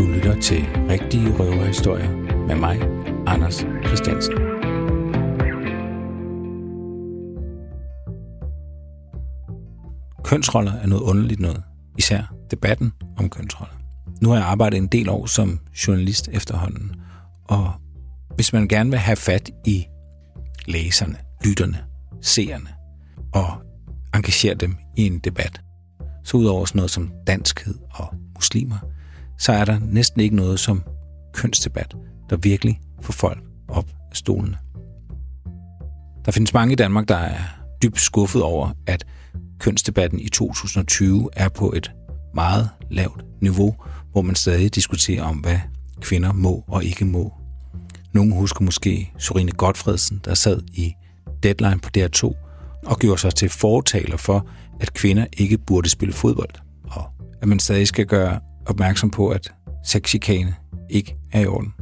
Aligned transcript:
Du 0.00 0.06
lytter 0.06 0.40
til 0.40 0.62
Rigtige 0.88 1.38
Røverhistorier 1.38 2.10
med 2.46 2.54
mig, 2.54 2.78
Anders 3.26 3.66
Christiansen. 3.86 4.34
Kønsroller 10.24 10.72
er 10.72 10.86
noget 10.86 11.02
underligt 11.02 11.40
noget, 11.40 11.62
især 11.98 12.34
debatten 12.50 12.92
om 13.18 13.30
kønsroller. 13.30 13.74
Nu 14.22 14.28
har 14.28 14.36
jeg 14.36 14.44
arbejdet 14.44 14.76
en 14.76 14.86
del 14.86 15.08
år 15.08 15.26
som 15.26 15.60
journalist 15.86 16.28
efterhånden, 16.32 16.92
og 17.44 17.72
hvis 18.34 18.52
man 18.52 18.68
gerne 18.68 18.90
vil 18.90 18.98
have 18.98 19.16
fat 19.16 19.50
i 19.66 19.86
læserne, 20.66 21.16
lytterne, 21.44 21.78
seerne 22.22 22.70
og 23.34 23.52
engagere 24.14 24.54
dem 24.54 24.76
i 24.96 25.06
en 25.06 25.18
debat, 25.18 25.60
så 26.24 26.36
udover 26.36 26.64
sådan 26.64 26.78
noget 26.78 26.90
som 26.90 27.12
danskhed 27.26 27.74
og 27.90 28.14
muslimer, 28.34 28.78
så 29.40 29.52
er 29.52 29.64
der 29.64 29.78
næsten 29.78 30.20
ikke 30.20 30.36
noget 30.36 30.60
som 30.60 30.82
kønsdebat, 31.32 31.96
der 32.30 32.36
virkelig 32.36 32.80
får 33.00 33.12
folk 33.12 33.38
op 33.68 33.86
af 34.10 34.16
stolene. 34.16 34.58
Der 36.24 36.32
findes 36.32 36.54
mange 36.54 36.72
i 36.72 36.76
Danmark, 36.76 37.08
der 37.08 37.16
er 37.16 37.42
dybt 37.82 38.00
skuffet 38.00 38.42
over, 38.42 38.70
at 38.86 39.06
kønsdebatten 39.58 40.20
i 40.20 40.28
2020 40.28 41.28
er 41.32 41.48
på 41.48 41.72
et 41.72 41.92
meget 42.34 42.70
lavt 42.90 43.24
niveau, 43.40 43.74
hvor 44.12 44.22
man 44.22 44.34
stadig 44.34 44.74
diskuterer 44.74 45.22
om, 45.22 45.36
hvad 45.36 45.58
kvinder 46.00 46.32
må 46.32 46.64
og 46.68 46.84
ikke 46.84 47.04
må. 47.04 47.34
Nogle 48.12 48.34
husker 48.34 48.64
måske 48.64 49.12
Sorine 49.18 49.52
Godfredsen, 49.52 50.20
der 50.24 50.34
sad 50.34 50.62
i 50.72 50.92
Deadline 51.42 51.78
på 51.78 51.90
DR2 51.98 52.34
og 52.86 52.98
gjorde 52.98 53.20
sig 53.20 53.34
til 53.34 53.48
fortaler 53.48 54.16
for, 54.16 54.48
at 54.80 54.94
kvinder 54.94 55.26
ikke 55.32 55.58
burde 55.58 55.88
spille 55.88 56.12
fodbold, 56.12 56.54
og 56.84 57.04
at 57.42 57.48
man 57.48 57.58
stadig 57.58 57.88
skal 57.88 58.06
gøre 58.06 58.40
opmærksom 58.66 59.10
på, 59.10 59.28
at 59.28 59.52
sexchikane 59.84 60.54
ikke 60.90 61.16
er 61.32 61.40
i 61.40 61.46
orden. 61.46 61.74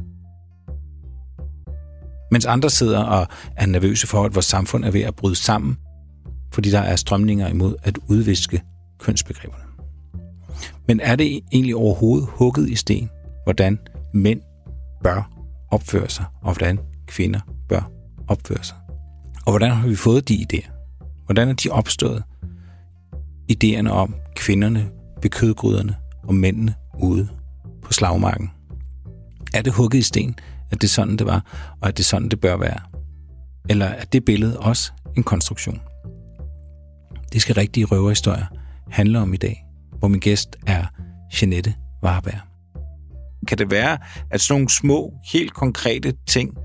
Mens 2.31 2.45
andre 2.45 2.69
sidder 2.69 3.03
og 3.03 3.27
er 3.55 3.65
nervøse 3.65 4.07
for, 4.07 4.25
at 4.25 4.35
vores 4.35 4.45
samfund 4.45 4.85
er 4.85 4.91
ved 4.91 5.01
at 5.01 5.15
bryde 5.15 5.35
sammen, 5.35 5.77
fordi 6.53 6.71
der 6.71 6.79
er 6.79 6.95
strømninger 6.95 7.47
imod 7.47 7.75
at 7.83 7.97
udviske 8.07 8.61
kønsbegreberne. 8.99 9.63
Men 10.87 10.99
er 10.99 11.15
det 11.15 11.41
egentlig 11.51 11.75
overhovedet 11.75 12.27
hugget 12.31 12.69
i 12.69 12.75
sten, 12.75 13.09
hvordan 13.43 13.79
mænd 14.13 14.41
bør 15.03 15.31
opføre 15.71 16.09
sig, 16.09 16.25
og 16.41 16.53
hvordan 16.53 16.79
kvinder 17.07 17.39
bør 17.69 17.91
opføre 18.27 18.63
sig? 18.63 18.77
Og 19.45 19.51
hvordan 19.51 19.71
har 19.71 19.87
vi 19.87 19.95
fået 19.95 20.29
de 20.29 20.45
idéer? 20.53 20.71
Hvordan 21.25 21.49
er 21.49 21.53
de 21.53 21.69
opstået? 21.69 22.23
Idéerne 23.51 23.89
om 23.89 24.15
kvinderne 24.35 24.89
ved 25.21 25.29
kødgryderne 25.29 25.95
og 26.29 26.35
mændene 26.35 26.75
ude 26.99 27.27
på 27.81 27.93
slagmarken. 27.93 28.51
Er 29.53 29.61
det 29.61 29.73
hugget 29.73 29.99
i 29.99 30.01
sten, 30.01 30.35
at 30.71 30.81
det 30.81 30.87
er 30.87 30.91
sådan, 30.91 31.17
det 31.17 31.27
var, 31.27 31.69
og 31.81 31.87
at 31.87 31.97
det 31.97 32.03
er 32.03 32.07
sådan, 32.07 32.29
det 32.29 32.39
bør 32.39 32.57
være? 32.57 32.79
Eller 33.69 33.85
er 33.85 34.05
det 34.05 34.25
billede 34.25 34.59
også 34.59 34.91
en 35.17 35.23
konstruktion? 35.23 35.81
Det 37.33 37.41
skal 37.41 37.55
rigtige 37.55 37.85
røverhistorier 37.85 38.45
handle 38.91 39.19
om 39.19 39.33
i 39.33 39.37
dag, 39.37 39.65
hvor 39.99 40.07
min 40.07 40.19
gæst 40.19 40.55
er 40.67 40.85
Jeanette 41.41 41.73
Warberg. 42.03 42.39
Kan 43.47 43.57
det 43.57 43.71
være, 43.71 43.97
at 44.31 44.41
sådan 44.41 44.53
nogle 44.53 44.69
små, 44.69 45.13
helt 45.31 45.53
konkrete 45.53 46.13
ting, 46.27 46.57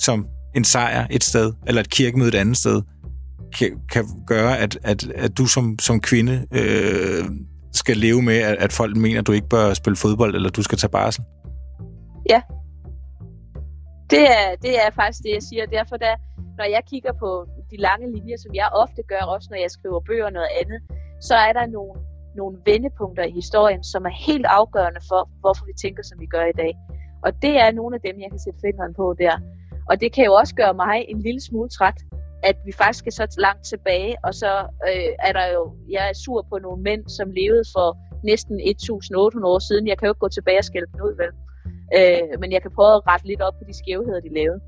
som 0.00 0.26
en 0.54 0.64
sejr 0.64 1.06
et 1.10 1.24
sted, 1.24 1.52
eller 1.66 1.80
et 1.80 1.90
kirkemøde 1.90 2.28
et 2.28 2.34
andet 2.34 2.56
sted, 2.56 2.82
kan, 3.58 3.70
kan 3.92 4.04
gøre, 4.26 4.58
at, 4.58 4.78
at, 4.82 5.04
at 5.14 5.38
du 5.38 5.46
som, 5.46 5.78
som 5.78 6.00
kvinde 6.00 6.46
øh, 6.52 7.24
skal 7.72 7.96
leve 7.96 8.22
med, 8.22 8.38
at, 8.38 8.56
at 8.58 8.72
folk 8.72 8.96
mener, 8.96 9.20
at 9.20 9.26
du 9.26 9.32
ikke 9.32 9.48
bør 9.48 9.74
spille 9.74 9.96
fodbold, 9.96 10.34
eller 10.34 10.50
du 10.50 10.62
skal 10.62 10.78
tage 10.78 10.90
barsel? 10.90 11.24
Ja. 12.30 12.40
Det 14.10 14.24
er, 14.38 14.48
det 14.62 14.74
er 14.84 14.90
faktisk 15.00 15.22
det, 15.24 15.32
jeg 15.34 15.42
siger. 15.42 15.66
Derfor, 15.66 15.96
da, 15.96 16.10
når 16.58 16.64
jeg 16.64 16.82
kigger 16.90 17.12
på 17.12 17.46
de 17.70 17.76
lange 17.76 18.06
linjer, 18.16 18.36
som 18.44 18.54
jeg 18.54 18.68
ofte 18.82 19.02
gør, 19.08 19.22
også 19.34 19.48
når 19.50 19.58
jeg 19.64 19.70
skriver 19.70 20.00
bøger 20.00 20.24
og 20.24 20.32
noget 20.32 20.48
andet, 20.60 20.80
så 21.20 21.34
er 21.34 21.52
der 21.52 21.66
nogle, 21.66 22.00
nogle 22.36 22.58
vendepunkter 22.66 23.24
i 23.24 23.30
historien, 23.30 23.84
som 23.84 24.04
er 24.04 24.14
helt 24.28 24.46
afgørende 24.46 25.00
for, 25.08 25.30
hvorfor 25.40 25.64
vi 25.66 25.72
tænker, 25.84 26.02
som 26.02 26.20
vi 26.20 26.26
gør 26.26 26.44
i 26.44 26.56
dag. 26.62 26.72
Og 27.26 27.42
det 27.42 27.54
er 27.64 27.70
nogle 27.72 27.94
af 27.96 28.00
dem, 28.00 28.20
jeg 28.20 28.30
kan 28.30 28.38
sætte 28.38 28.60
fingeren 28.66 28.94
på 28.94 29.14
der. 29.18 29.34
Og 29.90 30.00
det 30.00 30.12
kan 30.12 30.24
jo 30.24 30.32
også 30.34 30.54
gøre 30.54 30.74
mig 30.74 30.96
en 31.08 31.20
lille 31.22 31.40
smule 31.40 31.68
træt, 31.68 31.98
at 32.42 32.56
vi 32.66 32.72
faktisk 32.72 33.06
er 33.06 33.10
så 33.10 33.26
langt 33.38 33.64
tilbage, 33.64 34.16
og 34.24 34.34
så 34.34 34.52
øh, 34.88 35.12
er 35.28 35.32
der 35.32 35.46
jo, 35.56 35.74
jeg 35.90 36.08
er 36.08 36.12
sur 36.24 36.46
på 36.50 36.58
nogle 36.58 36.82
mænd, 36.82 37.08
som 37.08 37.30
levede 37.30 37.64
for 37.74 37.88
næsten 38.24 38.60
1800 38.60 39.52
år 39.54 39.58
siden. 39.58 39.86
Jeg 39.86 39.98
kan 39.98 40.06
jo 40.06 40.12
ikke 40.12 40.24
gå 40.26 40.28
tilbage 40.28 40.58
og 40.58 40.64
skælde 40.64 40.86
dem 40.92 41.00
ud, 41.08 41.14
vel? 41.22 41.32
Øh, 41.96 42.40
men 42.40 42.52
jeg 42.52 42.62
kan 42.62 42.70
prøve 42.74 42.94
at 42.94 43.02
rette 43.06 43.26
lidt 43.26 43.40
op 43.40 43.54
på 43.58 43.64
de 43.68 43.74
skævheder, 43.80 44.20
de 44.20 44.34
lavede. 44.34 44.60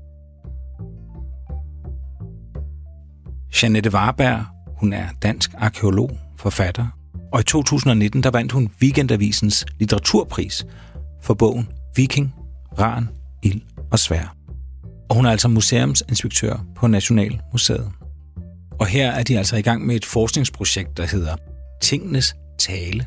Janette 3.57 3.89
Warberg, 3.93 4.39
hun 4.79 4.93
er 4.93 5.07
dansk 5.23 5.49
arkeolog, 5.57 6.11
forfatter, 6.37 6.87
og 7.33 7.39
i 7.39 7.43
2019 7.43 8.23
der 8.23 8.31
vandt 8.31 8.51
hun 8.51 8.71
Weekendavisens 8.81 9.65
litteraturpris 9.79 10.65
for 11.21 11.33
bogen 11.33 11.69
Viking, 11.95 12.35
Ran, 12.79 13.09
Ild 13.43 13.61
og 13.91 13.99
Svær. 13.99 14.40
Og 15.11 15.15
hun 15.15 15.25
er 15.25 15.31
altså 15.31 15.47
museumsinspektør 15.47 16.65
på 16.75 16.87
Nationalmuseet. 16.87 17.91
Og 18.79 18.87
her 18.87 19.11
er 19.11 19.23
de 19.23 19.37
altså 19.37 19.55
i 19.55 19.61
gang 19.61 19.85
med 19.85 19.95
et 19.95 20.05
forskningsprojekt, 20.05 20.97
der 20.97 21.05
hedder 21.05 21.35
Tingenes 21.81 22.35
Tale. 22.59 23.05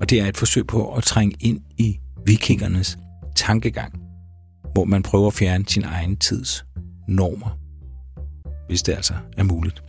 Og 0.00 0.10
det 0.10 0.20
er 0.20 0.26
et 0.26 0.36
forsøg 0.36 0.66
på 0.66 0.94
at 0.94 1.02
trænge 1.04 1.36
ind 1.40 1.60
i 1.78 1.98
vikingernes 2.26 2.98
tankegang, 3.36 4.00
hvor 4.72 4.84
man 4.84 5.02
prøver 5.02 5.26
at 5.26 5.34
fjerne 5.34 5.64
sin 5.68 5.84
egen 5.84 6.16
tids 6.16 6.64
normer, 7.08 7.58
hvis 8.66 8.82
det 8.82 8.92
altså 8.92 9.14
er 9.36 9.42
muligt. 9.42 9.82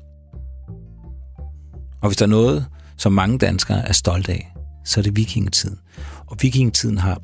Og 2.01 2.09
hvis 2.09 2.17
der 2.17 2.25
er 2.25 2.29
noget, 2.29 2.65
som 2.97 3.13
mange 3.13 3.37
danskere 3.37 3.87
er 3.87 3.93
stolte 3.93 4.31
af, 4.31 4.53
så 4.85 4.99
er 4.99 5.03
det 5.03 5.15
vikingetiden. 5.15 5.79
Og 6.27 6.37
vikingetiden 6.41 6.97
har 6.97 7.21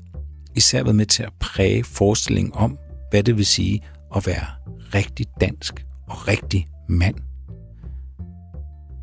især 0.56 0.84
været 0.84 0.96
med 0.96 1.06
til 1.06 1.24
at 1.24 1.34
præge 1.40 1.84
forestillingen 1.84 2.53
om, 2.56 2.78
hvad 3.12 3.24
det 3.24 3.38
vil 3.38 3.46
sige 3.46 3.81
at 4.16 4.28
være 4.28 4.46
rigtig 4.94 5.25
dansk 5.42 5.86
og 6.08 6.28
rigtig 6.28 6.68
mand. 6.90 7.16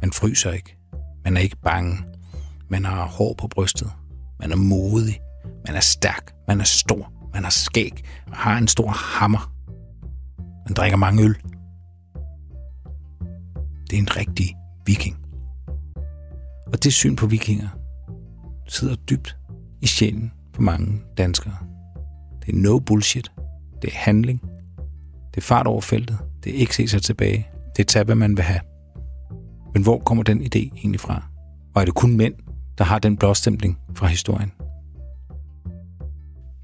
Man 0.00 0.12
fryser 0.12 0.52
ikke. 0.52 0.76
Man 1.24 1.36
er 1.36 1.40
ikke 1.40 1.56
bange. 1.64 2.04
Man 2.68 2.84
har 2.84 3.06
hår 3.06 3.34
på 3.38 3.48
brystet. 3.48 3.90
Man 4.40 4.52
er 4.52 4.56
modig. 4.56 5.20
Man 5.66 5.76
er 5.76 5.80
stærk. 5.80 6.32
Man 6.48 6.60
er 6.60 6.64
stor. 6.64 7.12
Man 7.34 7.42
har 7.42 7.50
skæg. 7.50 8.04
Man 8.26 8.34
har 8.34 8.58
en 8.58 8.68
stor 8.68 8.88
hammer. 8.88 9.52
Man 10.66 10.74
drikker 10.74 10.96
mange 10.96 11.22
øl. 11.24 11.36
Det 13.90 13.96
er 13.96 14.00
en 14.00 14.16
rigtig 14.16 14.56
viking. 14.86 15.16
Og 16.72 16.84
det 16.84 16.92
syn 16.92 17.16
på 17.16 17.26
vikinger 17.26 17.68
sidder 18.68 18.94
dybt 18.94 19.36
i 19.82 19.86
sjælen 19.86 20.32
på 20.52 20.62
mange 20.62 21.02
danskere. 21.16 21.56
Det 22.40 22.54
er 22.54 22.58
no 22.58 22.78
bullshit. 22.78 23.32
Det 23.82 23.90
er 23.90 23.98
handling. 23.98 24.40
Det 25.36 25.42
er 25.42 25.46
fart 25.46 25.66
over 25.66 25.80
feltet. 25.80 26.18
Det 26.44 26.54
er 26.54 26.58
ikke 26.58 26.76
se 26.76 26.88
sig 26.88 27.02
tilbage. 27.02 27.48
Det 27.76 27.82
er 27.82 27.86
tage, 27.86 28.04
hvad 28.04 28.14
man 28.14 28.36
vil 28.36 28.44
have. 28.44 28.60
Men 29.74 29.82
hvor 29.82 29.98
kommer 29.98 30.24
den 30.24 30.40
idé 30.42 30.58
egentlig 30.58 31.00
fra? 31.00 31.22
Og 31.74 31.80
er 31.80 31.84
det 31.84 31.94
kun 31.94 32.16
mænd, 32.16 32.34
der 32.78 32.84
har 32.84 32.98
den 32.98 33.16
blåstempling 33.16 33.78
fra 33.94 34.06
historien? 34.06 34.52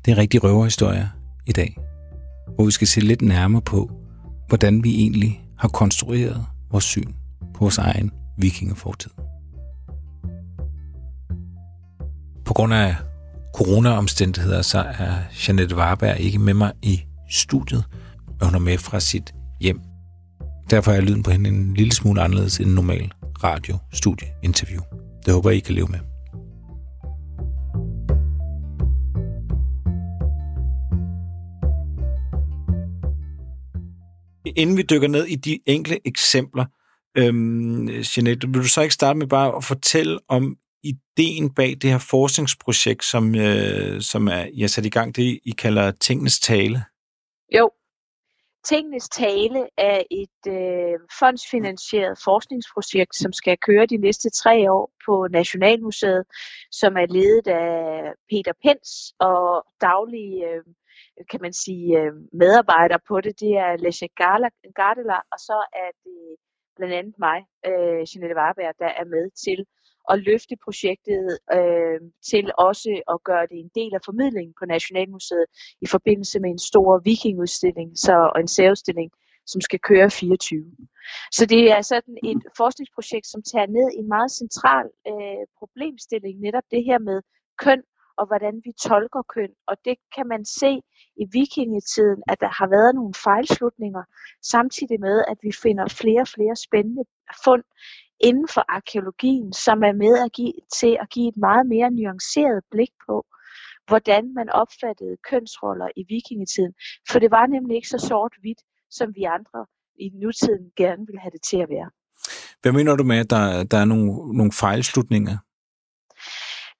Det 0.04 0.12
er 0.12 0.18
rigtig 0.18 0.44
røverhistorier 0.44 1.06
i 1.46 1.52
dag, 1.52 1.76
hvor 2.54 2.64
vi 2.64 2.70
skal 2.70 2.88
se 2.88 3.00
lidt 3.00 3.22
nærmere 3.22 3.62
på, 3.62 3.90
hvordan 4.48 4.84
vi 4.84 4.94
egentlig 4.94 5.44
har 5.58 5.68
konstrueret 5.68 6.46
vores 6.70 6.84
syn 6.84 7.12
på 7.54 7.60
vores 7.60 7.78
egen 7.78 8.10
vikingefortid. 8.38 9.10
På 12.44 12.54
grund 12.54 12.74
af 12.74 12.96
corona-omstændigheder, 13.54 14.62
så 14.62 14.78
er 14.78 15.14
Janette 15.48 15.76
Warberg 15.76 16.20
ikke 16.20 16.38
med 16.38 16.54
mig 16.54 16.72
i 16.82 17.02
studiet, 17.30 17.84
og 18.42 18.48
hun 18.48 18.54
er 18.54 18.58
med 18.58 18.78
fra 18.78 19.00
sit 19.00 19.34
hjem. 19.60 19.80
Derfor 20.70 20.92
er 20.92 21.00
lyden 21.00 21.22
på 21.22 21.30
hende 21.30 21.50
en 21.50 21.74
lille 21.74 21.92
smule 21.92 22.22
anderledes 22.22 22.58
end 22.58 22.68
en 22.68 22.74
normal 22.74 23.12
radio-studie-interview. 23.44 24.82
Det 25.26 25.34
håber 25.34 25.50
jeg, 25.50 25.56
I 25.56 25.60
kan 25.60 25.74
leve 25.74 25.86
med. 25.86 25.98
Inden 34.56 34.76
vi 34.76 34.82
dykker 34.82 35.08
ned 35.08 35.26
i 35.26 35.34
de 35.34 35.58
enkelte 35.66 36.06
eksempler, 36.06 36.64
øhm, 37.18 37.88
Jeanette, 37.88 38.48
vil 38.48 38.62
du 38.62 38.68
så 38.68 38.80
ikke 38.82 38.94
starte 38.94 39.18
med 39.18 39.26
bare 39.26 39.56
at 39.56 39.64
fortælle 39.64 40.18
om 40.28 40.56
ideen 40.84 41.50
bag 41.50 41.76
det 41.82 41.90
her 41.90 41.98
forskningsprojekt, 41.98 43.04
som, 43.04 43.34
øh, 43.34 44.00
som 44.00 44.28
er, 44.28 44.46
jeg 44.56 44.70
sat 44.70 44.86
i 44.86 44.88
gang, 44.88 45.16
det 45.16 45.40
I 45.44 45.54
kalder 45.58 45.90
tingenes 45.90 46.40
tale? 46.40 46.84
Jo. 47.58 47.70
Tingenes 48.64 49.08
Tale 49.08 49.68
er 49.76 50.02
et 50.10 50.40
øh, 50.48 50.98
fondsfinansieret 51.18 52.18
forskningsprojekt, 52.24 53.16
som 53.16 53.32
skal 53.32 53.58
køre 53.58 53.86
de 53.86 53.96
næste 53.96 54.30
tre 54.30 54.72
år 54.72 54.92
på 55.06 55.28
Nationalmuseet, 55.30 56.24
som 56.70 56.96
er 56.96 57.06
ledet 57.06 57.46
af 57.46 58.12
Peter 58.30 58.52
Pens 58.62 59.14
og 59.18 59.66
daglige 59.80 60.48
øh, 60.48 60.62
kan 61.30 61.40
man 61.42 61.52
sige, 61.52 61.98
øh, 62.00 62.12
medarbejdere 62.32 63.00
på 63.08 63.20
det. 63.20 63.40
Det 63.40 63.52
er 63.56 63.76
Lesje 63.76 64.08
Gardela, 64.76 65.18
og 65.32 65.38
så 65.38 65.58
er 65.72 65.90
det 66.04 66.36
blandt 66.76 66.94
andet 66.94 67.14
mig, 67.18 67.38
øh, 67.66 68.00
Jeanette 68.08 68.36
Warberg, 68.40 68.74
der 68.78 68.90
er 69.00 69.04
med 69.04 69.30
til 69.44 69.66
at 70.10 70.18
løfte 70.28 70.56
projektet 70.64 71.38
øh, 71.58 72.00
til 72.30 72.44
også 72.58 72.90
at 73.12 73.18
gøre 73.24 73.46
det 73.50 73.58
en 73.58 73.70
del 73.74 73.92
af 73.94 74.02
formidlingen 74.04 74.54
på 74.58 74.64
Nationalmuseet 74.64 75.46
i 75.80 75.86
forbindelse 75.86 76.40
med 76.40 76.50
en 76.50 76.58
stor 76.58 77.00
vikingudstilling 77.04 77.98
så, 77.98 78.30
og 78.34 78.40
en 78.40 78.48
særudstilling, 78.48 79.10
som 79.46 79.60
skal 79.60 79.78
køre 79.78 80.10
24. 80.10 80.64
Så 81.32 81.46
det 81.46 81.72
er 81.72 81.82
sådan 81.82 82.16
et 82.24 82.42
forskningsprojekt, 82.56 83.26
som 83.26 83.42
tager 83.42 83.66
ned 83.66 83.88
i 83.96 83.98
en 83.98 84.08
meget 84.08 84.30
central 84.30 84.86
øh, 85.10 85.44
problemstilling, 85.58 86.40
netop 86.40 86.66
det 86.70 86.84
her 86.84 86.98
med 86.98 87.22
køn 87.58 87.82
og 88.18 88.26
hvordan 88.26 88.54
vi 88.64 88.72
tolker 88.88 89.22
køn. 89.34 89.52
Og 89.66 89.76
det 89.84 89.96
kan 90.16 90.26
man 90.32 90.44
se 90.44 90.72
i 91.22 91.24
vikingetiden, 91.32 92.22
at 92.28 92.40
der 92.40 92.52
har 92.58 92.68
været 92.76 92.94
nogle 92.94 93.14
fejlslutninger, 93.26 94.04
samtidig 94.42 95.00
med, 95.00 95.24
at 95.32 95.38
vi 95.42 95.52
finder 95.62 95.86
flere 96.00 96.20
og 96.20 96.28
flere 96.36 96.56
spændende 96.56 97.04
fund 97.44 97.64
inden 98.22 98.48
for 98.54 98.64
arkeologien, 98.68 99.52
som 99.52 99.82
er 99.82 99.92
med 99.92 100.18
at 100.24 100.32
give, 100.32 100.52
til 100.78 100.98
at 101.00 101.10
give 101.10 101.28
et 101.28 101.36
meget 101.36 101.66
mere 101.66 101.90
nuanceret 101.90 102.64
blik 102.70 102.92
på, 103.06 103.26
hvordan 103.86 104.34
man 104.34 104.48
opfattede 104.50 105.16
kønsroller 105.30 105.88
i 105.96 106.02
vikingetiden. 106.08 106.74
For 107.10 107.18
det 107.18 107.30
var 107.30 107.46
nemlig 107.46 107.74
ikke 107.76 107.88
så 107.88 107.98
sort-hvidt, 108.08 108.60
som 108.90 109.14
vi 109.14 109.22
andre 109.22 109.66
i 110.04 110.10
nutiden 110.14 110.70
gerne 110.76 111.06
vil 111.06 111.18
have 111.18 111.30
det 111.30 111.42
til 111.42 111.56
at 111.56 111.68
være. 111.68 111.90
Hvad 112.62 112.72
mener 112.72 112.96
du 112.96 113.04
med, 113.04 113.18
at 113.18 113.30
der, 113.30 113.64
der 113.64 113.78
er 113.78 113.84
nogle, 113.84 114.36
nogle 114.38 114.52
fejlslutninger? 114.52 115.36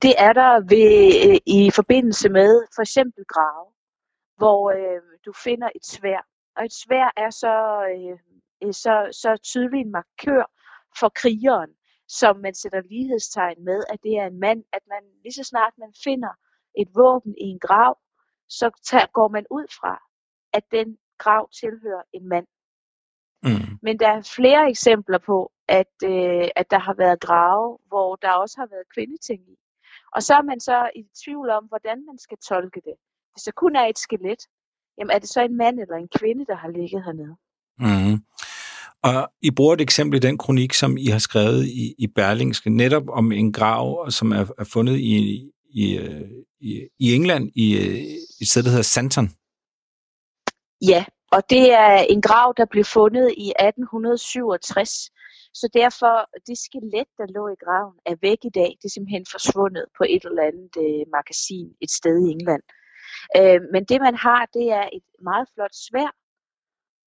Det 0.03 0.15
er 0.19 0.33
der 0.33 0.53
ved, 0.75 0.91
øh, 1.29 1.39
i 1.47 1.71
forbindelse 1.71 2.29
med 2.29 2.51
for 2.75 2.83
eksempel 2.83 3.25
grave, 3.35 3.67
hvor 4.37 4.71
øh, 4.71 5.03
du 5.27 5.33
finder 5.45 5.69
et 5.75 5.87
svær. 5.87 6.21
Og 6.57 6.65
et 6.65 6.75
svær 6.85 7.07
er 7.17 7.31
så, 7.31 7.55
øh, 7.95 8.73
så, 8.73 8.95
så 9.23 9.31
tydelig 9.51 9.81
en 9.81 9.93
markør 9.93 10.45
for 11.01 11.09
krigeren, 11.09 11.71
som 12.09 12.37
man 12.37 12.55
sætter 12.55 12.81
lighedstegn 12.81 13.65
med, 13.65 13.85
at 13.93 13.99
det 14.03 14.19
er 14.19 14.27
en 14.27 14.41
mand, 14.41 14.65
at 14.73 14.83
man 14.89 15.03
lige 15.23 15.33
så 15.33 15.45
snart 15.45 15.73
man 15.79 15.93
finder 16.05 16.33
et 16.79 16.89
våben 16.95 17.35
i 17.39 17.45
en 17.45 17.59
grav, 17.59 17.99
så 18.49 18.71
tager, 18.85 19.07
går 19.07 19.29
man 19.29 19.47
ud 19.51 19.67
fra, 19.81 20.03
at 20.53 20.65
den 20.71 20.99
grav 21.19 21.49
tilhører 21.61 22.03
en 22.13 22.29
mand. 22.29 22.47
Mm. 23.43 23.79
Men 23.83 23.99
der 23.99 24.09
er 24.09 24.33
flere 24.37 24.69
eksempler 24.69 25.19
på, 25.19 25.53
at, 25.69 25.95
øh, 26.05 26.49
at 26.57 26.71
der 26.71 26.79
har 26.79 26.95
været 26.95 27.21
grave, 27.21 27.79
hvor 27.87 28.17
der 28.17 28.33
også 28.33 28.57
har 28.59 28.67
været 28.67 28.93
kvindeting 28.95 29.41
i. 29.49 29.57
Og 30.15 30.23
så 30.23 30.35
er 30.35 30.43
man 30.43 30.61
så 30.61 30.91
i 30.97 31.03
tvivl 31.25 31.51
om, 31.51 31.65
hvordan 31.65 32.07
man 32.07 32.19
skal 32.19 32.39
tolke 32.39 32.81
det. 32.85 32.95
Hvis 33.33 33.43
der 33.43 33.53
kun 33.53 33.77
er 33.77 33.87
et 33.87 33.99
skelet, 33.99 34.43
jamen 34.99 35.11
er 35.11 35.19
det 35.19 35.29
så 35.29 35.41
en 35.43 35.57
mand 35.57 35.81
eller 35.81 35.97
en 35.97 36.09
kvinde, 36.19 36.47
der 36.47 36.55
har 36.55 36.69
ligget 36.69 37.05
hernede? 37.05 37.37
Mm. 37.79 38.17
Og 39.05 39.33
I 39.43 39.51
bruger 39.51 39.75
et 39.75 39.81
eksempel 39.81 40.17
i 40.17 40.27
den 40.27 40.39
kronik, 40.39 40.73
som 40.73 40.97
I 40.97 41.07
har 41.07 41.19
skrevet 41.19 41.67
i, 41.67 41.95
i 41.99 42.07
Berlingske, 42.07 42.71
netop 42.71 43.03
om 43.09 43.33
en 43.33 43.53
grav, 43.53 44.11
som 44.11 44.33
er, 44.33 44.47
er 44.59 44.65
fundet 44.65 44.97
i, 44.97 45.17
i, 45.71 45.99
i, 46.61 46.89
i 46.99 47.15
England, 47.15 47.51
i 47.55 47.67
et 48.41 48.49
sted, 48.49 48.63
der 48.63 48.69
hedder 48.71 48.83
Santon. 48.83 49.29
Ja, 50.89 51.05
og 51.33 51.51
det 51.51 51.73
er 51.73 51.97
en 52.15 52.23
grav, 52.23 52.55
der 52.57 52.67
blev 52.73 52.85
fundet 52.85 53.35
i 53.47 53.49
1867. 53.49 54.91
Så 55.61 55.67
derfor, 55.81 56.15
det 56.47 56.59
skelet, 56.67 57.09
der 57.19 57.27
lå 57.37 57.45
i 57.55 57.63
graven, 57.65 57.97
er 58.11 58.17
væk 58.27 58.41
i 58.45 58.55
dag. 58.61 58.71
Det 58.79 58.87
er 58.89 58.95
simpelthen 58.95 59.27
forsvundet 59.35 59.85
på 59.99 60.03
et 60.15 60.25
eller 60.25 60.43
andet 60.51 60.75
øh, 60.87 61.05
magasin 61.17 61.69
et 61.85 61.91
sted 61.91 62.17
i 62.27 62.31
England. 62.37 62.65
Øh, 63.39 63.61
men 63.73 63.83
det 63.91 63.99
man 64.07 64.17
har, 64.27 64.43
det 64.57 64.67
er 64.81 64.87
et 64.99 65.09
meget 65.29 65.47
flot 65.55 65.75
svær, 65.87 66.11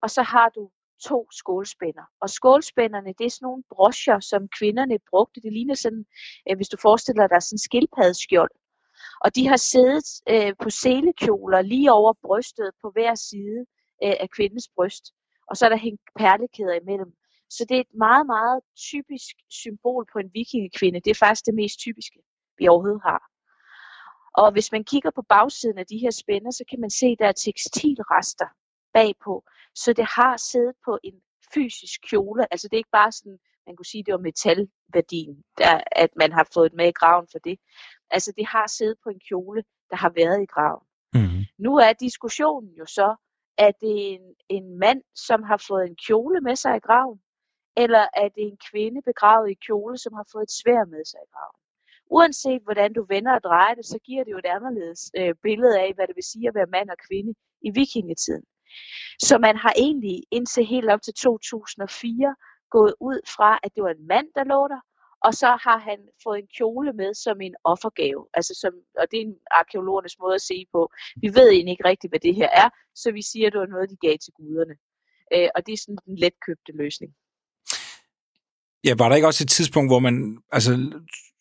og 0.03 0.09
så 0.15 0.21
har 0.33 0.49
du 0.57 0.63
to 1.03 1.27
skålspænder. 1.31 2.05
Og 2.21 2.29
skålspænderne, 2.29 3.13
det 3.17 3.25
er 3.25 3.29
sådan 3.29 3.45
nogle 3.45 3.63
broscher, 3.69 4.19
som 4.19 4.47
kvinderne 4.59 4.97
brugte. 5.09 5.41
Det 5.41 5.53
ligner 5.53 5.75
sådan, 5.75 6.05
øh, 6.49 6.55
hvis 6.55 6.69
du 6.69 6.77
forestiller 6.81 7.27
dig 7.27 7.41
sådan 7.41 7.55
en 7.55 7.59
skildpaddeskjold. 7.67 8.51
Og 9.21 9.35
de 9.35 9.47
har 9.47 9.57
siddet 9.57 10.07
øh, 10.29 10.53
på 10.63 10.69
selekjoler 10.69 11.61
lige 11.61 11.91
over 11.91 12.13
brystet 12.23 12.71
på 12.81 12.89
hver 12.89 13.15
side 13.15 13.59
øh, 14.03 14.15
af 14.23 14.29
kvindens 14.29 14.69
bryst. 14.75 15.05
Og 15.49 15.57
så 15.57 15.65
er 15.65 15.69
der 15.69 15.77
hængt 15.77 16.01
perlekæder 16.19 16.73
imellem. 16.81 17.11
Så 17.49 17.65
det 17.69 17.77
er 17.77 17.81
et 17.81 17.95
meget, 17.97 18.25
meget 18.25 18.59
typisk 18.91 19.35
symbol 19.49 20.05
på 20.13 20.19
en 20.19 20.29
vikingekvinde. 20.33 20.99
Det 20.99 21.11
er 21.11 21.23
faktisk 21.25 21.45
det 21.45 21.55
mest 21.55 21.79
typiske, 21.79 22.19
vi 22.57 22.67
overhovedet 22.67 23.01
har. 23.03 23.21
Og 24.41 24.51
hvis 24.51 24.71
man 24.71 24.83
kigger 24.83 25.11
på 25.15 25.21
bagsiden 25.21 25.77
af 25.77 25.85
de 25.85 25.97
her 25.97 26.11
spænder, 26.11 26.51
så 26.51 26.63
kan 26.69 26.79
man 26.79 26.89
se, 26.89 27.05
at 27.05 27.19
der 27.19 27.27
er 27.27 27.31
tekstilrester 27.31 28.47
bagpå. 28.93 29.43
Så 29.75 29.93
det 29.93 30.05
har 30.05 30.37
siddet 30.37 30.75
på 30.85 30.99
en 31.03 31.21
fysisk 31.53 32.01
kjole. 32.09 32.53
Altså 32.53 32.67
det 32.67 32.75
er 32.75 32.83
ikke 32.83 32.99
bare 33.01 33.11
sådan, 33.11 33.39
man 33.67 33.75
kunne 33.75 33.85
sige, 33.85 34.03
det 34.03 34.11
var 34.11 34.19
metalværdien, 34.29 35.43
der, 35.57 35.81
at 35.91 36.09
man 36.15 36.31
har 36.31 36.47
fået 36.53 36.73
med 36.73 36.87
i 36.87 36.91
graven 36.91 37.27
for 37.31 37.39
det. 37.39 37.59
Altså 38.11 38.33
det 38.37 38.45
har 38.45 38.67
siddet 38.67 38.97
på 39.03 39.09
en 39.09 39.19
kjole, 39.19 39.63
der 39.89 39.95
har 39.95 40.11
været 40.15 40.41
i 40.41 40.45
graven. 40.45 40.87
Mm-hmm. 41.13 41.43
Nu 41.57 41.77
er 41.77 41.93
diskussionen 41.93 42.73
jo 42.73 42.85
så, 42.85 43.15
at 43.57 43.73
det 43.81 43.93
er 44.01 44.15
en, 44.15 44.35
en 44.49 44.79
mand, 44.79 45.01
som 45.15 45.43
har 45.43 45.63
fået 45.67 45.85
en 45.87 45.97
kjole 46.07 46.41
med 46.41 46.55
sig 46.55 46.75
i 46.77 46.79
graven, 46.79 47.19
eller 47.77 48.03
er 48.13 48.29
det 48.35 48.43
en 48.51 48.57
kvinde 48.71 49.01
begravet 49.01 49.51
i 49.51 49.57
kjole, 49.65 49.97
som 49.97 50.13
har 50.13 50.27
fået 50.31 50.43
et 50.43 50.57
svær 50.61 50.85
med 50.85 51.05
sig 51.05 51.19
i 51.23 51.31
graven. 51.33 51.59
Uanset 52.15 52.61
hvordan 52.63 52.93
du 52.93 53.05
vender 53.09 53.33
og 53.35 53.43
drejer 53.43 53.73
det, 53.75 53.85
så 53.85 53.99
giver 53.99 54.23
det 54.23 54.31
jo 54.31 54.37
et 54.37 54.45
anderledes 54.45 55.11
øh, 55.17 55.35
billede 55.43 55.79
af, 55.79 55.93
hvad 55.95 56.07
det 56.07 56.15
vil 56.15 56.23
sige 56.23 56.47
at 56.47 56.55
være 56.55 56.73
mand 56.77 56.89
og 56.89 56.97
kvinde 57.07 57.33
i 57.61 57.69
vikingetiden. 57.79 58.45
Så 59.19 59.37
man 59.37 59.55
har 59.57 59.73
egentlig 59.75 60.23
indtil 60.31 60.65
helt 60.65 60.89
op 60.89 61.01
til 61.01 61.13
2004 61.13 62.35
gået 62.71 62.93
ud 62.99 63.19
fra, 63.35 63.59
at 63.63 63.71
det 63.75 63.83
var 63.83 63.89
en 63.89 64.07
mand, 64.07 64.27
der 64.35 64.43
lå 64.43 64.67
der, 64.67 64.81
og 65.25 65.33
så 65.33 65.49
har 65.65 65.77
han 65.89 65.99
fået 66.23 66.39
en 66.39 66.49
kjole 66.57 66.91
med 66.93 67.13
som 67.13 67.41
en 67.41 67.55
offergave. 67.63 68.21
Altså 68.33 68.53
som, 68.61 68.73
og 68.99 69.05
det 69.11 69.17
er 69.17 69.25
en 69.25 69.37
arkeologernes 69.59 70.15
måde 70.19 70.35
at 70.35 70.47
se 70.51 70.57
på. 70.73 70.81
Vi 71.23 71.27
ved 71.37 71.47
egentlig 71.49 71.71
ikke 71.71 71.89
rigtigt, 71.91 72.11
hvad 72.11 72.19
det 72.19 72.35
her 72.35 72.49
er, 72.63 72.69
så 72.95 73.11
vi 73.11 73.21
siger, 73.31 73.47
at 73.47 73.53
det 73.53 73.59
var 73.59 73.73
noget, 73.75 73.89
de 73.89 73.97
gav 74.07 74.17
til 74.17 74.33
guderne. 74.39 74.75
Øh, 75.33 75.49
og 75.55 75.59
det 75.65 75.73
er 75.73 75.77
sådan 75.77 75.97
en 76.07 76.17
letkøbte 76.23 76.71
løsning. 76.81 77.11
Ja, 78.85 78.93
var 78.97 79.07
der 79.09 79.15
ikke 79.15 79.27
også 79.27 79.43
et 79.43 79.49
tidspunkt, 79.57 79.89
hvor 79.89 79.99
man, 79.99 80.15
altså, 80.51 80.71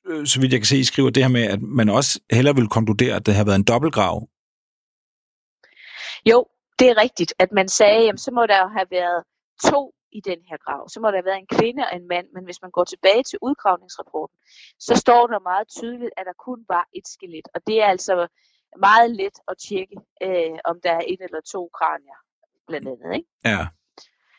øh, 0.09 0.27
så 0.27 0.41
vidt 0.41 0.53
jeg 0.53 0.61
kan 0.61 0.67
se, 0.67 0.79
I 0.79 0.85
skriver 0.85 1.11
det 1.11 1.23
her 1.23 1.31
med, 1.39 1.43
at 1.43 1.63
man 1.63 1.89
også 1.89 2.21
hellere 2.33 2.55
vil 2.55 2.69
konkludere, 2.69 3.17
at 3.17 3.27
det 3.27 3.35
har 3.35 3.45
været 3.45 3.57
en 3.57 3.71
dobbeltgrav? 3.73 4.29
Jo, 6.31 6.47
det 6.79 6.87
er 6.91 6.97
rigtigt, 7.05 7.35
at 7.39 7.53
man 7.53 7.69
sagde, 7.69 8.05
jamen, 8.05 8.19
så 8.19 8.31
må 8.31 8.47
der 8.47 8.59
jo 8.59 8.69
have 8.69 8.87
været 8.91 9.25
to 9.71 9.95
i 10.13 10.21
den 10.21 10.41
her 10.49 10.59
grav. 10.65 10.89
Så 10.89 11.01
må 11.01 11.07
der 11.09 11.17
have 11.21 11.31
været 11.31 11.43
en 11.45 11.57
kvinde 11.59 11.83
og 11.89 11.97
en 11.97 12.09
mand, 12.09 12.27
men 12.35 12.45
hvis 12.45 12.63
man 12.63 12.71
går 12.71 12.85
tilbage 12.85 13.23
til 13.23 13.39
udgravningsrapporten, 13.43 14.39
så 14.87 14.95
står 14.97 15.27
der 15.27 15.39
meget 15.51 15.69
tydeligt, 15.69 16.13
at 16.17 16.25
der 16.27 16.37
kun 16.49 16.65
var 16.69 16.85
et 16.99 17.07
skelet. 17.09 17.47
Og 17.55 17.61
det 17.67 17.77
er 17.83 17.87
altså 17.87 18.15
meget 18.89 19.11
let 19.21 19.37
at 19.51 19.57
tjekke, 19.69 19.97
øh, 20.27 20.59
om 20.71 20.77
der 20.85 20.93
er 20.99 21.05
et 21.13 21.21
eller 21.27 21.41
to 21.55 21.71
kranier, 21.79 22.19
blandt 22.69 22.89
andet. 22.93 23.11
Ikke? 23.19 23.29
Ja. 23.45 23.67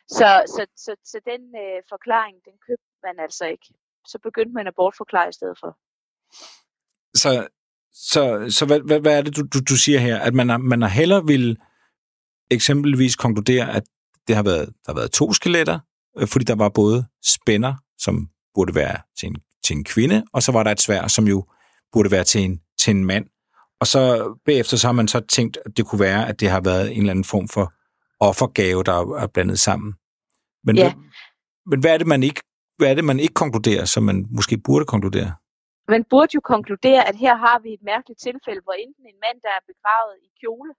Så, 0.07 0.29
så, 0.55 0.61
så, 0.83 0.91
så 1.11 1.17
den 1.31 1.41
øh, 1.63 1.77
forklaring, 1.89 2.35
den 2.47 2.55
købte 2.67 2.91
man 3.03 3.15
altså 3.25 3.45
ikke. 3.45 3.67
Så 4.07 4.19
begyndte 4.27 4.53
man 4.53 4.67
at 4.67 4.75
bortforklare 4.75 5.29
i 5.29 5.37
stedet 5.39 5.57
for. 5.61 5.71
Så, 7.21 7.47
så, 7.93 8.21
så 8.57 8.65
hvad, 8.65 8.79
hvad, 8.87 8.99
hvad 8.99 9.17
er 9.17 9.21
det, 9.21 9.35
du, 9.37 9.41
du, 9.41 9.59
du 9.69 9.75
siger 9.77 9.99
her? 9.99 10.19
At 10.19 10.33
man 10.33 10.49
har, 10.49 10.57
man 10.57 10.81
har 10.81 10.89
hellere 10.89 11.25
vil 11.25 11.57
eksempelvis 12.51 13.15
konkludere, 13.15 13.73
at 13.73 13.83
det 14.27 14.35
har 14.35 14.43
været, 14.43 14.65
der 14.65 14.91
har 14.91 14.93
været 14.93 15.11
to 15.11 15.33
skeletter, 15.33 15.79
øh, 16.17 16.27
fordi 16.27 16.45
der 16.45 16.55
var 16.55 16.69
både 16.69 17.05
spænder, 17.25 17.73
som 17.97 18.27
burde 18.55 18.75
være 18.75 18.97
til 19.19 19.27
en, 19.27 19.35
til 19.63 19.75
en 19.75 19.83
kvinde, 19.83 20.25
og 20.33 20.43
så 20.43 20.51
var 20.51 20.63
der 20.63 20.71
et 20.71 20.81
svær, 20.81 21.07
som 21.07 21.27
jo 21.27 21.45
burde 21.93 22.11
være 22.11 22.23
til 22.23 22.41
en, 22.41 22.59
til 22.79 22.91
en 22.91 23.05
mand. 23.05 23.25
Og 23.79 23.87
så 23.87 24.33
bagefter 24.45 24.77
så 24.77 24.87
har 24.87 24.93
man 24.93 25.07
så 25.07 25.19
tænkt, 25.19 25.57
at 25.65 25.77
det 25.77 25.85
kunne 25.85 25.99
være, 25.99 26.27
at 26.27 26.39
det 26.39 26.49
har 26.49 26.61
været 26.61 26.91
en 26.91 26.97
eller 26.97 27.11
anden 27.11 27.25
form 27.25 27.47
for 27.47 27.73
offergave, 28.19 28.83
der 28.83 29.15
er 29.23 29.27
blandet 29.27 29.59
sammen. 29.59 29.93
Men, 30.63 30.75
ja. 30.75 30.83
hvad, 30.83 31.03
men 31.65 31.79
hvad 31.79 31.93
er 31.93 31.97
det, 31.97 32.07
man 32.07 32.23
ikke 32.23 32.41
hvad 32.77 32.87
er 32.91 32.95
det, 32.95 33.05
man 33.11 33.19
ikke 33.19 33.33
konkluderer, 33.43 33.85
som 33.85 34.03
man 34.03 34.17
måske 34.37 34.55
burde 34.67 34.85
konkludere? 34.93 35.31
Man 35.93 36.03
burde 36.11 36.31
jo 36.37 36.41
konkludere, 36.53 37.01
at 37.09 37.15
her 37.23 37.35
har 37.45 37.57
vi 37.63 37.69
et 37.77 37.83
mærkeligt 37.93 38.19
tilfælde, 38.27 38.61
hvor 38.65 38.75
enten 38.85 39.05
en 39.11 39.19
mand, 39.25 39.37
der 39.45 39.51
er 39.57 39.63
begravet 39.71 40.15
i 40.25 40.27
kjole, 40.39 40.71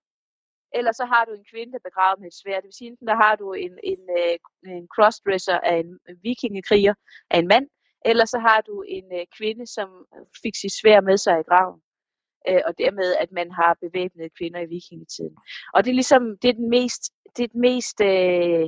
eller 0.74 0.92
så 0.92 1.04
har 1.04 1.24
du 1.24 1.32
en 1.32 1.46
kvinde, 1.52 1.72
der 1.72 1.78
er 1.78 1.90
begravet 1.90 2.20
med 2.20 2.28
et 2.28 2.38
sværd. 2.42 2.62
Det 2.62 2.68
vil 2.68 2.78
sige, 2.78 2.90
enten 2.90 3.06
der 3.06 3.16
har 3.24 3.36
du 3.36 3.52
en, 3.52 3.78
en, 3.84 4.02
øh, 4.18 4.36
en 4.76 4.88
crossdresser 4.94 5.58
af 5.58 5.76
en 5.78 5.98
vikingekriger 6.22 6.94
af 7.30 7.38
en 7.38 7.48
mand, 7.48 7.66
eller 8.04 8.24
så 8.24 8.38
har 8.38 8.60
du 8.60 8.82
en 8.82 9.04
øh, 9.18 9.26
kvinde, 9.38 9.66
som 9.66 9.88
fik 10.42 10.54
sit 10.56 10.72
svær 10.80 11.00
med 11.00 11.16
sig 11.16 11.40
i 11.40 11.48
graven. 11.48 11.80
Øh, 12.48 12.60
og 12.66 12.78
dermed 12.78 13.16
at 13.20 13.32
man 13.32 13.50
har 13.50 13.78
bevæbnet 13.80 14.36
kvinder 14.38 14.60
i 14.60 14.66
vikingetiden. 14.66 15.36
Og 15.74 15.84
det 15.84 15.90
er 15.90 15.94
ligesom 15.94 16.38
det 16.42 16.48
er 16.48 16.52
den 16.52 16.70
mest, 16.70 17.02
det 17.36 17.42
er 17.44 17.48
den 17.48 17.60
mest 17.60 18.00
øh, 18.00 18.66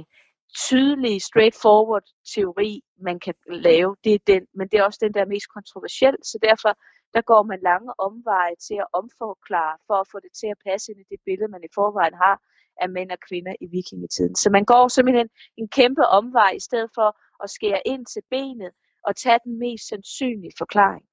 tydelige, 0.67 1.21
straightforward 1.21 2.07
teori, 2.35 2.83
man 3.01 3.21
kan 3.21 3.35
lave. 3.51 3.97
Det 4.05 4.15
er 4.15 4.19
den, 4.27 4.47
men 4.55 4.69
det 4.69 4.79
er 4.79 4.85
også 4.85 4.99
den, 5.03 5.15
der 5.15 5.21
er 5.21 5.35
mest 5.35 5.49
kontroversiel, 5.57 6.17
så 6.23 6.39
derfor 6.43 6.73
der 7.15 7.23
går 7.23 7.43
man 7.43 7.61
lange 7.63 7.93
omveje 7.99 8.57
til 8.67 8.75
at 8.75 8.87
omforklare, 8.93 9.77
for 9.87 9.95
at 9.95 10.09
få 10.13 10.21
det 10.21 10.33
til 10.41 10.47
at 10.47 10.59
passe 10.67 10.93
ind 10.93 11.01
i 11.01 11.07
det 11.11 11.21
billede, 11.25 11.51
man 11.51 11.65
i 11.65 11.75
forvejen 11.75 12.15
har 12.15 12.37
af 12.81 12.89
mænd 12.89 13.11
og 13.11 13.21
kvinder 13.29 13.55
i 13.61 13.67
vikingetiden. 13.67 14.37
Så 14.37 14.51
man 14.51 14.65
går 14.65 14.89
simpelthen 14.89 15.29
en 15.57 15.69
kæmpe 15.69 16.07
omvej, 16.07 16.51
i 16.57 16.61
stedet 16.61 16.91
for 16.95 17.09
at 17.45 17.51
skære 17.51 17.83
ind 17.87 18.07
til 18.07 18.23
benet 18.31 18.73
og 19.07 19.17
tage 19.17 19.39
den 19.45 19.59
mest 19.59 19.89
sandsynlige 19.89 20.53
forklaring. 20.59 21.05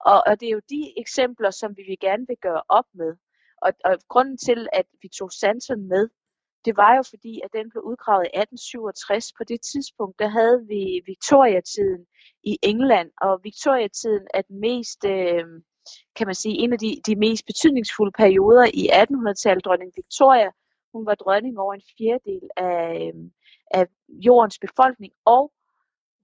Og, 0.00 0.22
og 0.26 0.40
det 0.40 0.46
er 0.46 0.52
jo 0.58 0.60
de 0.70 0.82
eksempler, 0.96 1.50
som 1.50 1.76
vi 1.76 1.82
vil 1.88 1.98
gerne 2.00 2.24
vil 2.28 2.36
gøre 2.42 2.62
op 2.68 2.88
med. 2.94 3.16
Og, 3.62 3.72
og 3.84 3.98
grunden 4.08 4.38
til, 4.38 4.68
at 4.72 4.86
vi 5.02 5.08
tog 5.08 5.32
Sanson 5.32 5.88
med, 5.88 6.08
det 6.64 6.76
var 6.76 6.96
jo 6.96 7.02
fordi, 7.10 7.40
at 7.44 7.50
den 7.52 7.70
blev 7.70 7.82
udgravet 7.82 8.24
i 8.24 8.36
1867. 8.36 9.32
På 9.38 9.44
det 9.44 9.60
tidspunkt, 9.72 10.18
der 10.18 10.28
havde 10.28 10.66
vi 10.66 11.02
Victoria-tiden 11.06 12.06
i 12.44 12.58
England, 12.62 13.10
og 13.20 13.40
Victoria-tiden 13.44 14.26
er 14.34 14.42
den 14.42 14.60
mest, 14.60 15.04
øh, 15.04 15.44
kan 16.16 16.26
man 16.26 16.34
sige, 16.34 16.56
en 16.58 16.72
af 16.72 16.78
de, 16.78 17.00
de 17.06 17.16
mest 17.16 17.46
betydningsfulde 17.46 18.12
perioder 18.12 18.66
i 18.74 18.82
1800-tallet. 19.02 19.64
Dronning 19.64 19.92
Victoria, 19.96 20.50
hun 20.92 21.06
var 21.06 21.14
dronning 21.14 21.58
over 21.58 21.74
en 21.74 21.86
fjerdedel 21.98 22.48
af, 22.56 23.12
øh, 23.14 23.30
af 23.70 23.86
jordens 24.08 24.58
befolkning, 24.58 25.12
og 25.24 25.52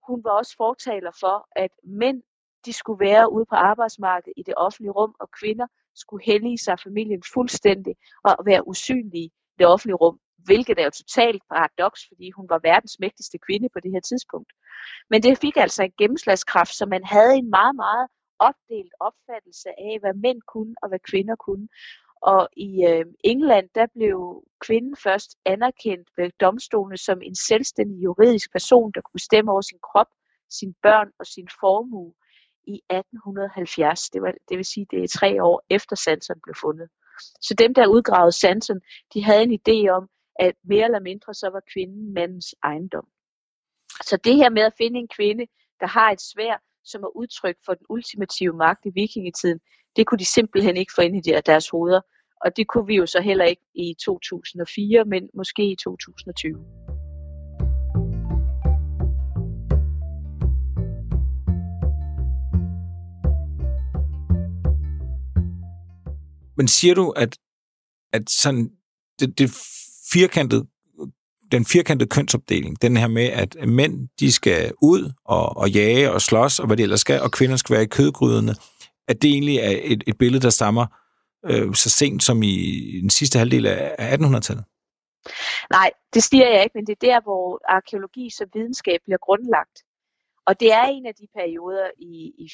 hun 0.09 0.25
var 0.25 0.30
også 0.30 0.54
fortaler 0.56 1.11
for, 1.20 1.49
at 1.56 1.70
mænd 1.85 2.23
de 2.64 2.73
skulle 2.73 3.00
være 3.00 3.32
ude 3.32 3.47
på 3.47 3.54
arbejdsmarkedet 3.54 4.32
i 4.37 4.42
det 4.42 4.54
offentlige 4.56 4.90
rum, 4.90 5.14
og 5.20 5.28
kvinder 5.40 5.66
skulle 5.94 6.25
hellige 6.25 6.59
sig 6.59 6.80
familien 6.80 7.23
fuldstændig 7.35 7.94
og 8.25 8.37
være 8.47 8.68
usynlige 8.68 9.25
i 9.25 9.32
det 9.59 9.66
offentlige 9.66 9.97
rum 9.97 10.20
hvilket 10.44 10.78
er 10.78 10.85
jo 10.85 10.90
totalt 10.90 11.42
paradoks, 11.52 12.00
fordi 12.09 12.30
hun 12.30 12.47
var 12.52 12.61
verdens 12.70 12.97
mægtigste 13.00 13.38
kvinde 13.47 13.68
på 13.73 13.80
det 13.80 13.90
her 13.94 14.00
tidspunkt. 14.00 14.52
Men 15.11 15.23
det 15.23 15.38
fik 15.38 15.56
altså 15.56 15.82
en 15.82 15.94
gennemslagskraft, 15.99 16.75
så 16.75 16.87
man 16.87 17.04
havde 17.04 17.35
en 17.35 17.50
meget, 17.50 17.76
meget 17.76 18.06
opdelt 18.49 18.92
opfattelse 19.00 19.68
af, 19.68 19.94
hvad 20.00 20.14
mænd 20.14 20.40
kunne 20.52 20.75
og 20.82 20.88
hvad 20.88 21.02
kvinder 21.11 21.37
kunne. 21.37 21.68
Og 22.23 22.49
i 22.56 22.70
øh, 22.90 23.04
England, 23.25 23.68
der 23.75 23.87
blev 23.97 24.44
kvinden 24.66 24.97
først 24.97 25.30
anerkendt 25.44 26.09
ved 26.16 26.30
domstolene 26.40 26.97
som 26.97 27.23
en 27.23 27.35
selvstændig 27.35 28.04
juridisk 28.04 28.52
person, 28.52 28.92
der 28.94 29.00
kunne 29.00 29.20
bestemme 29.20 29.52
over 29.52 29.61
sin 29.61 29.78
krop, 29.88 30.11
sine 30.50 30.75
børn 30.82 31.11
og 31.18 31.26
sin 31.26 31.49
formue 31.61 32.12
i 32.66 32.76
1870. 32.90 34.11
Det, 34.11 34.23
var, 34.23 34.32
det 34.49 34.56
vil 34.56 34.64
sige, 34.64 34.87
det 34.90 35.04
er 35.04 35.18
tre 35.18 35.42
år 35.42 35.62
efter 35.70 35.97
Sanson 35.97 36.40
blev 36.44 36.54
fundet. 36.61 36.88
Så 37.47 37.54
dem, 37.54 37.75
der 37.75 37.87
udgravede 37.87 38.32
Sanson, 38.32 38.80
de 39.14 39.25
havde 39.25 39.42
en 39.42 39.59
idé 39.61 39.78
om, 39.97 40.09
at 40.40 40.54
mere 40.64 40.85
eller 40.85 41.00
mindre 41.00 41.35
så 41.35 41.49
var 41.52 41.62
kvinden 41.73 42.14
mandens 42.14 42.54
ejendom. 42.64 43.06
Så 44.09 44.16
det 44.25 44.37
her 44.37 44.50
med 44.50 44.62
at 44.62 44.75
finde 44.78 44.99
en 44.99 45.09
kvinde, 45.09 45.47
der 45.80 45.87
har 45.87 46.11
et 46.11 46.20
svær, 46.20 46.62
som 46.85 47.02
er 47.02 47.16
udtryk 47.16 47.56
for 47.64 47.75
den 47.75 47.87
ultimative 47.88 48.52
magt 48.52 48.87
i 48.87 48.90
vikingetiden, 48.94 49.61
det 49.97 50.06
kunne 50.06 50.18
de 50.18 50.25
simpelthen 50.25 50.76
ikke 50.76 50.92
få 50.94 51.02
ind 51.02 51.16
i 51.16 51.30
deres 51.47 51.68
hoveder. 51.68 52.00
Og 52.44 52.56
det 52.56 52.68
kunne 52.68 52.87
vi 52.87 52.97
jo 52.97 53.06
så 53.06 53.20
heller 53.20 53.44
ikke 53.44 53.62
i 53.75 53.94
2004, 54.04 55.04
men 55.04 55.30
måske 55.35 55.70
i 55.70 55.76
2020. 55.76 56.64
Men 66.56 66.68
siger 66.68 66.94
du, 66.94 67.11
at, 67.11 67.38
at 68.12 68.30
sådan, 68.30 68.70
det, 69.20 69.38
det 69.38 69.50
firkantet, 70.12 70.67
den 71.52 71.64
firkantede 71.64 72.09
kønsopdeling, 72.09 72.83
den 72.83 72.97
her 72.97 73.09
med, 73.09 73.26
at 73.26 73.69
mænd, 73.69 74.09
de 74.21 74.33
skal 74.33 74.73
ud 74.83 75.12
og, 75.25 75.57
og 75.57 75.71
jage 75.71 76.12
og 76.12 76.21
slås, 76.21 76.59
og 76.59 76.67
hvad 76.67 76.76
de 76.76 76.83
ellers 76.83 77.00
skal, 77.00 77.21
og 77.23 77.33
kvinder 77.33 77.57
skal 77.57 77.75
være 77.75 77.83
i 77.83 77.87
kødgryderne, 77.87 78.55
at 79.09 79.23
det 79.23 79.31
egentlig 79.31 79.57
er 79.57 79.79
et, 79.83 80.05
et 80.07 80.19
billede, 80.19 80.43
der 80.43 80.50
stammer 80.50 80.87
øh, 81.47 81.75
så 81.75 81.90
sent 81.90 82.23
som 82.23 82.43
i 82.43 82.99
den 83.00 83.11
sidste 83.11 83.38
halvdel 83.38 83.67
af 83.67 84.17
1800-tallet? 84.17 84.64
Nej, 85.71 85.90
det 86.14 86.23
siger 86.23 86.49
jeg 86.49 86.62
ikke, 86.62 86.79
men 86.79 86.87
det 86.87 86.93
er 86.93 87.07
der, 87.07 87.21
hvor 87.21 87.61
arkeologi 87.69 88.31
som 88.31 88.49
videnskab 88.55 89.00
bliver 89.05 89.19
grundlagt. 89.19 89.79
Og 90.47 90.61
det 90.61 90.73
er 90.73 90.85
en 90.85 91.07
af 91.07 91.14
de 91.14 91.26
perioder 91.38 91.90
i, 91.99 92.33
i, 92.45 92.47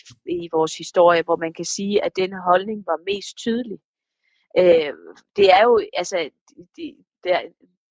i 0.43 0.49
vores 0.53 0.77
historie, 0.77 1.23
hvor 1.23 1.37
man 1.37 1.53
kan 1.53 1.65
sige, 1.65 2.05
at 2.05 2.13
den 2.17 2.33
holdning 2.49 2.87
var 2.87 2.99
mest 3.11 3.37
tydelig. 3.37 3.79
Øh, 4.59 4.93
det 5.37 5.47
er 5.57 5.63
jo, 5.63 5.81
altså, 5.93 6.31
de, 6.77 6.95
der, 7.27 7.41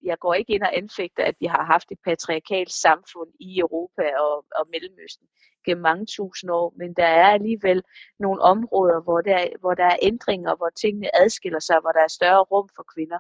jeg 0.04 0.18
går 0.20 0.34
ikke 0.34 0.54
ind 0.54 0.64
og 0.64 0.78
anfægter, 0.78 1.24
at 1.24 1.36
vi 1.40 1.46
har 1.46 1.64
haft 1.74 1.92
et 1.92 2.00
patriarkalt 2.08 2.74
samfund 2.74 3.30
i 3.40 3.60
Europa 3.60 4.04
og, 4.26 4.36
og 4.60 4.64
Mellemøsten 4.72 5.28
gennem 5.66 5.82
mange 5.82 6.06
tusind 6.06 6.52
år, 6.52 6.74
men 6.78 6.94
der 6.94 7.06
er 7.06 7.30
alligevel 7.38 7.82
nogle 8.20 8.42
områder, 8.42 9.02
hvor 9.02 9.22
der, 9.22 9.40
hvor 9.60 9.74
der 9.74 9.84
er 9.84 9.98
ændringer, 10.02 10.56
hvor 10.56 10.70
tingene 10.70 11.10
adskiller 11.22 11.60
sig, 11.60 11.78
hvor 11.82 11.92
der 11.92 12.04
er 12.04 12.18
større 12.20 12.44
rum 12.44 12.70
for 12.76 12.86
kvinder. 12.96 13.20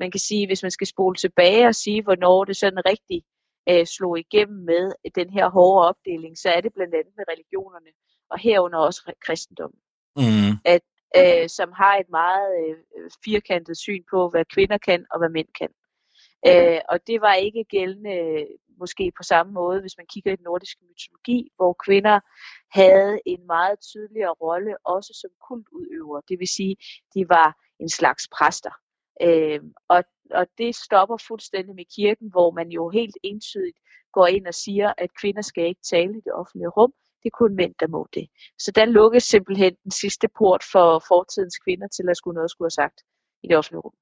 Man 0.00 0.10
kan 0.10 0.20
sige, 0.20 0.46
hvis 0.46 0.62
man 0.62 0.70
skal 0.70 0.86
spole 0.86 1.16
tilbage 1.16 1.66
og 1.66 1.74
sige, 1.74 2.02
hvornår 2.02 2.44
det 2.44 2.56
sådan 2.56 2.86
rigtig 2.86 3.22
øh, 3.70 3.86
slog 3.86 4.18
igennem 4.18 4.64
med 4.64 4.92
den 5.14 5.30
her 5.30 5.48
hårde 5.50 5.88
opdeling, 5.88 6.38
så 6.38 6.48
er 6.50 6.60
det 6.60 6.72
blandt 6.74 6.94
andet 6.94 7.12
med 7.16 7.24
religionerne, 7.32 7.90
og 8.30 8.38
herunder 8.38 8.78
også 8.78 9.12
kristendommen. 9.26 9.80
Mm. 10.16 10.52
At 10.64 10.82
øh, 11.16 11.48
som 11.48 11.72
har 11.72 11.96
et 11.96 12.10
meget 12.10 12.48
øh, 12.60 13.10
firkantet 13.24 13.76
syn 13.78 14.04
på, 14.10 14.28
hvad 14.28 14.44
kvinder 14.54 14.78
kan 14.78 15.06
og 15.10 15.18
hvad 15.18 15.28
mænd 15.28 15.48
kan. 15.60 15.72
Øh, 16.46 16.80
og 16.88 17.06
det 17.06 17.20
var 17.20 17.34
ikke 17.34 17.64
gældende 17.64 18.14
øh, 18.14 18.46
måske 18.78 19.12
på 19.16 19.22
samme 19.22 19.52
måde, 19.52 19.80
hvis 19.80 19.96
man 19.96 20.06
kigger 20.12 20.32
i 20.32 20.36
den 20.36 20.44
nordiske 20.44 20.84
mytologi, 20.88 21.50
hvor 21.56 21.72
kvinder 21.84 22.20
havde 22.80 23.20
en 23.26 23.46
meget 23.46 23.80
tydeligere 23.80 24.32
rolle, 24.32 24.86
også 24.86 25.18
som 25.20 25.30
kultudøvere. 25.48 26.22
Det 26.28 26.38
vil 26.38 26.48
sige, 26.48 26.76
de 27.14 27.28
var 27.28 27.48
en 27.80 27.88
slags 27.88 28.28
præster. 28.36 28.74
Øh, 29.22 29.60
og, 29.88 30.04
og 30.30 30.46
det 30.58 30.74
stopper 30.74 31.16
fuldstændig 31.28 31.74
med 31.74 31.84
kirken, 31.96 32.30
hvor 32.30 32.50
man 32.50 32.68
jo 32.68 32.88
helt 32.88 33.16
entydigt 33.22 33.78
går 34.12 34.26
ind 34.26 34.46
og 34.46 34.54
siger, 34.54 34.92
at 34.98 35.10
kvinder 35.20 35.42
skal 35.42 35.66
ikke 35.66 35.82
tale 35.90 36.12
i 36.18 36.24
det 36.26 36.32
offentlige 36.32 36.68
rum, 36.68 36.92
det 37.22 37.28
er 37.32 37.36
kun 37.42 37.56
mænd, 37.56 37.74
der 37.80 37.88
må 37.88 38.08
det. 38.14 38.26
Så 38.58 38.72
der 38.74 38.84
lukkes 38.84 39.24
simpelthen 39.24 39.72
den 39.84 39.90
sidste 39.90 40.26
port 40.38 40.62
for 40.72 41.04
fortidens 41.08 41.56
kvinder 41.64 41.88
til 41.96 42.04
at 42.10 42.16
skulle 42.16 42.34
noget 42.34 42.50
skulle 42.50 42.66
have 42.66 42.80
sagt 42.82 42.98
i 43.42 43.46
det 43.48 43.56
offentlige 43.56 43.80
rum. 43.80 43.96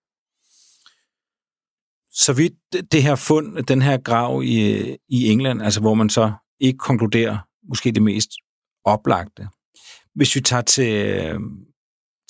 Så 2.13 2.33
vidt 2.33 2.55
det 2.93 3.03
her 3.03 3.17
fund, 3.17 3.65
den 3.65 3.83
her 3.83 3.99
grav 3.99 4.43
i, 4.43 4.59
i 5.09 5.29
England, 5.33 5.63
altså 5.63 5.81
hvor 5.81 5.95
man 5.95 6.11
så 6.11 6.33
ikke 6.61 6.79
konkluderer 6.79 7.39
måske 7.69 7.93
det 7.93 8.03
mest 8.03 8.31
oplagte. 8.85 9.49
Hvis 10.15 10.37
vi 10.37 10.41
tager 10.41 10.63
til, 10.63 10.93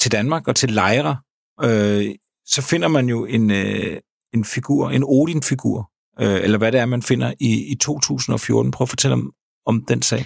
til 0.00 0.12
Danmark 0.12 0.49
og 0.49 0.56
til 0.56 0.70
Lejre, 0.70 1.16
øh, 1.62 2.14
så 2.47 2.62
finder 2.62 2.88
man 2.88 3.09
jo 3.09 3.25
en, 3.25 3.50
øh, 3.50 4.00
en 4.35 4.44
figur, 4.44 4.90
en 4.90 5.04
Odin-figur, 5.04 5.90
øh, 6.20 6.44
eller 6.44 6.59
hvad 6.59 6.73
det 6.73 6.80
er, 6.80 6.87
man 6.87 7.02
finder 7.02 7.35
i, 7.40 7.73
i 7.73 7.75
2014. 7.75 8.70
Prøv 8.70 8.85
at 8.85 8.88
fortælle 8.88 9.12
om, 9.12 9.32
om 9.66 9.85
den 9.85 10.02
sag. 10.02 10.25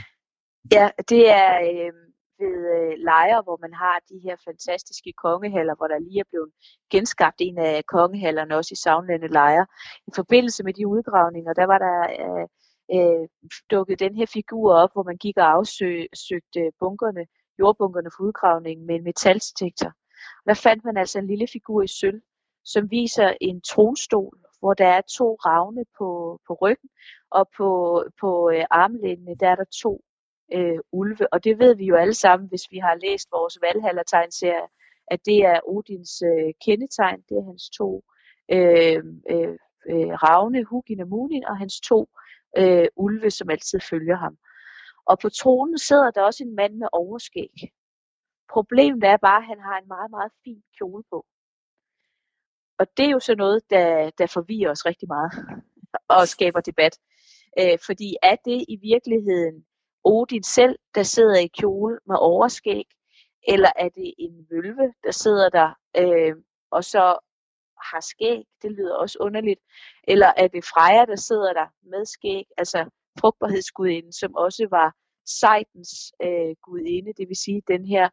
Ja, 0.73 0.91
det 1.09 1.31
er 1.31 1.61
øh, 1.71 1.93
ved 2.39 2.57
øh, 2.77 2.99
lejre, 2.99 3.43
hvor 3.43 3.59
man 3.61 3.75
har 3.75 4.01
de 4.09 4.19
her 4.25 4.37
fantastiske 4.45 5.13
kongehaller, 5.13 5.75
hvor 5.75 5.87
der 5.87 5.99
lige 5.99 6.21
er 6.21 6.31
blevet 6.31 6.51
genskabt 6.91 7.37
en 7.39 7.59
af 7.59 7.87
kongehallerne, 7.87 8.57
også 8.57 8.73
i 8.73 8.83
Savnlande 8.83 9.29
lejre. 9.29 9.67
I 10.07 10.11
forbindelse 10.15 10.65
med 10.65 10.75
de 10.75 10.87
udgravninger, 10.87 11.53
der 11.53 11.67
var 11.67 11.79
der 11.79 11.99
øh, 12.25 12.47
øh, 12.97 13.29
dukket 13.71 14.01
den 14.01 14.15
her 14.17 14.27
figur 14.27 14.75
op, 14.75 14.93
hvor 14.93 15.03
man 15.03 15.17
gik 15.17 15.37
og 15.37 15.51
afsøgte 15.51 16.63
bunkerne, 16.81 17.27
jordbunkerne 17.59 18.11
for 18.17 18.25
udgravningen 18.25 18.87
med 18.87 18.95
en 18.95 19.05
metaldetektor. 19.05 19.93
Og 20.43 20.47
der 20.47 20.55
fandt 20.55 20.85
man 20.85 20.97
altså 20.97 21.19
en 21.19 21.27
lille 21.27 21.47
figur 21.53 21.83
i 21.83 21.89
sølv, 21.89 22.21
som 22.65 22.91
viser 22.91 23.35
en 23.41 23.61
tronstol, 23.61 24.39
hvor 24.59 24.75
der 24.75 24.87
er 24.87 25.01
to 25.01 25.35
ravne 25.35 25.85
på, 25.99 26.41
på 26.47 26.59
ryggen, 26.63 26.91
og 27.31 27.49
på, 27.57 27.69
på 28.21 28.51
øh, 28.51 28.65
armlænene, 28.71 29.35
der 29.41 29.49
er 29.49 29.55
der 29.55 29.65
to 29.83 30.01
øh, 30.53 30.79
ulve. 30.93 31.33
Og 31.33 31.45
det 31.45 31.59
ved 31.59 31.77
vi 31.77 31.85
jo 31.85 31.97
alle 31.97 32.15
sammen, 32.15 32.49
hvis 32.49 32.71
vi 32.71 32.79
har 32.79 32.95
læst 32.95 33.29
vores 33.33 33.59
Valhalla-tegnserie, 33.63 34.69
at 35.07 35.21
det 35.27 35.39
er 35.45 35.61
Odins 35.69 36.23
øh, 36.23 36.53
kendetegn. 36.65 37.21
Det 37.29 37.37
er 37.37 37.47
hans 37.51 37.71
to 37.79 38.05
øh, 38.53 39.05
øh, 39.31 39.57
øh, 39.91 40.13
ravne, 40.25 40.65
Hugin 40.65 41.01
og 41.01 41.09
Munin, 41.09 41.45
og 41.45 41.59
hans 41.59 41.81
to 41.81 42.09
øh, 42.59 42.89
ulve, 42.97 43.31
som 43.31 43.51
altid 43.51 43.81
følger 43.81 44.17
ham. 44.17 44.37
Og 45.07 45.19
på 45.19 45.29
tronen 45.29 45.79
sidder 45.79 46.11
der 46.11 46.23
også 46.23 46.45
en 46.45 46.57
mand 46.57 46.75
med 46.75 46.89
overskæg. 46.93 47.55
Problemet 48.53 49.05
er 49.05 49.17
bare, 49.17 49.43
at 49.43 49.47
han 49.47 49.61
har 49.61 49.79
en 49.79 49.89
meget, 49.89 50.11
meget 50.11 50.33
fin 50.45 50.63
kjole 50.79 51.03
på. 51.11 51.27
Og 52.79 52.87
det 52.97 53.07
er 53.07 53.11
jo 53.11 53.21
så 53.21 53.35
noget, 53.35 53.71
der, 53.71 54.11
der 54.19 54.27
forvirrer 54.27 54.71
os 54.71 54.87
rigtig 54.87 55.09
meget 55.09 55.33
og 56.17 56.29
skaber 56.29 56.61
debat. 56.61 56.99
Øh, 57.61 57.79
fordi 57.87 58.17
er 58.23 58.37
det 58.45 58.65
i 58.69 58.77
virkeligheden 58.83 59.67
Odin 60.05 60.43
selv, 60.43 60.79
der 60.95 61.03
sidder 61.03 61.39
i 61.39 61.47
kjole 61.47 61.99
med 62.07 62.17
overskæg, 62.19 62.85
Eller 63.49 63.71
er 63.77 63.89
det 63.89 64.15
en 64.19 64.47
vølve, 64.51 64.93
der 65.05 65.11
sidder 65.11 65.49
der, 65.49 65.71
øh, 65.97 66.35
og 66.71 66.85
så 66.85 67.19
har 67.93 68.01
skæg? 68.01 68.45
Det 68.63 68.73
lyder 68.73 68.97
også 68.97 69.19
underligt. 69.21 69.61
Eller 70.09 70.33
er 70.37 70.49
det 70.49 70.65
Freja, 70.65 71.05
der 71.05 71.17
sidder 71.17 71.53
der 71.53 71.67
med 71.83 72.05
skæg? 72.05 72.45
Altså 72.59 72.91
frugtbarhedsgudinden, 73.21 74.13
som 74.13 74.35
også 74.35 74.67
var 74.71 74.95
sejtens 75.27 75.91
øh, 76.23 76.57
gudinde, 76.63 77.13
det 77.19 77.29
vil 77.29 77.37
sige 77.37 77.63
den 77.69 77.85
her 77.87 78.09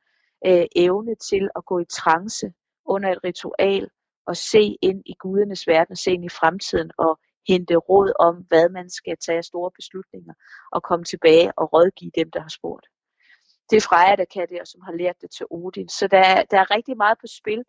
øh, 0.47 0.65
evne 0.75 1.15
til 1.15 1.49
at 1.55 1.65
gå 1.65 1.79
i 1.79 1.85
trance 1.85 2.53
under 2.85 3.11
et 3.11 3.23
ritual 3.23 3.89
og 4.27 4.37
se 4.37 4.77
ind 4.81 5.01
i 5.05 5.13
gudernes 5.19 5.67
verden, 5.67 5.95
se 5.95 6.11
ind 6.11 6.25
i 6.25 6.29
fremtiden 6.29 6.91
og 6.97 7.19
hente 7.47 7.75
råd 7.75 8.13
om, 8.19 8.35
hvad 8.47 8.69
man 8.69 8.89
skal 8.89 9.17
tage 9.25 9.43
store 9.43 9.71
beslutninger 9.75 10.33
og 10.71 10.83
komme 10.83 11.05
tilbage 11.05 11.51
og 11.57 11.73
rådgive 11.73 12.11
dem, 12.15 12.31
der 12.31 12.41
har 12.41 12.49
spurgt. 12.49 12.85
Det 13.69 13.77
er 13.77 13.81
Freja, 13.81 14.15
der 14.15 14.25
kan 14.25 14.47
det, 14.49 14.61
og 14.61 14.67
som 14.67 14.81
har 14.81 14.93
lært 14.93 15.21
det 15.21 15.31
til 15.31 15.45
Odin. 15.49 15.89
Så 15.89 16.07
der, 16.07 16.17
er, 16.17 16.43
der 16.43 16.57
er 16.59 16.71
rigtig 16.75 16.97
meget 16.97 17.17
på 17.21 17.27
spil, 17.27 17.63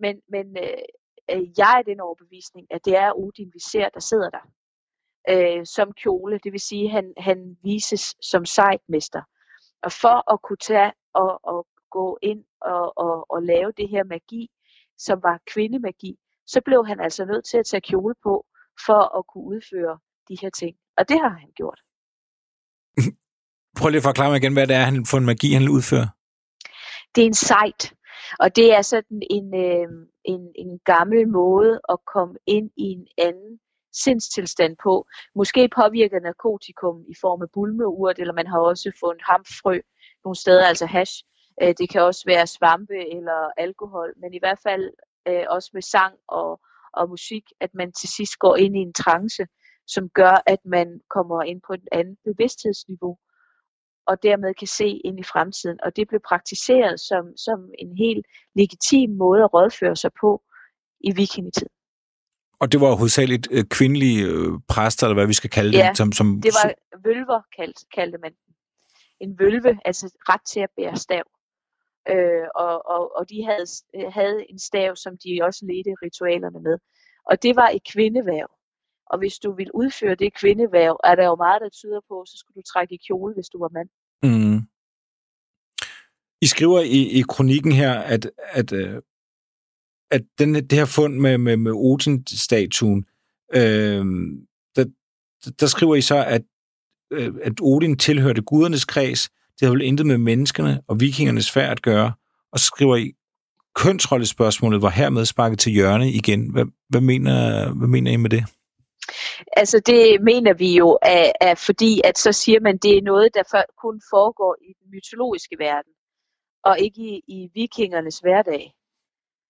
men, 0.00 0.20
men 0.28 0.56
øh, 0.56 0.82
øh, 1.30 1.58
jeg 1.58 1.74
er 1.78 1.82
den 1.82 2.00
overbevisning, 2.00 2.66
at 2.70 2.84
det 2.84 2.96
er 2.96 3.18
Odin, 3.18 3.50
vi 3.54 3.60
ser, 3.72 3.88
der 3.88 4.00
sidder 4.00 4.30
der 4.30 4.44
øh, 5.28 5.66
som 5.66 5.92
kjole. 5.92 6.38
Det 6.44 6.52
vil 6.52 6.60
sige, 6.60 6.84
at 6.84 6.90
han, 6.90 7.12
han 7.18 7.56
vises 7.62 8.16
som 8.20 8.44
sejtmester. 8.44 9.22
Og 9.82 9.92
for 9.92 10.32
at 10.32 10.42
kunne 10.42 10.62
tage 10.62 10.92
og, 11.14 11.40
og 11.42 11.66
gå 11.90 12.18
ind 12.22 12.44
og, 12.60 12.98
og, 12.98 13.30
og 13.30 13.42
lave 13.42 13.72
det 13.76 13.88
her 13.88 14.04
magi, 14.04 14.50
som 14.98 15.22
var 15.22 15.40
kvindemagi, 15.46 16.18
så 16.46 16.60
blev 16.64 16.86
han 16.86 17.00
altså 17.00 17.24
nødt 17.24 17.44
til 17.44 17.58
at 17.58 17.66
tage 17.66 17.80
kjole 17.80 18.14
på, 18.22 18.46
for 18.86 19.18
at 19.18 19.22
kunne 19.30 19.44
udføre 19.44 19.98
de 20.28 20.36
her 20.42 20.50
ting. 20.50 20.76
Og 20.98 21.08
det 21.08 21.18
har 21.20 21.34
han 21.42 21.50
gjort. 21.56 21.80
Prøv 23.78 23.88
lige 23.88 24.02
at 24.02 24.08
forklare 24.10 24.30
mig 24.30 24.36
igen, 24.36 24.52
hvad 24.52 24.66
det 24.66 24.76
er 24.76 24.84
han, 24.90 25.06
for 25.10 25.18
en 25.18 25.26
magi, 25.26 25.52
han 25.52 25.68
udfører. 25.68 26.08
Det 27.14 27.22
er 27.22 27.26
en 27.26 27.34
sejt, 27.34 27.94
og 28.40 28.56
det 28.56 28.74
er 28.76 28.82
sådan 28.82 29.22
en, 29.30 29.54
øh, 29.54 29.88
en, 30.24 30.42
en 30.64 30.80
gammel 30.84 31.28
måde 31.28 31.80
at 31.88 31.98
komme 32.14 32.34
ind 32.46 32.70
i 32.76 32.86
en 32.96 33.06
anden 33.18 33.60
sindstilstand 33.92 34.76
på. 34.82 35.06
Måske 35.34 35.68
påvirker 35.80 36.20
narkotikum 36.20 36.96
i 37.08 37.14
form 37.20 37.42
af 37.42 37.50
bulmeurt, 37.54 38.18
eller 38.18 38.34
man 38.34 38.46
har 38.46 38.58
også 38.58 38.92
fundet 39.00 39.22
hamfrø 39.30 39.80
nogle 40.24 40.36
steder, 40.36 40.66
altså 40.66 40.86
hash. 40.86 41.14
Øh, 41.62 41.74
det 41.78 41.90
kan 41.90 42.02
også 42.02 42.22
være 42.26 42.46
svampe 42.46 42.98
eller 43.16 43.40
alkohol, 43.56 44.10
men 44.20 44.34
i 44.34 44.38
hvert 44.38 44.60
fald 44.66 44.84
øh, 45.28 45.44
også 45.48 45.70
med 45.74 45.82
sang 45.82 46.14
og, 46.28 46.60
og 46.96 47.08
musik, 47.08 47.44
at 47.60 47.70
man 47.74 47.92
til 47.92 48.08
sidst 48.08 48.38
går 48.38 48.56
ind 48.56 48.76
i 48.76 48.80
en 48.80 48.92
trance, 48.92 49.44
som 49.86 50.08
gør, 50.08 50.42
at 50.46 50.58
man 50.64 51.00
kommer 51.10 51.42
ind 51.42 51.60
på 51.66 51.72
et 51.72 51.88
andet 51.92 52.16
bevidsthedsniveau, 52.24 53.18
og 54.06 54.22
dermed 54.22 54.54
kan 54.54 54.66
se 54.66 54.88
ind 55.04 55.20
i 55.20 55.22
fremtiden. 55.32 55.78
Og 55.84 55.96
det 55.96 56.08
blev 56.08 56.20
praktiseret 56.28 57.00
som, 57.00 57.24
som 57.36 57.58
en 57.78 57.96
helt 57.96 58.26
legitim 58.54 59.10
måde 59.10 59.42
at 59.42 59.54
rådføre 59.54 59.96
sig 59.96 60.10
på 60.20 60.42
i 61.00 61.10
vikingetiden. 61.16 61.74
Og 62.60 62.72
det 62.72 62.80
var 62.80 62.94
hovedsageligt 62.94 63.48
øh, 63.50 63.64
kvindelige 63.64 64.20
øh, 64.26 64.52
præster, 64.68 65.06
eller 65.06 65.14
hvad 65.14 65.26
vi 65.26 65.40
skal 65.40 65.50
kalde 65.50 65.78
ja, 65.78 65.86
dem? 65.86 65.94
Som, 65.94 66.12
som... 66.12 66.26
det 66.42 66.52
var 66.62 66.74
vølver, 67.04 67.40
kaldte, 67.56 67.86
kaldte 67.94 68.18
man. 68.18 68.32
En 69.20 69.38
vølve, 69.38 69.78
altså 69.84 70.06
ret 70.30 70.44
til 70.52 70.60
at 70.60 70.70
bære 70.76 70.96
stav. 70.96 71.24
Øh, 72.08 72.46
og, 72.54 72.86
og, 72.86 73.16
og 73.16 73.28
de 73.30 73.44
havde, 73.44 73.66
øh, 73.96 74.12
havde 74.12 74.50
en 74.50 74.58
stav, 74.58 74.96
som 74.96 75.18
de 75.24 75.40
også 75.42 75.66
ledte 75.66 75.94
ritualerne 76.02 76.60
med. 76.60 76.78
Og 77.30 77.42
det 77.42 77.56
var 77.56 77.68
et 77.68 77.84
kvindeværv. 77.92 78.50
Og 79.06 79.18
hvis 79.18 79.38
du 79.38 79.52
vil 79.52 79.70
udføre 79.74 80.14
det 80.14 80.34
kvindeværv, 80.34 81.00
er 81.04 81.14
der 81.14 81.24
jo 81.24 81.36
meget, 81.36 81.62
der 81.62 81.68
tyder 81.68 82.00
på, 82.08 82.24
så 82.26 82.34
skulle 82.38 82.54
du 82.56 82.62
trække 82.72 82.94
i 82.94 82.98
kjole, 83.06 83.34
hvis 83.34 83.48
du 83.48 83.58
var 83.58 83.68
mand. 83.68 83.88
Mm. 84.22 84.60
I 86.40 86.46
skriver 86.46 86.80
i, 86.80 87.00
i 87.18 87.22
kronikken 87.28 87.72
her, 87.72 87.92
at, 87.98 88.30
at, 88.38 88.72
øh, 88.72 89.02
at 90.10 90.22
den, 90.38 90.54
det 90.54 90.72
her 90.72 90.84
fund 90.84 91.14
med, 91.14 91.38
med, 91.38 91.56
med 91.56 91.72
Odin-statuen, 91.72 93.04
øh, 93.54 94.04
der, 94.76 94.84
der 95.60 95.66
skriver 95.66 95.94
I 95.94 96.00
så, 96.00 96.24
at, 96.24 96.42
øh, 97.10 97.34
at 97.42 97.52
Odin 97.62 97.98
tilhørte 97.98 98.42
gudernes 98.42 98.84
kreds, 98.84 99.30
det 99.60 99.66
har 99.66 99.70
vel 99.70 99.82
intet 99.82 100.06
med 100.06 100.18
menneskerne 100.18 100.82
og 100.88 101.00
vikingernes 101.00 101.50
færd 101.50 101.70
at 101.70 101.82
gøre, 101.82 102.12
og 102.52 102.58
så 102.58 102.64
skriver 102.64 102.96
I, 102.96 103.12
kønsrollespørgsmålet 103.74 104.82
var 104.82 104.90
hermed 104.90 105.24
sparket 105.24 105.58
til 105.58 105.72
hjørne 105.72 106.10
igen. 106.10 106.52
Hvad, 106.52 106.64
hvad, 106.88 107.00
mener, 107.00 107.34
hvad 107.74 107.88
mener 107.88 108.10
I 108.10 108.16
med 108.16 108.30
det? 108.30 108.44
Altså 109.56 109.80
det 109.86 110.22
mener 110.22 110.54
vi 110.54 110.76
jo, 110.76 110.98
er, 111.02 111.32
er 111.40 111.54
fordi 111.54 112.00
at 112.04 112.18
så 112.18 112.32
siger 112.32 112.60
man, 112.60 112.76
det 112.76 112.98
er 112.98 113.02
noget, 113.02 113.34
der 113.34 113.42
for, 113.50 113.64
kun 113.82 114.00
foregår 114.10 114.56
i 114.68 114.72
den 114.80 114.90
mytologiske 114.94 115.56
verden, 115.58 115.92
og 116.64 116.80
ikke 116.80 117.00
i, 117.00 117.22
i 117.28 117.48
vikingernes 117.54 118.18
hverdag. 118.18 118.72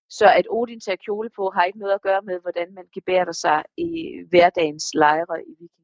Så 0.09 0.27
at 0.39 0.47
Odin 0.51 0.81
tager 0.81 0.97
kjole 0.97 1.31
på, 1.37 1.51
har 1.55 1.65
ikke 1.65 1.79
noget 1.79 1.95
at 1.95 2.03
gøre 2.03 2.23
med, 2.23 2.41
hvordan 2.41 2.75
man 2.75 2.85
gebærer 2.95 3.33
sig 3.33 3.63
i 3.77 3.91
hverdagens 4.31 4.85
lejre 4.95 5.37
i 5.51 5.53
vikingetiden. 5.61 5.84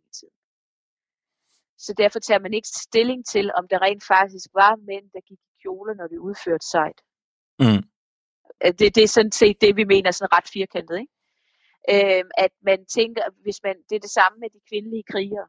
Så 1.86 1.94
derfor 2.02 2.18
tager 2.18 2.40
man 2.40 2.54
ikke 2.54 2.68
stilling 2.68 3.26
til, 3.26 3.50
om 3.58 3.68
der 3.68 3.82
rent 3.82 4.04
faktisk 4.14 4.48
var 4.54 4.76
mænd, 4.90 5.06
der 5.14 5.20
gik 5.20 5.38
i 5.38 5.52
kjole, 5.62 5.94
når 5.94 6.06
de 6.06 6.20
udførte 6.20 6.66
sejt. 6.74 7.00
Mm. 7.58 7.82
Det, 8.78 8.94
det 8.94 9.02
er 9.04 9.14
sådan 9.18 9.32
set 9.32 9.60
det, 9.60 9.76
vi 9.76 9.84
mener 9.84 10.10
sådan 10.10 10.32
ret 10.36 10.48
firkantet. 10.52 10.98
Ikke? 11.02 11.14
Øh, 11.92 12.24
at 12.44 12.52
man 12.62 12.86
tænker, 12.86 13.22
hvis 13.42 13.58
man, 13.64 13.76
det 13.88 13.96
er 13.96 14.04
det 14.06 14.10
samme 14.18 14.36
med 14.40 14.50
de 14.50 14.60
kvindelige 14.68 15.04
krigere. 15.12 15.48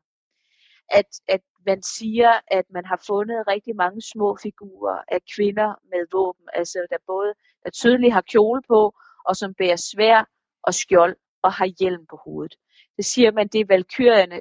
At, 1.00 1.10
at 1.28 1.42
man 1.66 1.84
siger, 1.84 2.32
at 2.48 2.66
man 2.76 2.86
har 2.86 3.04
fundet 3.08 3.48
rigtig 3.48 3.76
mange 3.76 4.02
små 4.02 4.38
figurer 4.44 5.00
af 5.08 5.22
kvinder 5.36 5.70
med 5.92 6.02
våben, 6.12 6.48
altså 6.54 6.80
der 6.90 6.98
både 7.08 7.34
der 7.64 7.70
tydeligt 7.70 8.14
har 8.14 8.22
kjole 8.22 8.62
på, 8.68 8.82
og 9.28 9.36
som 9.36 9.54
bærer 9.54 9.82
svær 9.92 10.30
og 10.64 10.74
skjold 10.74 11.16
og 11.42 11.52
har 11.54 11.70
hjelm 11.80 12.06
på 12.10 12.18
hovedet. 12.26 12.56
Det 12.98 13.06
siger 13.06 13.32
man, 13.32 13.48
det 13.48 13.62
er 13.62 13.66
valkyrierne, 13.76 14.40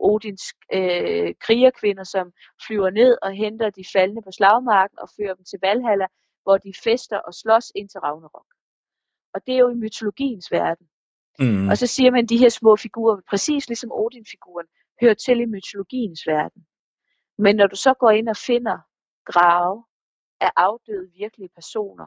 Odins 0.00 0.42
øh, 0.72 1.34
krigerkvinder, 1.40 2.04
som 2.04 2.32
flyver 2.66 2.90
ned 2.90 3.16
og 3.22 3.32
henter 3.32 3.70
de 3.70 3.84
faldende 3.92 4.22
på 4.22 4.30
slagmarken 4.30 4.98
og 4.98 5.08
fører 5.16 5.34
dem 5.34 5.44
til 5.44 5.58
Valhalla, 5.62 6.06
hvor 6.42 6.58
de 6.58 6.72
fester 6.84 7.18
og 7.18 7.34
slås 7.34 7.72
ind 7.74 7.88
til 7.88 8.00
Ragnarok. 8.00 8.46
Og 9.34 9.46
det 9.46 9.54
er 9.54 9.58
jo 9.58 9.68
i 9.68 9.74
mytologiens 9.74 10.52
verden. 10.52 10.86
Mm. 11.38 11.68
Og 11.68 11.78
så 11.78 11.86
siger 11.86 12.10
man, 12.10 12.24
at 12.24 12.28
de 12.28 12.38
her 12.38 12.48
små 12.48 12.76
figurer, 12.76 13.20
præcis 13.28 13.68
ligesom 13.68 13.90
Odin-figuren, 13.92 14.66
hører 15.00 15.14
til 15.14 15.40
i 15.40 15.46
mytologiens 15.46 16.26
verden. 16.26 16.66
Men 17.38 17.56
når 17.56 17.66
du 17.66 17.76
så 17.76 17.94
går 17.94 18.10
ind 18.10 18.28
og 18.28 18.36
finder 18.36 18.78
grave 19.24 19.84
af 20.40 20.50
afdøde 20.56 21.10
virkelige 21.18 21.50
personer, 21.54 22.06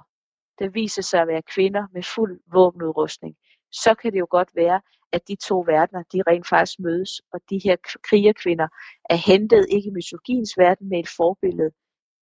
der 0.60 0.70
viser 0.70 1.02
sig 1.02 1.22
at 1.22 1.28
være 1.28 1.42
kvinder 1.42 1.88
med 1.94 2.04
fuld 2.04 2.42
våbenudrustning, 2.52 3.36
så 3.84 3.96
kan 4.02 4.12
det 4.14 4.20
jo 4.20 4.28
godt 4.30 4.52
være, 4.56 4.82
at 5.12 5.28
de 5.28 5.36
to 5.36 5.58
verdener, 5.60 6.04
de 6.14 6.22
rent 6.28 6.48
faktisk 6.48 6.80
mødes, 6.80 7.22
og 7.34 7.40
de 7.50 7.60
her 7.64 7.76
krigerkvinder 8.10 8.68
er 9.10 9.16
hentet 9.16 9.66
ikke 9.70 9.88
i 9.88 9.92
mytologiens 9.92 10.58
verden, 10.58 10.90
men 10.90 11.00
et 11.00 11.10
forbillede 11.18 11.72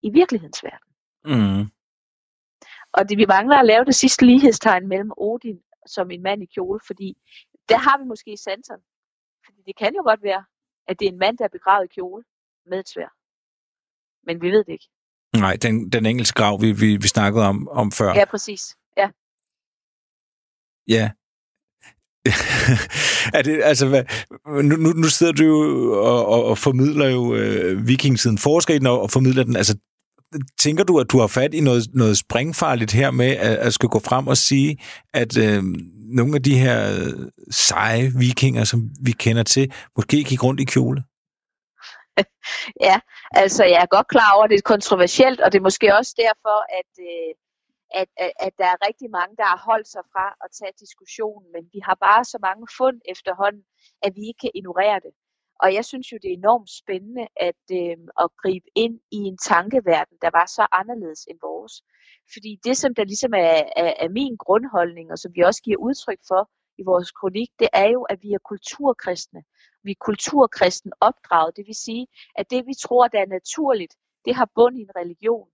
i 0.04 0.10
virkelighedens 0.10 0.64
verden. 0.64 0.90
Mm. 1.26 1.64
Og 2.94 3.10
det, 3.10 3.18
vi 3.18 3.26
mangler 3.26 3.58
at 3.58 3.66
lave 3.66 3.86
det 3.86 3.96
sidste 3.96 4.26
lighedstegn 4.26 4.88
mellem 4.88 5.12
Odin 5.18 5.60
som 5.86 6.12
en 6.12 6.24
mand 6.24 6.44
i 6.44 6.46
kjole, 6.46 6.80
fordi 6.88 7.18
der 7.70 7.78
har 7.78 7.98
vi 7.98 8.06
måske 8.06 8.38
sansen. 8.38 8.80
Fordi 9.46 9.60
det 9.68 9.76
kan 9.78 9.96
jo 9.96 10.04
godt 10.10 10.24
være, 10.24 10.44
at 10.88 11.00
det 11.00 11.08
er 11.08 11.12
en 11.12 11.20
mand, 11.20 11.38
der 11.38 11.46
er 11.46 11.56
begravet 11.58 11.86
i 11.86 11.94
kjole 11.96 12.24
med 12.66 12.80
et 12.80 12.90
svær. 12.90 13.12
Men 14.28 14.42
vi 14.42 14.50
ved 14.52 14.64
det 14.64 14.74
ikke. 14.74 14.90
Nej, 15.46 15.56
den, 15.62 15.92
den 15.92 16.06
engelske 16.06 16.38
grav, 16.42 16.62
vi, 16.62 16.72
vi, 16.72 16.90
vi 16.96 17.08
snakkede 17.08 17.46
om, 17.48 17.68
om 17.68 17.92
før. 17.92 18.14
Ja, 18.14 18.26
præcis. 18.26 18.78
Ja. 18.98 19.10
Ja. 20.88 21.12
er 23.38 23.42
det, 23.42 23.62
altså, 23.64 23.88
hvad, 23.88 24.04
nu, 24.64 24.76
nu 24.76 25.08
sidder 25.08 25.34
du 25.34 25.44
jo 25.44 25.92
og, 25.94 26.26
og, 26.28 26.46
og 26.46 26.58
formidler 26.58 27.10
jo 27.10 27.36
øh, 27.36 27.88
vikingsiden, 27.88 28.38
forsker 28.38 28.74
i 28.74 28.80
den 28.80 28.88
og, 28.88 29.02
og 29.02 29.12
formidler 29.12 29.44
den. 29.44 29.56
Altså, 29.56 29.78
tænker 30.60 30.84
du, 30.84 31.00
at 31.00 31.12
du 31.12 31.20
har 31.20 31.28
fat 31.28 31.54
i 31.54 31.60
noget, 31.60 31.84
noget 31.94 32.18
springfarligt 32.18 32.92
her 32.92 33.12
med 33.12 33.32
at, 33.32 33.58
at 33.58 33.74
skulle 33.74 33.92
gå 33.92 34.00
frem 34.00 34.28
og 34.28 34.38
sige, 34.38 34.78
at 35.14 35.38
øh, 35.38 35.64
nogle 36.14 36.36
af 36.36 36.44
de 36.44 36.58
her 36.58 36.80
seje 37.52 38.12
vikinger, 38.16 38.64
som 38.64 38.90
vi 39.02 39.12
kender 39.12 39.44
til, 39.44 39.74
måske 39.98 40.24
gik 40.24 40.44
rundt 40.44 40.60
i 40.60 40.64
kjole? 40.64 41.04
ja, 42.88 43.00
altså 43.32 43.64
jeg 43.64 43.82
er 43.82 43.96
godt 43.96 44.08
klar 44.08 44.32
over, 44.36 44.44
at 44.44 44.50
det 44.50 44.58
er 44.58 44.72
kontroversielt, 44.74 45.42
og 45.42 45.52
det 45.52 45.58
er 45.58 45.64
måske 45.64 45.96
også 45.96 46.14
derfor, 46.18 46.58
at, 46.80 46.92
øh, 47.00 47.30
at, 47.94 48.10
at, 48.18 48.32
at 48.40 48.54
der 48.58 48.66
er 48.66 48.88
rigtig 48.88 49.10
mange, 49.12 49.36
der 49.38 49.44
har 49.54 49.62
holdt 49.70 49.88
sig 49.88 50.04
fra 50.14 50.26
at 50.46 50.50
tage 50.60 50.74
diskussionen, 50.80 51.52
men 51.52 51.64
vi 51.74 51.80
har 51.88 51.96
bare 51.96 52.26
så 52.26 52.38
mange 52.42 52.68
fund 52.78 53.02
efterhånden, 53.14 53.66
at 54.06 54.12
vi 54.16 54.22
ikke 54.28 54.42
kan 54.46 54.52
ignorere 54.56 55.00
det. 55.06 55.14
Og 55.64 55.74
jeg 55.74 55.86
synes 55.86 56.12
jo, 56.12 56.18
det 56.22 56.30
er 56.30 56.38
enormt 56.38 56.70
spændende 56.82 57.28
at, 57.50 57.64
øh, 57.72 57.98
at 58.24 58.30
gribe 58.44 58.68
ind 58.76 59.00
i 59.12 59.18
en 59.30 59.38
tankeverden, 59.38 60.18
der 60.22 60.30
var 60.40 60.46
så 60.46 60.68
anderledes 60.72 61.26
end 61.30 61.40
vores. 61.42 61.74
Fordi 62.34 62.60
det, 62.64 62.78
som 62.78 62.96
der 62.96 63.04
ligesom 63.04 63.34
er, 63.34 63.62
er, 63.76 63.94
er 64.06 64.10
min 64.10 64.36
grundholdning, 64.38 65.12
og 65.12 65.18
som 65.20 65.32
vi 65.36 65.42
også 65.42 65.62
giver 65.64 65.78
udtryk 65.78 66.20
for 66.28 66.50
i 66.78 66.84
vores 66.84 67.12
kronik, 67.12 67.50
det 67.60 67.70
er 67.74 67.90
jo, 67.90 68.04
at 68.04 68.20
vi 68.24 68.34
er 68.34 68.40
kulturkristne. 68.52 69.44
Vi 69.84 69.92
er 69.92 70.06
kulturkristen 70.10 70.92
opdraget. 71.02 71.58
Det 71.58 71.68
vil 71.68 71.76
sige, 71.76 72.08
at 72.36 72.52
det, 72.52 72.68
vi 72.68 72.74
tror, 72.84 73.08
der 73.08 73.20
er 73.22 73.26
naturligt, 73.38 73.96
det 74.26 74.36
har 74.36 74.50
bund 74.56 74.78
i 74.78 74.82
en 74.82 74.96
religion. 74.96 75.48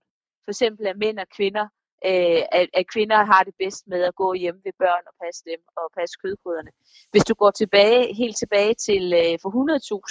for 0.45 0.51
eksempel 0.51 0.87
at 0.87 0.97
mænd 0.97 1.19
og 1.19 1.27
kvinder, 1.37 1.67
øh, 2.05 2.41
at, 2.59 2.67
at 2.73 2.85
kvinder 2.93 3.25
har 3.31 3.43
det 3.43 3.53
bedst 3.59 3.87
med 3.87 4.01
at 4.09 4.15
gå 4.15 4.33
hjem 4.33 4.61
ved 4.65 4.73
børn 4.83 5.03
og 5.09 5.13
passe 5.23 5.41
dem 5.49 5.61
og 5.77 5.85
passe 5.97 6.15
kødgryderne. 6.23 6.71
Hvis 7.11 7.23
du 7.23 7.33
går 7.33 7.51
tilbage, 7.51 8.13
helt 8.13 8.37
tilbage 8.37 8.73
til 8.73 9.03
øh, 9.21 9.33
for 9.41 9.49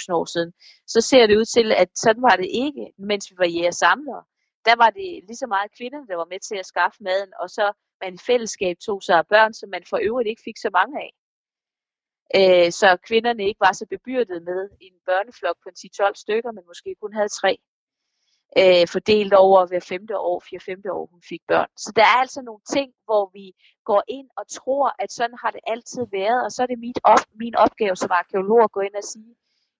100.000 0.09 0.13
år 0.19 0.25
siden, 0.25 0.51
så 0.87 1.01
ser 1.01 1.27
det 1.27 1.37
ud 1.37 1.45
til, 1.45 1.71
at 1.71 1.89
sådan 1.95 2.23
var 2.29 2.35
det 2.41 2.49
ikke, 2.65 2.83
mens 2.97 3.31
vi 3.31 3.35
var 3.37 3.49
jægersamlere. 3.57 4.23
Der 4.65 4.75
var 4.83 4.89
det 4.89 5.09
lige 5.27 5.41
så 5.43 5.47
meget 5.47 5.75
kvinderne, 5.77 6.07
der 6.07 6.15
var 6.15 6.29
med 6.33 6.39
til 6.39 6.55
at 6.55 6.65
skaffe 6.65 7.03
maden, 7.03 7.31
og 7.41 7.49
så 7.49 7.65
man 8.01 8.13
i 8.13 8.17
fællesskab 8.29 8.75
tog 8.85 9.03
sig 9.03 9.17
af 9.17 9.27
børn, 9.27 9.53
som 9.53 9.69
man 9.69 9.83
for 9.89 9.99
øvrigt 10.01 10.29
ikke 10.29 10.41
fik 10.45 10.57
så 10.57 10.69
mange 10.73 10.95
af. 11.05 11.11
Øh, 12.39 12.71
så 12.71 12.97
kvinderne 13.07 13.43
ikke 13.49 13.59
var 13.67 13.73
så 13.73 13.85
bebyrdet 13.93 14.39
med 14.49 14.61
en 14.81 14.95
børneflok 15.05 15.57
på 15.63 15.69
10-12 15.79 16.11
stykker, 16.23 16.51
men 16.51 16.63
måske 16.67 16.95
kun 17.01 17.13
havde 17.13 17.29
tre 17.41 17.53
øh, 18.57 18.87
fordelt 18.87 19.33
over 19.33 19.65
hver 19.65 19.79
femte 19.79 20.17
år, 20.17 20.39
fire 20.49 20.59
femte 20.59 20.91
år, 20.93 21.05
hun 21.11 21.21
fik 21.29 21.41
børn. 21.47 21.69
Så 21.77 21.91
der 21.95 22.01
er 22.01 22.17
altså 22.23 22.41
nogle 22.41 22.61
ting, 22.69 22.93
hvor 23.05 23.29
vi 23.33 23.53
går 23.85 24.03
ind 24.07 24.29
og 24.37 24.45
tror, 24.47 24.95
at 24.99 25.11
sådan 25.11 25.37
har 25.43 25.51
det 25.51 25.61
altid 25.67 26.05
været, 26.11 26.43
og 26.45 26.51
så 26.51 26.63
er 26.63 26.67
det 26.67 26.79
mit 26.79 26.99
op, 27.03 27.25
min 27.33 27.55
opgave 27.55 27.95
som 27.95 28.11
arkeolog 28.11 28.63
at 28.63 28.71
gå 28.71 28.79
ind 28.79 28.95
og 28.95 29.03
sige, 29.03 29.35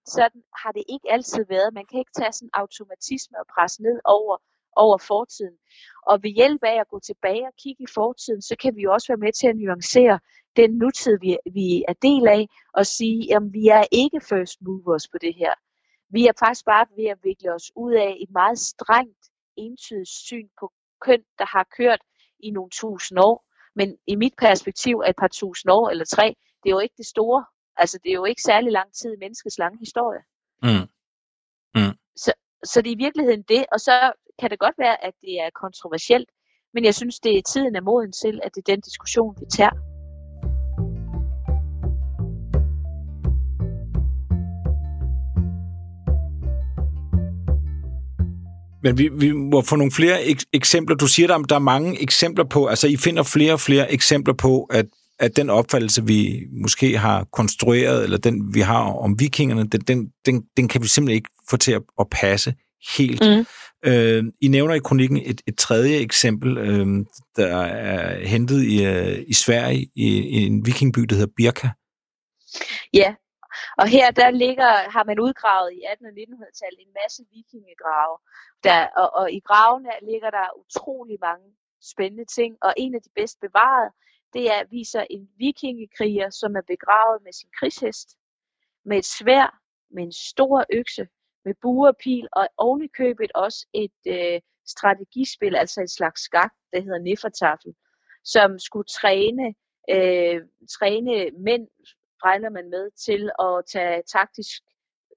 sådan 0.05 0.41
har 0.61 0.71
det 0.71 0.83
ikke 0.89 1.11
altid 1.11 1.45
været. 1.49 1.73
Man 1.73 1.85
kan 1.89 1.99
ikke 1.99 2.15
tage 2.17 2.33
sådan 2.33 2.49
automatisme 2.53 3.35
og 3.41 3.47
presse 3.53 3.81
ned 3.83 3.99
over, 4.05 4.37
over 4.75 4.97
fortiden. 4.97 5.57
Og 6.07 6.23
ved 6.23 6.29
hjælp 6.29 6.63
af 6.63 6.79
at 6.79 6.87
gå 6.87 6.99
tilbage 6.99 7.47
og 7.47 7.53
kigge 7.63 7.83
i 7.83 7.93
fortiden, 7.93 8.41
så 8.41 8.55
kan 8.61 8.75
vi 8.75 8.85
også 8.85 9.07
være 9.07 9.23
med 9.25 9.33
til 9.33 9.47
at 9.47 9.57
nuancere 9.57 10.19
den 10.55 10.69
nutid, 10.81 11.17
vi, 11.21 11.37
vi 11.53 11.83
er 11.87 11.93
del 11.93 12.27
af, 12.27 12.47
og 12.73 12.85
sige, 12.85 13.35
at 13.35 13.41
vi 13.51 13.67
er 13.67 13.83
ikke 13.91 14.21
first 14.21 14.57
movers 14.61 15.07
på 15.07 15.17
det 15.21 15.35
her. 15.35 15.53
Vi 16.09 16.27
er 16.27 16.31
faktisk 16.39 16.65
bare 16.65 16.85
ved 16.97 17.05
at 17.05 17.19
vikle 17.23 17.53
os 17.53 17.71
ud 17.75 17.93
af 17.93 18.17
et 18.19 18.31
meget 18.31 18.59
strengt, 18.59 19.23
entydigt 19.57 20.09
syn 20.09 20.47
på 20.59 20.71
køn, 21.01 21.23
der 21.39 21.45
har 21.45 21.67
kørt 21.77 22.01
i 22.39 22.51
nogle 22.51 22.69
tusind 22.69 23.19
år. 23.19 23.45
Men 23.75 23.97
i 24.07 24.15
mit 24.15 24.33
perspektiv 24.37 24.95
er 24.97 25.09
et 25.09 25.15
par 25.15 25.27
tusind 25.27 25.71
år 25.71 25.89
eller 25.89 26.05
tre, 26.05 26.35
det 26.63 26.69
er 26.69 26.75
jo 26.77 26.79
ikke 26.79 26.95
det 26.97 27.05
store. 27.05 27.45
Altså 27.77 27.99
det 28.03 28.09
er 28.09 28.13
jo 28.13 28.25
ikke 28.25 28.41
særlig 28.41 28.71
lang 28.71 28.93
tid 28.93 29.13
i 29.13 29.19
menneskets 29.19 29.57
lange 29.57 29.79
historie. 29.79 30.21
Mm. 30.63 30.87
Mm. 31.75 31.95
Så, 32.15 32.33
så 32.63 32.81
det 32.81 32.89
er 32.91 32.95
i 32.95 33.03
virkeligheden 33.05 33.41
det, 33.41 33.65
og 33.71 33.79
så 33.79 34.13
kan 34.39 34.49
det 34.49 34.59
godt 34.59 34.77
være, 34.77 35.03
at 35.05 35.13
det 35.21 35.33
er 35.39 35.49
kontroversielt, 35.55 36.29
men 36.73 36.85
jeg 36.85 36.95
synes, 36.95 37.19
det 37.19 37.37
er 37.37 37.41
tiden 37.41 37.75
af 37.75 37.83
moden 37.83 38.11
til, 38.11 38.39
at 38.43 38.55
det 38.55 38.61
er 38.61 38.73
den 38.73 38.81
diskussion, 38.81 39.35
vi 39.39 39.45
tager. 39.57 39.88
Men 48.83 48.97
vi, 48.97 49.09
vi 49.13 49.31
må 49.31 49.61
få 49.61 49.75
nogle 49.75 49.91
flere 49.91 50.21
ek- 50.21 50.49
eksempler. 50.53 50.95
Du 50.95 51.07
siger, 51.07 51.27
der, 51.27 51.37
der 51.37 51.55
er 51.55 51.59
mange 51.59 52.01
eksempler 52.01 52.45
på, 52.45 52.65
altså 52.65 52.87
I 52.87 52.97
finder 52.97 53.23
flere 53.23 53.53
og 53.53 53.59
flere 53.59 53.91
eksempler 53.93 54.33
på, 54.33 54.63
at, 54.63 54.85
at 55.19 55.35
den 55.35 55.49
opfattelse, 55.49 56.05
vi 56.05 56.43
måske 56.61 56.97
har 56.97 57.27
konstrueret, 57.33 58.03
eller 58.03 58.17
den, 58.17 58.53
vi 58.53 58.59
har 58.59 58.83
om 58.83 59.19
vikingerne, 59.19 59.67
den, 59.67 59.81
den, 59.81 60.09
den, 60.25 60.43
den 60.57 60.67
kan 60.67 60.83
vi 60.83 60.87
simpelthen 60.87 61.15
ikke 61.15 61.29
få 61.49 61.57
til 61.57 61.71
at, 61.71 61.81
at 61.99 62.07
passe 62.11 62.53
helt. 62.97 63.21
Mm. 63.21 63.45
Øh, 63.85 64.23
I 64.41 64.47
nævner 64.47 64.73
i 64.73 64.79
kronikken 64.79 65.21
et, 65.25 65.41
et 65.47 65.57
tredje 65.57 65.95
eksempel, 65.97 66.57
øh, 66.57 66.87
der 67.35 67.55
er 67.57 68.27
hentet 68.27 68.63
i, 68.63 68.85
øh, 68.85 69.23
i 69.27 69.33
Sverige, 69.33 69.87
i, 69.95 70.07
i 70.19 70.45
en 70.45 70.65
vikingby, 70.65 71.01
der 71.01 71.15
hedder 71.15 71.33
Birka. 71.37 71.69
Ja, 72.93 73.13
og 73.77 73.87
her 73.87 74.11
der 74.11 74.29
ligger, 74.31 74.71
har 74.95 75.03
man 75.03 75.19
udgravet 75.19 75.73
i 75.73 75.81
18- 75.85 76.07
og 76.07 76.13
1900-tallet 76.17 76.79
en 76.79 76.93
masse 77.03 77.23
vikingegrave. 77.31 78.17
Der, 78.63 78.87
og, 79.01 79.09
og 79.13 79.31
i 79.31 79.39
gravene 79.39 79.89
ligger 80.01 80.29
der 80.29 80.57
utrolig 80.59 81.17
mange 81.21 81.47
spændende 81.91 82.25
ting, 82.25 82.57
og 82.61 82.73
en 82.77 82.95
af 82.95 83.01
de 83.01 83.09
bedst 83.15 83.39
bevarede, 83.39 83.91
det 84.33 84.51
er, 84.53 84.63
viser 84.69 85.05
en 85.09 85.29
vikingekriger, 85.37 86.29
som 86.29 86.55
er 86.55 86.61
begravet 86.67 87.23
med 87.23 87.33
sin 87.33 87.49
krigshest, 87.59 88.09
med 88.85 88.97
et 88.97 89.05
svær, 89.05 89.59
med 89.91 90.03
en 90.03 90.11
stor 90.11 90.65
økse, 90.73 91.07
med 91.45 91.53
bue 91.61 91.87
og 91.87 91.97
pil, 92.03 92.27
og 92.31 92.81
købet 92.93 93.31
også 93.35 93.67
et 93.73 93.99
øh, 94.07 94.41
strategispil, 94.67 95.55
altså 95.55 95.81
et 95.81 95.91
slags 95.91 96.21
skak, 96.21 96.53
der 96.73 96.81
hedder 96.81 96.99
Nefertafel, 96.99 97.73
som 98.23 98.59
skulle 98.59 98.87
træne, 98.87 99.55
øh, 99.89 100.41
træne 100.79 101.31
mænd 101.39 101.67
regner 102.25 102.49
man 102.49 102.69
med 102.69 102.91
til 103.05 103.31
at 103.39 103.65
tage 103.73 104.03
taktisk 104.11 104.61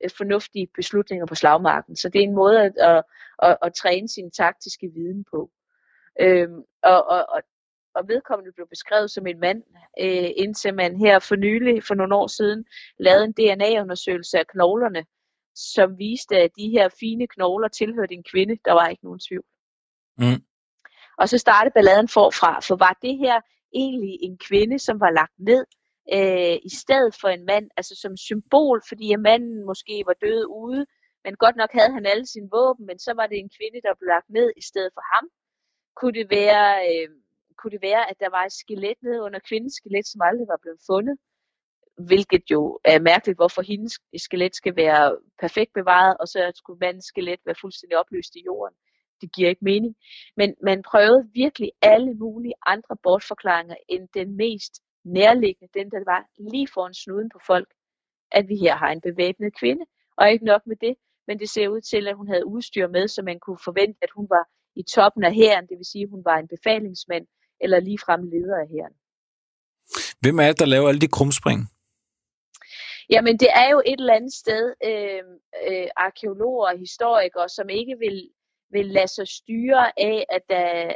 øh, 0.04 0.10
fornuftige 0.16 0.68
beslutninger 0.74 1.26
på 1.26 1.34
slagmarken. 1.34 1.96
Så 1.96 2.08
det 2.08 2.18
er 2.18 2.22
en 2.22 2.34
måde 2.34 2.62
at, 2.62 2.72
at, 2.76 3.02
at, 3.42 3.56
at 3.62 3.74
træne 3.74 4.08
sin 4.08 4.30
taktiske 4.30 4.90
viden 4.94 5.24
på. 5.30 5.50
Øhm, 6.20 6.62
og, 6.82 7.06
og, 7.06 7.26
og, 7.28 7.42
og 7.94 8.08
vedkommende 8.08 8.52
blev 8.52 8.66
beskrevet 8.68 9.10
som 9.10 9.26
en 9.26 9.40
mand, 9.40 9.62
øh, 10.00 10.30
indtil 10.36 10.74
man 10.74 10.96
her 10.96 11.18
for 11.18 11.36
nylig, 11.36 11.84
for 11.84 11.94
nogle 11.94 12.14
år 12.14 12.26
siden, 12.26 12.64
lavede 12.98 13.24
en 13.24 13.32
DNA-undersøgelse 13.32 14.38
af 14.38 14.46
knoglerne, 14.46 15.04
som 15.54 15.98
viste, 15.98 16.36
at 16.36 16.50
de 16.56 16.70
her 16.70 16.88
fine 17.00 17.26
knogler 17.26 17.68
tilhørte 17.68 18.14
en 18.14 18.24
kvinde. 18.32 18.58
Der 18.64 18.72
var 18.72 18.88
ikke 18.88 19.04
nogen 19.04 19.20
tvivl. 19.28 19.44
Mm. 20.18 20.42
Og 21.18 21.28
så 21.28 21.38
startede 21.38 21.72
balladen 21.74 22.08
forfra, 22.08 22.60
for 22.60 22.76
var 22.76 22.98
det 23.02 23.18
her 23.18 23.40
egentlig 23.74 24.18
en 24.22 24.38
kvinde, 24.38 24.78
som 24.78 25.00
var 25.00 25.10
lagt 25.10 25.38
ned 25.38 25.64
øh, 26.16 26.56
i 26.70 26.72
stedet 26.82 27.12
for 27.20 27.28
en 27.28 27.44
mand, 27.44 27.70
altså 27.76 27.94
som 28.02 28.16
symbol, 28.16 28.82
fordi 28.88 29.12
at 29.12 29.20
manden 29.20 29.64
måske 29.64 30.02
var 30.06 30.16
død 30.26 30.46
ude, 30.46 30.86
men 31.24 31.36
godt 31.36 31.56
nok 31.56 31.72
havde 31.72 31.92
han 31.92 32.06
alle 32.06 32.26
sine 32.26 32.48
våben, 32.52 32.86
men 32.86 32.98
så 32.98 33.12
var 33.14 33.26
det 33.26 33.38
en 33.38 33.50
kvinde, 33.58 33.80
der 33.86 33.94
blev 33.98 34.08
lagt 34.08 34.30
ned 34.30 34.52
i 34.56 34.62
stedet 34.62 34.90
for 34.94 35.04
ham. 35.14 35.24
Kunne 35.96 36.14
det 36.20 36.30
være, 36.30 36.66
øh, 36.90 37.08
kunne 37.58 37.70
det 37.70 37.82
være 37.82 38.10
at 38.10 38.20
der 38.20 38.30
var 38.30 38.44
et 38.44 38.52
skelet 38.52 38.98
nede 39.02 39.22
under 39.22 39.40
kvindens 39.48 39.74
skelet, 39.74 40.06
som 40.06 40.20
aldrig 40.28 40.48
var 40.48 40.58
blevet 40.62 40.80
fundet? 40.86 41.16
Hvilket 42.10 42.44
jo 42.50 42.80
er 42.84 42.98
mærkeligt, 43.00 43.38
hvorfor 43.38 43.62
hendes 43.62 43.92
skelet 44.16 44.56
skal 44.56 44.76
være 44.76 45.18
perfekt 45.40 45.72
bevaret, 45.72 46.16
og 46.20 46.28
så 46.28 46.52
skulle 46.54 46.78
mandens 46.80 47.04
skelet 47.04 47.40
være 47.46 47.60
fuldstændig 47.60 47.98
opløst 47.98 48.34
i 48.36 48.42
jorden. 48.46 48.76
Det 49.20 49.32
giver 49.34 49.48
ikke 49.48 49.64
mening. 49.64 49.94
Men 50.36 50.54
man 50.62 50.82
prøvede 50.82 51.28
virkelig 51.34 51.70
alle 51.82 52.14
mulige 52.14 52.54
andre 52.66 52.96
bortforklaringer 53.02 53.76
end 53.88 54.08
den 54.14 54.36
mest 54.36 54.74
nærliggende, 55.04 55.78
den 55.78 55.90
der 55.90 56.02
var 56.06 56.26
lige 56.50 56.68
foran 56.74 56.94
snuden 56.94 57.28
på 57.28 57.38
folk, 57.46 57.68
at 58.30 58.48
vi 58.48 58.56
her 58.56 58.76
har 58.76 58.90
en 58.92 59.00
bevæbnet 59.00 59.56
kvinde. 59.58 59.84
Og 60.16 60.30
ikke 60.30 60.44
nok 60.44 60.62
med 60.66 60.76
det, 60.76 60.94
men 61.26 61.38
det 61.38 61.50
ser 61.50 61.68
ud 61.68 61.80
til, 61.80 62.08
at 62.08 62.16
hun 62.16 62.28
havde 62.28 62.46
udstyr 62.46 62.88
med, 62.88 63.08
så 63.08 63.22
man 63.22 63.40
kunne 63.40 63.58
forvente, 63.64 63.98
at 64.02 64.10
hun 64.16 64.26
var 64.30 64.44
i 64.76 64.82
toppen 64.82 65.24
af 65.24 65.34
hæren, 65.34 65.66
det 65.66 65.76
vil 65.78 65.86
sige, 65.92 66.02
at 66.02 66.10
hun 66.10 66.24
var 66.24 66.38
en 66.38 66.48
befalingsmand, 66.48 67.26
eller 67.60 67.80
ligefrem 67.80 68.22
leder 68.22 68.56
af 68.56 68.68
hæren. 68.68 68.94
Hvem 70.20 70.38
er 70.38 70.46
det, 70.46 70.58
der 70.58 70.66
laver 70.66 70.88
alle 70.88 71.00
de 71.00 71.08
krumspring? 71.08 71.60
Jamen, 73.10 73.38
det 73.38 73.48
er 73.54 73.70
jo 73.70 73.82
et 73.86 74.00
eller 74.00 74.14
andet 74.14 74.34
sted 74.34 74.74
øh, 74.84 75.22
øh, 75.68 75.88
arkeologer 75.96 76.66
og 76.66 76.78
historikere, 76.78 77.48
som 77.48 77.68
ikke 77.68 77.96
vil, 77.98 78.30
vil 78.70 78.86
lade 78.86 79.08
sig 79.08 79.28
styre 79.28 80.00
af, 80.00 80.26
at 80.28 80.42
der 80.48 80.94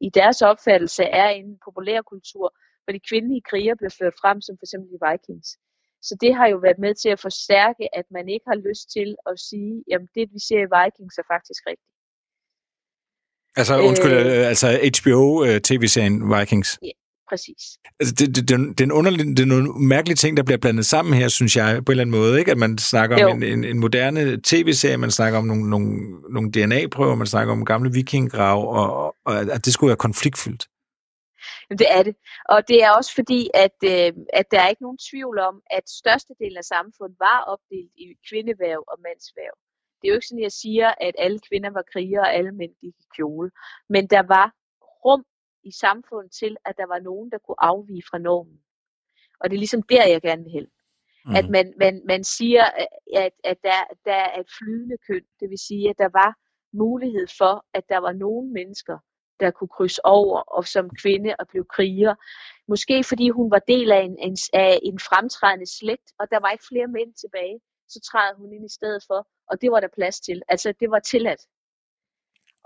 i 0.00 0.10
deres 0.14 0.42
opfattelse 0.42 1.04
er 1.04 1.28
en 1.28 1.58
populærkultur, 1.64 2.56
hvor 2.82 2.92
de 2.96 3.08
kvindelige 3.10 3.46
krigere 3.50 3.76
bliver 3.80 3.94
ført 4.00 4.16
frem, 4.22 4.38
som 4.46 4.54
for 4.58 4.64
eksempel 4.66 4.88
i 4.96 5.02
Vikings. 5.06 5.48
Så 6.08 6.12
det 6.22 6.32
har 6.38 6.46
jo 6.52 6.58
været 6.66 6.78
med 6.84 6.94
til 7.02 7.10
at 7.14 7.20
forstærke, 7.20 7.84
at 7.98 8.06
man 8.16 8.26
ikke 8.34 8.46
har 8.52 8.58
lyst 8.68 8.84
til 8.96 9.08
at 9.30 9.34
sige, 9.48 9.74
jamen 9.90 10.08
det 10.16 10.24
vi 10.34 10.38
ser 10.48 10.60
i 10.66 10.72
Vikings 10.76 11.16
er 11.22 11.26
faktisk 11.34 11.62
rigtigt. 11.70 11.92
Altså, 13.56 13.74
undskyld, 13.88 14.12
øh, 14.12 14.26
øh 14.26 14.48
altså 14.52 14.68
HBO-tv-serien 14.98 16.16
øh, 16.22 16.38
Vikings? 16.38 16.78
Ja, 16.82 16.94
præcis. 17.30 17.62
Altså, 18.00 18.14
det, 18.18 18.36
det, 18.36 18.48
det, 18.48 18.80
er 18.80 18.84
en 18.84 18.92
underlig, 18.92 19.36
det 19.36 19.40
er 19.40 19.46
nogle 19.46 19.68
mærkelige 19.94 20.16
ting, 20.16 20.36
der 20.36 20.42
bliver 20.42 20.58
blandet 20.58 20.86
sammen 20.86 21.14
her, 21.14 21.28
synes 21.28 21.56
jeg, 21.56 21.84
på 21.86 21.92
en 21.92 21.92
eller 21.92 22.02
anden 22.02 22.18
måde. 22.20 22.38
Ikke? 22.38 22.50
At 22.50 22.58
man 22.58 22.78
snakker 22.78 23.26
om 23.26 23.42
en, 23.42 23.42
en, 23.42 23.64
en 23.64 23.78
moderne 23.78 24.40
tv-serie, 24.40 24.96
man 24.96 25.10
snakker 25.10 25.38
om 25.38 25.44
nogle, 25.44 25.70
nogle, 25.70 25.88
nogle 26.30 26.50
DNA-prøver, 26.50 27.14
man 27.14 27.26
snakker 27.26 27.52
om 27.52 27.64
gamle 27.64 27.92
vikinggrav, 27.92 28.58
og, 28.78 29.14
og 29.24 29.40
at 29.40 29.64
det 29.64 29.72
skulle 29.72 29.88
være 29.88 29.96
konfliktfyldt. 29.96 30.66
Det 31.78 31.86
er 31.90 32.02
det. 32.02 32.16
Og 32.48 32.68
det 32.68 32.82
er 32.84 32.90
også 32.98 33.14
fordi, 33.14 33.50
at, 33.54 33.76
øh, 33.84 34.12
at 34.32 34.46
der 34.50 34.60
er 34.60 34.68
ikke 34.68 34.82
nogen 34.82 34.98
tvivl 35.10 35.38
om, 35.38 35.62
at 35.70 35.84
størstedelen 36.00 36.56
af 36.56 36.64
samfundet 36.64 37.16
var 37.18 37.38
opdelt 37.52 37.92
i 37.96 38.04
kvindeværv 38.28 38.84
og 38.92 38.98
mandsværv. 39.06 39.56
Det 39.98 40.04
er 40.08 40.12
jo 40.12 40.14
ikke 40.14 40.26
sådan, 40.26 40.38
at 40.38 40.48
jeg 40.50 40.52
siger, 40.52 40.88
at 41.00 41.14
alle 41.18 41.40
kvinder 41.48 41.70
var 41.70 41.84
krigere 41.92 42.20
og 42.20 42.34
alle 42.34 42.52
mænd 42.52 42.74
gik 42.80 42.94
i 43.04 43.06
kjole. 43.16 43.50
Men 43.88 44.06
der 44.06 44.22
var 44.34 44.46
rum 45.04 45.24
i 45.64 45.72
samfundet 45.72 46.32
til, 46.32 46.56
at 46.64 46.74
der 46.76 46.86
var 46.86 46.98
nogen, 46.98 47.30
der 47.30 47.38
kunne 47.38 47.62
afvige 47.70 48.02
fra 48.10 48.18
normen. 48.18 48.58
Og 49.40 49.50
det 49.50 49.56
er 49.56 49.64
ligesom 49.64 49.82
der, 49.82 50.06
jeg 50.06 50.22
gerne 50.22 50.44
vil 50.44 50.52
hen. 50.52 50.66
Mm. 51.26 51.34
At 51.34 51.50
man, 51.50 51.74
man, 51.78 52.02
man 52.06 52.24
siger, 52.24 52.64
at, 53.14 53.32
at 53.44 53.58
der, 53.62 53.80
der 54.04 54.14
er 54.14 54.40
et 54.40 54.50
flydende 54.58 54.96
køn. 55.06 55.24
Det 55.40 55.50
vil 55.50 55.58
sige, 55.58 55.90
at 55.90 55.98
der 55.98 56.08
var 56.20 56.30
mulighed 56.72 57.26
for, 57.38 57.66
at 57.74 57.84
der 57.88 57.98
var 57.98 58.12
nogle 58.12 58.52
mennesker, 58.52 58.98
der 59.42 59.50
kunne 59.50 59.74
krydse 59.76 60.00
over 60.06 60.40
og 60.56 60.64
som 60.74 60.86
kvinde 61.02 61.30
og 61.40 61.44
blive 61.48 61.66
kriger. 61.74 62.14
Måske 62.68 63.04
fordi 63.10 63.26
hun 63.38 63.50
var 63.50 63.58
del 63.58 63.92
af 63.92 64.02
en, 64.08 64.16
en, 64.18 64.36
af 64.52 64.78
en 64.82 64.98
fremtrædende 65.08 65.68
slægt, 65.78 66.08
og 66.20 66.24
der 66.30 66.40
var 66.40 66.50
ikke 66.50 66.70
flere 66.72 66.88
mænd 66.96 67.12
tilbage. 67.22 67.58
Så 67.88 67.98
træder 68.08 68.34
hun 68.40 68.52
ind 68.52 68.64
i 68.64 68.74
stedet 68.78 69.02
for, 69.08 69.20
og 69.50 69.54
det 69.60 69.70
var 69.72 69.80
der 69.80 69.88
plads 69.98 70.20
til. 70.20 70.42
Altså, 70.48 70.68
det 70.80 70.90
var 70.90 70.98
tilladt. 70.98 71.42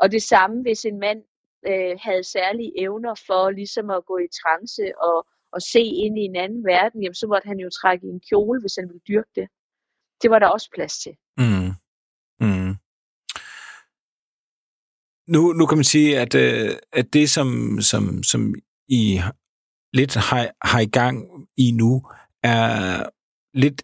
Og 0.01 0.13
det 0.13 0.23
samme, 0.23 0.63
hvis 0.63 0.85
en 0.85 0.99
mand 0.99 1.23
øh, 1.71 1.95
havde 2.07 2.25
særlige 2.25 2.73
evner 2.85 3.15
for 3.27 3.51
ligesom 3.51 3.91
at 3.91 4.07
gå 4.11 4.17
i 4.19 4.29
trance 4.41 4.85
og, 5.09 5.27
og 5.55 5.61
se 5.63 5.83
ind 6.05 6.19
i 6.19 6.25
en 6.31 6.37
anden 6.37 6.65
verden, 6.67 7.03
jamen 7.03 7.15
så 7.15 7.27
måtte 7.27 7.47
han 7.47 7.59
jo 7.59 7.71
trække 7.71 8.07
i 8.07 8.11
en 8.11 8.21
kjole, 8.29 8.61
hvis 8.61 8.77
han 8.79 8.89
ville 8.89 9.07
dyrke 9.09 9.33
det. 9.35 9.49
Det 10.23 10.31
var 10.31 10.39
der 10.39 10.49
også 10.49 10.69
plads 10.75 10.99
til. 10.99 11.15
Mm. 11.39 11.66
Nu, 15.29 15.53
nu 15.53 15.67
kan 15.67 15.79
man 15.79 15.85
sige, 15.85 16.21
at, 16.21 16.35
øh, 16.35 16.77
at 16.93 17.07
det, 17.13 17.31
som, 17.31 17.79
som, 17.81 18.23
som 18.23 18.55
I 18.89 19.21
lidt 19.93 20.15
har, 20.15 20.67
har 20.67 20.81
i 20.81 20.87
gang 20.87 21.25
i 21.57 21.71
nu, 21.71 22.03
er 22.43 23.03
lidt 23.55 23.83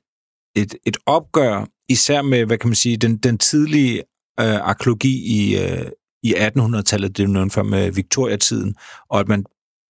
et, 0.57 0.74
et 0.87 0.96
opgør, 1.07 1.66
især 1.88 2.22
med, 2.22 2.44
hvad 2.44 2.59
kan 2.59 2.68
man 2.68 2.76
sige, 2.76 2.96
den, 2.96 3.16
den 3.16 3.38
tidlige 3.38 3.98
øh, 4.40 4.68
arkeologi 4.68 5.14
i, 5.26 5.57
øh, 5.59 5.90
i 6.22 6.35
1800-tallet, 6.35 7.16
det 7.16 7.24
er 7.24 7.40
jo 7.40 7.48
før 7.48 7.62
med 7.62 7.90
Victoria-tiden, 7.90 8.74
og 9.11 9.20
at 9.20 9.28
man 9.28 9.44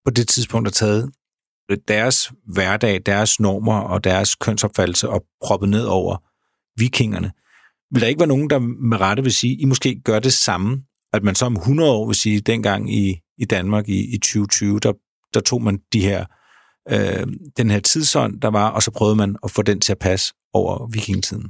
på 0.05 0.11
det 0.11 0.29
tidspunkt 0.29 0.67
har 0.69 0.73
taget 0.73 1.13
deres 1.89 2.33
hverdag, 2.47 3.01
deres 3.07 3.41
normer 3.41 3.81
og 3.81 4.05
deres 4.05 4.35
kønsopfattelse 4.35 5.09
og 5.09 5.25
proppet 5.45 5.69
ned 5.69 5.85
over 5.85 6.17
vikingerne. 6.81 7.33
Vil 7.91 8.01
der 8.03 8.09
ikke 8.09 8.21
være 8.21 8.29
nogen, 8.29 8.51
der 8.51 8.59
med 8.59 9.01
rette 9.01 9.23
vil 9.23 9.33
sige, 9.33 9.61
I 9.61 9.65
måske 9.65 10.01
gør 10.05 10.19
det 10.19 10.33
samme, 10.33 10.85
at 11.13 11.23
man 11.23 11.35
så 11.35 11.45
om 11.47 11.57
100 11.57 11.91
år 11.91 12.07
vil 12.07 12.15
sige, 12.15 12.41
dengang 12.41 12.95
i, 12.95 13.21
i 13.39 13.45
Danmark 13.45 13.89
i, 13.89 14.15
i 14.15 14.19
2020, 14.19 14.79
der, 14.81 14.93
der 15.35 15.41
tog 15.41 15.63
man 15.63 15.79
de 15.93 16.01
her, 16.01 16.25
øh, 16.93 17.27
den 17.57 17.71
her 17.71 17.81
tidsånd, 17.81 18.41
der 18.41 18.51
var, 18.51 18.71
og 18.71 18.83
så 18.83 18.91
prøvede 18.91 19.17
man 19.17 19.37
at 19.45 19.51
få 19.51 19.63
den 19.63 19.81
til 19.81 19.93
at 19.93 19.99
passe 19.99 20.35
over 20.53 20.91
vikingetiden. 20.93 21.49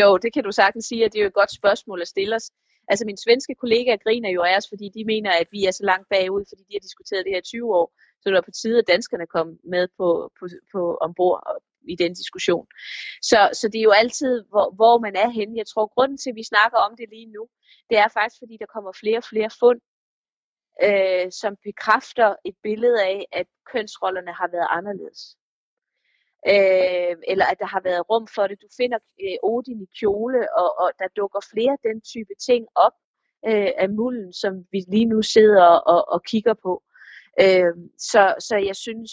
Jo, 0.00 0.16
det 0.22 0.30
kan 0.34 0.44
du 0.44 0.52
sagtens 0.52 0.84
sige, 0.84 1.04
at 1.04 1.12
det 1.12 1.18
er 1.18 1.22
jo 1.22 1.32
et 1.34 1.40
godt 1.42 1.54
spørgsmål 1.60 2.00
at 2.02 2.08
stille 2.08 2.36
os. 2.36 2.50
Altså 2.90 3.04
mine 3.04 3.24
svenske 3.24 3.54
kollegaer 3.60 3.96
griner 4.04 4.30
jo 4.36 4.42
af 4.42 4.56
os, 4.56 4.68
fordi 4.72 4.86
de 4.96 5.04
mener, 5.12 5.30
at 5.42 5.48
vi 5.52 5.60
er 5.64 5.70
så 5.70 5.84
langt 5.90 6.06
bagud, 6.14 6.44
fordi 6.48 6.62
de 6.68 6.74
har 6.76 6.84
diskuteret 6.88 7.24
det 7.24 7.34
her 7.34 7.40
20 7.40 7.74
år. 7.80 7.86
Så 8.20 8.24
det 8.28 8.34
var 8.34 8.48
på 8.48 8.54
tide, 8.60 8.78
at 8.78 8.90
danskerne 8.94 9.26
kom 9.36 9.48
med 9.74 9.84
på, 9.98 10.08
på, 10.38 10.44
på 10.72 10.80
ombord 11.06 11.40
i 11.88 11.96
den 11.96 12.14
diskussion. 12.14 12.66
Så, 13.22 13.50
så 13.52 13.68
det 13.68 13.78
er 13.78 13.88
jo 13.90 13.90
altid, 14.02 14.44
hvor, 14.50 14.74
hvor 14.74 14.98
man 14.98 15.16
er 15.16 15.28
henne. 15.28 15.58
Jeg 15.58 15.66
tror, 15.66 15.86
grunden 15.94 16.18
til, 16.18 16.30
at 16.30 16.36
vi 16.36 16.44
snakker 16.44 16.78
om 16.78 16.96
det 16.96 17.08
lige 17.10 17.32
nu, 17.36 17.48
det 17.90 17.98
er 17.98 18.08
faktisk, 18.08 18.40
fordi 18.42 18.56
der 18.60 18.72
kommer 18.74 18.92
flere 18.92 19.18
og 19.18 19.24
flere 19.32 19.50
fund, 19.60 19.80
øh, 20.86 21.32
som 21.40 21.52
bekræfter 21.64 22.36
et 22.44 22.56
billede 22.62 23.02
af, 23.04 23.26
at 23.32 23.46
kønsrollerne 23.72 24.32
har 24.32 24.48
været 24.52 24.68
anderledes 24.70 25.20
øh, 26.48 27.14
eller 27.32 27.46
at 27.52 27.58
der 27.58 27.66
har 27.66 27.80
været 27.80 28.08
rum 28.10 28.26
for 28.34 28.46
det. 28.46 28.62
Du 28.62 28.68
finder 28.76 28.98
øh, 29.24 29.36
Odin 29.42 29.82
i 29.82 29.88
kjole, 29.98 30.56
og, 30.58 30.78
og 30.82 30.90
der 30.98 31.08
dukker 31.16 31.40
flere 31.52 31.76
den 31.88 32.00
type 32.00 32.34
ting 32.48 32.66
op 32.74 32.96
øh, 33.48 33.72
af 33.76 33.88
mulden, 33.90 34.32
som 34.32 34.52
vi 34.72 34.78
lige 34.88 35.10
nu 35.12 35.22
sidder 35.22 35.64
og, 35.64 36.08
og 36.08 36.22
kigger 36.22 36.54
på. 36.54 36.82
Øh, 37.40 37.74
så, 37.98 38.34
så 38.38 38.56
jeg 38.56 38.76
synes, 38.76 39.10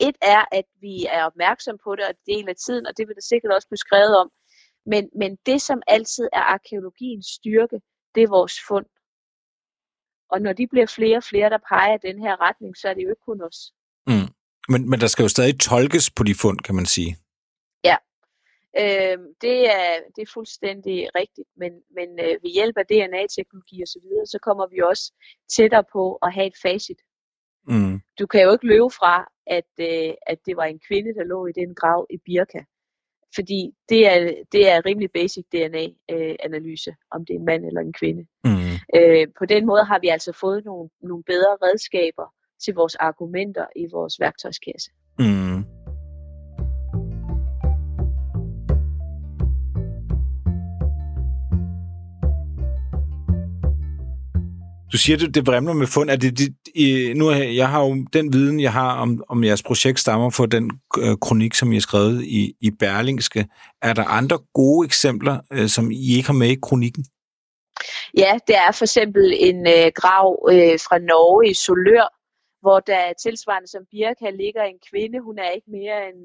et 0.00 0.16
er, 0.22 0.44
at 0.52 0.64
vi 0.80 1.06
er 1.06 1.24
opmærksom 1.24 1.78
på 1.84 1.96
det, 1.96 2.04
og 2.04 2.14
del 2.26 2.48
af 2.48 2.56
tiden, 2.56 2.86
og 2.86 2.96
det 2.96 3.08
vil 3.08 3.14
der 3.14 3.26
sikkert 3.32 3.52
også 3.52 3.68
blive 3.68 3.84
skrevet 3.86 4.16
om. 4.16 4.30
Men, 4.86 5.10
men 5.16 5.38
det, 5.46 5.62
som 5.62 5.82
altid 5.86 6.28
er 6.32 6.40
arkeologiens 6.40 7.26
styrke, 7.26 7.80
det 8.14 8.22
er 8.22 8.28
vores 8.28 8.56
fund. 8.68 8.86
Og 10.30 10.42
når 10.42 10.52
de 10.52 10.66
bliver 10.66 10.86
flere 10.86 11.16
og 11.16 11.24
flere, 11.24 11.50
der 11.50 11.58
peger 11.68 11.94
i 11.94 12.06
den 12.08 12.22
her 12.22 12.40
retning, 12.40 12.76
så 12.76 12.88
er 12.88 12.94
det 12.94 13.02
jo 13.02 13.08
ikke 13.08 13.26
kun 13.26 13.42
os. 13.42 13.72
Mm. 14.06 14.28
Men, 14.68 14.90
men 14.90 15.00
der 15.00 15.06
skal 15.06 15.22
jo 15.22 15.28
stadig 15.28 15.60
tolkes 15.60 16.10
på 16.10 16.22
de 16.22 16.34
fund, 16.34 16.58
kan 16.58 16.74
man 16.74 16.86
sige. 16.86 17.16
Ja, 17.84 17.96
øh, 18.82 19.18
det, 19.44 19.58
er, 19.78 19.92
det 20.16 20.22
er 20.22 20.32
fuldstændig 20.34 20.96
rigtigt, 21.14 21.48
men, 21.56 21.72
men 21.96 22.08
øh, 22.24 22.34
ved 22.42 22.50
hjælp 22.58 22.76
af 22.76 22.86
DNA-teknologi 22.86 23.82
og 23.82 23.88
så 23.88 23.98
videre, 24.04 24.26
så 24.26 24.38
kommer 24.46 24.66
vi 24.66 24.78
også 24.90 25.12
tættere 25.56 25.84
på 25.92 26.18
at 26.22 26.34
have 26.34 26.46
et 26.46 26.58
facit. 26.62 27.00
Mm. 27.70 28.00
Du 28.18 28.26
kan 28.26 28.42
jo 28.42 28.52
ikke 28.52 28.66
løbe 28.66 28.90
fra, 29.00 29.14
at, 29.46 29.70
øh, 29.80 30.14
at 30.26 30.38
det 30.46 30.56
var 30.56 30.64
en 30.64 30.80
kvinde, 30.88 31.14
der 31.14 31.24
lå 31.24 31.46
i 31.46 31.52
den 31.52 31.74
grav 31.74 32.06
i 32.10 32.16
Birka. 32.26 32.62
Fordi 33.34 33.60
det 33.88 34.00
er, 34.12 34.34
det 34.52 34.70
er 34.70 34.86
rimelig 34.86 35.10
basic 35.14 35.44
DNA-analyse, 35.52 36.90
øh, 36.90 36.96
om 37.10 37.24
det 37.24 37.34
er 37.34 37.38
en 37.38 37.44
mand 37.44 37.64
eller 37.64 37.80
en 37.80 37.92
kvinde. 37.92 38.22
Mm. 38.44 38.72
Øh, 38.96 39.26
på 39.38 39.44
den 39.46 39.66
måde 39.66 39.84
har 39.84 39.98
vi 39.98 40.08
altså 40.08 40.32
fået 40.40 40.64
nogle, 40.64 40.90
nogle 41.02 41.24
bedre 41.24 41.56
redskaber 41.64 42.26
til 42.64 42.74
vores 42.74 42.94
argumenter 42.94 43.66
i 43.76 43.86
vores 43.92 44.20
værktøjskasse. 44.20 44.90
Mm. 45.18 45.64
Du 54.92 54.98
siger, 54.98 55.16
det, 55.18 55.34
det 55.34 55.46
vrimler 55.46 55.72
med 55.72 55.86
fund. 55.86 56.10
Er 56.10 56.16
det, 56.16 56.38
det, 56.38 56.48
i, 56.74 57.12
nu 57.16 57.30
jeg 57.30 57.68
har 57.68 57.80
jo 57.84 58.06
den 58.12 58.32
viden, 58.32 58.60
jeg 58.60 58.72
har 58.72 59.00
om, 59.02 59.24
om 59.28 59.44
jeres 59.44 59.62
projekt, 59.62 60.00
stammer 60.00 60.30
fra 60.30 60.46
den 60.46 60.70
øh, 60.98 61.16
kronik, 61.24 61.54
som 61.54 61.72
I 61.72 61.74
har 61.74 61.80
skrevet 61.80 62.24
i, 62.24 62.54
i 62.60 62.70
Berlingske. 62.70 63.46
Er 63.82 63.92
der 63.92 64.04
andre 64.04 64.38
gode 64.54 64.86
eksempler, 64.86 65.36
øh, 65.52 65.68
som 65.68 65.90
I 65.90 66.16
ikke 66.16 66.28
har 66.28 66.40
med 66.42 66.48
i 66.48 66.58
kronikken? 66.62 67.04
Ja, 68.16 68.32
det 68.46 68.56
er 68.56 68.72
for 68.72 68.84
eksempel 68.84 69.24
en 69.48 69.60
øh, 69.76 69.86
grav 70.00 70.28
øh, 70.52 70.76
fra 70.86 70.98
Norge 70.98 71.50
i 71.50 71.54
Solør, 71.54 72.08
hvor 72.60 72.80
der 72.80 73.12
tilsvarende 73.24 73.70
som 73.70 73.82
Birka 73.90 74.30
ligger 74.30 74.62
en 74.62 74.80
kvinde, 74.90 75.18
hun 75.28 75.38
er 75.38 75.50
ikke 75.50 75.70
mere 75.78 75.98
end 76.08 76.20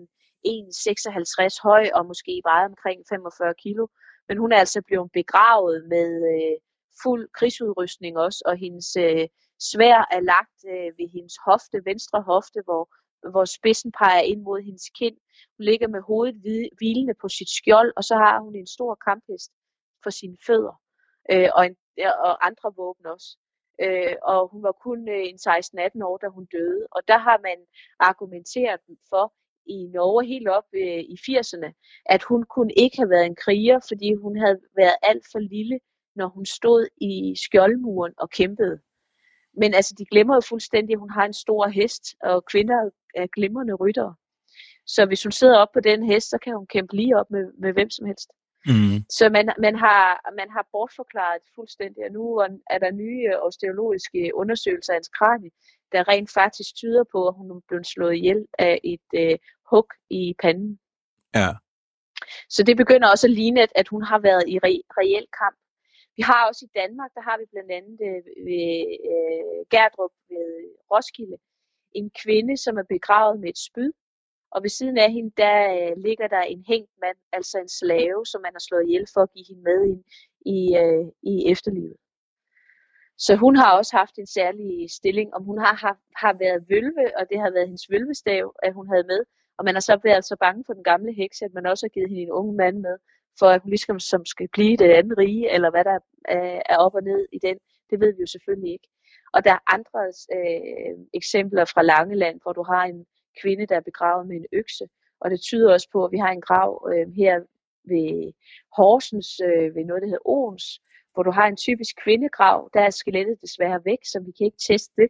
1,56 0.47 1.67
høj 1.67 1.83
og 1.97 2.05
måske 2.11 2.41
vejer 2.49 2.67
omkring 2.73 2.99
45 3.09 3.53
kilo, 3.63 3.83
men 4.27 4.37
hun 4.37 4.51
er 4.51 4.59
altså 4.65 4.81
blevet 4.87 5.09
begravet 5.19 5.77
med 5.93 6.09
øh, 6.33 6.55
fuld 7.03 7.29
krigsudrustning 7.37 8.17
også, 8.17 8.43
og 8.45 8.57
hendes 8.57 8.95
øh, 8.95 9.27
svær 9.71 10.07
er 10.11 10.19
lagt 10.19 10.59
øh, 10.73 10.89
ved 10.97 11.07
hendes 11.15 11.35
hofte, 11.45 11.85
venstre 11.85 12.21
hofte, 12.21 12.61
hvor, 12.65 12.83
hvor 13.31 13.45
spidsen 13.45 13.91
peger 13.91 14.21
ind 14.21 14.41
mod 14.41 14.61
hendes 14.61 14.89
kind. 14.99 15.17
Hun 15.57 15.63
ligger 15.65 15.87
med 15.87 16.01
hovedet 16.01 16.35
hvilende 16.77 17.13
på 17.21 17.27
sit 17.29 17.49
skjold, 17.49 17.93
og 17.95 18.03
så 18.03 18.15
har 18.15 18.39
hun 18.39 18.55
en 18.55 18.67
stor 18.67 18.95
kamphest 19.07 19.51
for 20.03 20.09
sine 20.09 20.37
fødder, 20.47 20.81
øh, 21.31 21.49
og, 21.55 21.65
en, 21.65 21.75
og 22.27 22.45
andre 22.47 22.73
våben 22.77 23.05
også 23.05 23.37
øh, 23.83 24.15
og 24.23 24.49
hun 24.51 24.63
var 24.63 24.71
kun 24.71 25.09
øh, 25.09 25.23
en 25.31 25.39
16-18 25.47 26.03
år, 26.09 26.17
da 26.17 26.27
hun 26.27 26.45
døde. 26.45 26.87
Og 26.91 27.01
der 27.07 27.17
har 27.17 27.39
man 27.47 27.57
argumenteret 27.99 28.79
for 29.09 29.33
i 29.65 29.87
Norge 29.93 30.25
helt 30.25 30.47
op 30.47 30.67
øh, 30.73 31.01
i 31.13 31.15
80'erne, 31.25 31.69
at 32.05 32.23
hun 32.23 32.43
kunne 32.43 32.73
ikke 32.73 32.97
have 32.97 33.09
været 33.09 33.25
en 33.25 33.41
kriger, 33.45 33.79
fordi 33.87 34.13
hun 34.13 34.37
havde 34.37 34.59
været 34.75 34.97
alt 35.03 35.25
for 35.31 35.39
lille, 35.39 35.79
når 36.15 36.27
hun 36.27 36.45
stod 36.45 36.87
i 37.01 37.35
skjoldmuren 37.45 38.13
og 38.17 38.29
kæmpede. 38.29 38.79
Men 39.57 39.73
altså, 39.73 39.95
de 39.97 40.05
glemmer 40.05 40.35
jo 40.35 40.41
fuldstændig, 40.41 40.93
at 40.93 40.99
hun 40.99 41.09
har 41.09 41.25
en 41.25 41.33
stor 41.33 41.67
hest, 41.67 42.03
og 42.23 42.45
kvinder 42.45 42.89
er 43.15 43.27
glimrende 43.27 43.73
ryttere. 43.73 44.15
Så 44.85 45.05
hvis 45.05 45.23
hun 45.23 45.31
sidder 45.31 45.57
op 45.57 45.71
på 45.73 45.79
den 45.79 46.03
hest, 46.03 46.29
så 46.29 46.37
kan 46.37 46.55
hun 46.55 46.67
kæmpe 46.67 46.95
lige 46.95 47.17
op 47.17 47.31
med, 47.31 47.53
med 47.59 47.73
hvem 47.73 47.89
som 47.89 48.05
helst. 48.05 48.29
Mm. 48.67 48.97
Så 49.09 49.29
man, 49.29 49.53
man, 49.59 49.75
har, 49.75 50.31
man 50.37 50.49
har 50.49 50.67
bortforklaret 50.71 51.41
fuldstændig, 51.55 52.05
og 52.05 52.11
nu 52.11 52.23
er 52.69 52.77
der 52.77 52.91
nye 52.91 53.39
osteologiske 53.41 54.31
undersøgelser 54.35 54.93
af 54.93 54.97
hans 54.97 55.07
kranie, 55.07 55.51
der 55.91 56.07
rent 56.07 56.31
faktisk 56.33 56.75
tyder 56.75 57.03
på, 57.11 57.27
at 57.27 57.33
hun 57.37 57.51
er 57.51 57.59
blevet 57.67 57.87
slået 57.87 58.15
ihjel 58.15 58.45
af 58.59 58.79
et 58.83 59.07
øh, 59.15 59.37
hug 59.69 59.87
i 60.09 60.35
panden. 60.41 60.79
Ja. 61.35 61.49
Så 62.49 62.63
det 62.63 62.77
begynder 62.77 63.07
også 63.09 63.27
at 63.27 63.31
ligne, 63.31 63.61
at, 63.61 63.71
at 63.75 63.87
hun 63.87 64.03
har 64.03 64.19
været 64.19 64.43
i 64.47 64.57
re, 64.57 64.81
reel 64.97 65.27
kamp. 65.39 65.57
Vi 66.17 66.21
har 66.21 66.47
også 66.47 66.65
i 66.65 66.77
Danmark, 66.81 67.11
der 67.15 67.21
har 67.21 67.37
vi 67.37 67.45
blandt 67.51 67.71
andet 67.71 67.99
øh, 68.09 68.21
ved 68.47 68.67
øh, 69.13 69.59
Gerdrup 69.73 70.13
ved 70.29 70.49
Roskilde, 70.91 71.37
en 71.91 72.11
kvinde, 72.23 72.57
som 72.57 72.77
er 72.77 72.87
begravet 72.95 73.39
med 73.39 73.49
et 73.49 73.57
spyd, 73.57 73.91
og 74.51 74.63
ved 74.63 74.69
siden 74.69 74.97
af 74.97 75.11
hende, 75.11 75.31
der 75.37 75.57
øh, 75.77 75.97
ligger 75.97 76.27
der 76.27 76.41
en 76.41 76.63
hængt 76.67 76.91
mand, 77.01 77.17
altså 77.31 77.57
en 77.59 77.69
slave, 77.69 78.25
som 78.25 78.41
man 78.41 78.53
har 78.53 78.63
slået 78.67 78.87
ihjel 78.87 79.07
for 79.13 79.21
at 79.21 79.31
give 79.33 79.45
hende 79.49 79.63
med 79.63 79.79
ind 79.91 80.03
i, 80.55 80.59
øh, 80.83 81.05
i 81.31 81.51
efterlivet. 81.51 81.97
Så 83.17 83.35
hun 83.35 83.55
har 83.55 83.77
også 83.77 83.97
haft 83.97 84.15
en 84.17 84.27
særlig 84.27 84.91
stilling, 84.91 85.33
om 85.33 85.43
hun 85.43 85.57
har, 85.57 85.75
har, 85.75 85.97
har 86.15 86.33
været 86.33 86.69
vølve, 86.69 87.05
og 87.17 87.23
det 87.29 87.39
har 87.39 87.51
været 87.51 87.67
hendes 87.67 87.89
vølvestav, 87.91 88.55
at 88.63 88.73
hun 88.73 88.87
havde 88.87 89.03
med. 89.03 89.21
Og 89.57 89.65
man 89.65 89.75
har 89.75 89.81
så 89.81 89.99
været 90.03 90.25
så 90.25 90.35
bange 90.39 90.63
for 90.65 90.73
den 90.73 90.83
gamle 90.83 91.13
heks, 91.13 91.41
at 91.41 91.53
man 91.53 91.65
også 91.65 91.85
har 91.85 91.93
givet 91.95 92.09
hende 92.09 92.23
en 92.23 92.31
ung 92.31 92.55
mand 92.55 92.77
med, 92.77 92.97
for 93.39 93.45
at 93.45 93.61
hun 93.61 93.69
ligesom 93.69 93.99
som 93.99 94.25
skal 94.25 94.47
blive 94.53 94.77
det 94.77 94.89
andet 94.89 95.17
rige, 95.17 95.53
eller 95.53 95.69
hvad 95.71 95.83
der 95.83 95.99
er, 96.25 96.61
er 96.69 96.77
op 96.77 96.95
og 96.95 97.03
ned 97.03 97.27
i 97.31 97.39
den. 97.39 97.57
Det 97.89 97.99
ved 97.99 98.13
vi 98.15 98.21
jo 98.21 98.27
selvfølgelig 98.27 98.71
ikke. 98.71 98.87
Og 99.33 99.45
der 99.45 99.51
er 99.51 99.73
andre 99.75 100.01
øh, 100.37 100.97
eksempler 101.13 101.65
fra 101.65 101.81
Langeland, 101.81 102.39
hvor 102.43 102.53
du 102.53 102.63
har 102.63 102.83
en, 102.83 103.05
kvinde, 103.41 103.65
der 103.65 103.75
er 103.75 103.89
begravet 103.91 104.27
med 104.27 104.35
en 104.35 104.45
økse. 104.51 104.85
Og 105.19 105.31
det 105.31 105.41
tyder 105.41 105.73
også 105.73 105.89
på, 105.91 106.05
at 106.05 106.11
vi 106.11 106.17
har 106.17 106.31
en 106.31 106.41
grav 106.41 106.89
øh, 106.93 107.07
her 107.15 107.35
ved 107.91 108.33
Horsens, 108.77 109.39
øh, 109.39 109.75
ved 109.75 109.85
noget, 109.85 110.01
der 110.01 110.07
hedder 110.07 110.27
Ons, 110.27 110.79
hvor 111.13 111.23
du 111.23 111.31
har 111.31 111.47
en 111.47 111.57
typisk 111.57 111.95
kvindegrav. 112.03 112.69
Der 112.73 112.81
er 112.81 112.89
skelettet 112.89 113.41
desværre 113.41 113.85
væk, 113.85 114.01
så 114.03 114.19
vi 114.19 114.31
kan 114.31 114.45
ikke 114.45 114.63
teste 114.67 114.93
det. 115.01 115.09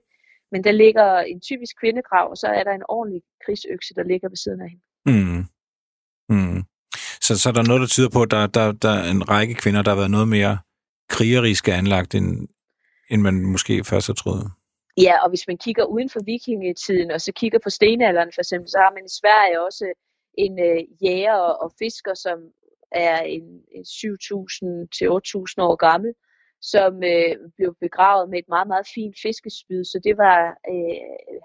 Men 0.52 0.64
der 0.64 0.72
ligger 0.72 1.20
en 1.20 1.42
typisk 1.42 1.80
kvindegrav, 1.80 2.30
og 2.30 2.38
så 2.38 2.48
er 2.48 2.64
der 2.64 2.72
en 2.72 2.84
ordentlig 2.90 3.22
krigsøkse, 3.46 3.94
der 3.94 4.04
ligger 4.04 4.30
ved 4.30 4.38
siden 4.38 4.62
af 4.62 4.70
hende. 4.70 4.84
Mm. 5.06 5.44
Mm. 6.30 6.62
Så, 7.26 7.32
så 7.42 7.50
er 7.50 7.54
der 7.54 7.70
noget, 7.70 7.82
der 7.82 7.88
tyder 7.96 8.12
på, 8.16 8.22
at 8.22 8.32
der, 8.32 8.48
der, 8.58 8.66
der 8.86 8.90
er 8.90 9.12
en 9.12 9.30
række 9.34 9.54
kvinder, 9.62 9.82
der 9.82 9.92
har 9.92 10.02
været 10.02 10.16
noget 10.18 10.28
mere 10.28 10.54
krigeriske 11.10 11.74
anlagt, 11.74 12.16
end, 12.16 12.30
end 13.12 13.22
man 13.22 13.36
måske 13.54 13.84
først 13.84 14.08
har 14.08 14.14
troet. 14.14 14.46
Ja, 14.98 15.16
og 15.24 15.30
hvis 15.30 15.48
man 15.48 15.58
kigger 15.58 15.86
uden 15.86 16.10
for 16.10 16.22
vikingetiden, 16.26 17.12
og 17.12 17.22
så 17.22 17.32
kigger 17.40 17.60
på 17.64 17.70
stenalderen 17.70 18.32
for 18.36 18.42
eksempel, 18.42 18.70
så 18.70 18.78
har 18.78 18.92
man 18.98 19.06
i 19.06 19.18
Sverige 19.22 19.66
også 19.68 19.86
en 20.46 20.54
øh, 20.68 20.82
jæger 21.04 21.40
og 21.64 21.70
fisker, 21.80 22.14
som 22.14 22.38
er 22.92 23.18
en, 23.36 23.46
en 23.78 23.84
7.000 23.84 24.88
til 24.96 25.06
8.000 25.06 25.68
år 25.70 25.76
gammel, 25.88 26.12
som 26.62 26.92
øh, 27.14 27.34
blev 27.58 27.72
begravet 27.86 28.30
med 28.30 28.40
et 28.40 28.50
meget, 28.56 28.68
meget 28.68 28.88
fint 28.96 29.16
fiskespyd. 29.26 29.84
Så 29.92 29.98
det 30.08 30.16
var, 30.26 30.40
øh, 30.74 30.98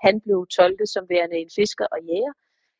han 0.06 0.14
blev 0.24 0.38
tolket 0.58 0.88
som 0.94 1.04
værende 1.12 1.36
en 1.36 1.50
fisker 1.58 1.86
og 1.94 2.00
jæger, 2.08 2.34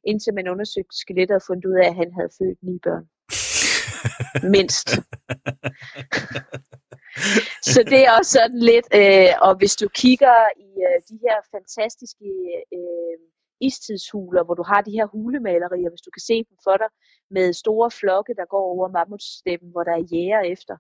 indtil 0.05 0.35
man 0.35 0.49
undersøgte 0.49 0.97
skelettet 1.03 1.35
og 1.37 1.43
fundet 1.47 1.65
ud 1.65 1.77
af, 1.83 1.87
at 1.89 1.95
han 1.95 2.13
havde 2.13 2.31
født 2.39 2.59
ni 2.63 2.79
børn. 2.87 3.07
Mindst. 4.55 4.89
så 7.73 7.81
det 7.93 8.01
er 8.07 8.13
også 8.19 8.33
sådan 8.39 8.63
lidt, 8.71 8.87
øh, 9.01 9.33
og 9.47 9.53
hvis 9.59 9.77
du 9.77 9.89
kigger 10.03 10.37
i 10.69 10.71
øh, 10.89 10.97
de 11.11 11.17
her 11.25 11.37
fantastiske 11.55 12.31
øh, 12.79 13.17
istidshuler, 13.61 14.43
hvor 14.45 14.55
du 14.55 14.63
har 14.63 14.81
de 14.81 14.97
her 14.99 15.07
hulemalerier, 15.07 15.91
hvis 15.91 16.07
du 16.07 16.11
kan 16.11 16.27
se 16.31 16.37
dem 16.49 16.57
for 16.65 16.77
dig, 16.83 16.91
med 17.31 17.53
store 17.53 17.91
flokke, 17.91 18.35
der 18.35 18.47
går 18.55 18.65
over 18.75 18.89
mammutstemmen, 18.89 19.71
hvor 19.71 19.85
der 19.85 19.93
er 19.93 20.09
jæger 20.13 20.41
efter. 20.41 20.77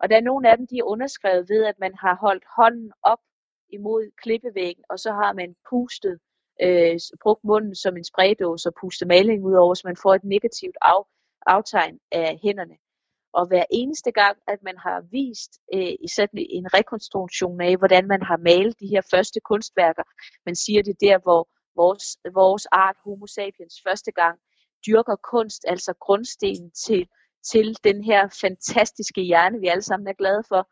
Og 0.00 0.10
der 0.10 0.16
er 0.16 0.28
nogle 0.30 0.50
af 0.50 0.56
dem, 0.56 0.66
de 0.66 0.78
er 0.78 0.90
underskrevet 0.94 1.48
ved, 1.48 1.64
at 1.64 1.78
man 1.78 1.94
har 1.94 2.14
holdt 2.16 2.44
hånden 2.56 2.92
op 3.02 3.22
imod 3.72 4.10
klippevæggen, 4.22 4.84
og 4.90 4.98
så 4.98 5.10
har 5.12 5.32
man 5.32 5.54
pustet, 5.70 6.18
øh, 6.62 6.98
brugt 7.22 7.44
munden 7.44 7.74
som 7.74 7.96
en 7.96 8.04
spraydåse 8.04 8.68
og 8.68 8.74
puste 8.80 9.06
maling 9.06 9.44
ud 9.44 9.54
over, 9.54 9.74
så 9.74 9.82
man 9.84 9.96
får 10.02 10.14
et 10.14 10.24
negativt 10.24 10.76
af, 10.82 11.02
aftegn 11.46 11.98
af 12.12 12.38
hænderne. 12.42 12.76
Og 13.32 13.46
hver 13.46 13.64
eneste 13.70 14.12
gang, 14.12 14.36
at 14.48 14.58
man 14.62 14.76
har 14.78 15.00
vist 15.10 15.52
øh, 15.74 15.94
i 16.06 16.08
sådan 16.08 16.46
en 16.50 16.74
rekonstruktion 16.74 17.60
af, 17.60 17.76
hvordan 17.76 18.06
man 18.06 18.22
har 18.22 18.36
malet 18.36 18.80
de 18.80 18.86
her 18.86 19.02
første 19.10 19.40
kunstværker, 19.40 20.02
man 20.46 20.54
siger 20.54 20.82
det 20.82 20.96
der, 21.00 21.18
hvor 21.18 21.48
vores, 21.76 22.06
vores 22.34 22.66
art 22.66 22.96
Homo 23.04 23.26
sapiens 23.26 23.76
første 23.86 24.12
gang 24.12 24.38
dyrker 24.86 25.16
kunst, 25.16 25.64
altså 25.68 25.92
grundstenen 26.00 26.70
til, 26.70 27.08
til 27.50 27.76
den 27.84 28.04
her 28.04 28.28
fantastiske 28.40 29.22
hjerne, 29.22 29.60
vi 29.60 29.66
alle 29.66 29.82
sammen 29.82 30.08
er 30.08 30.12
glade 30.12 30.42
for, 30.48 30.62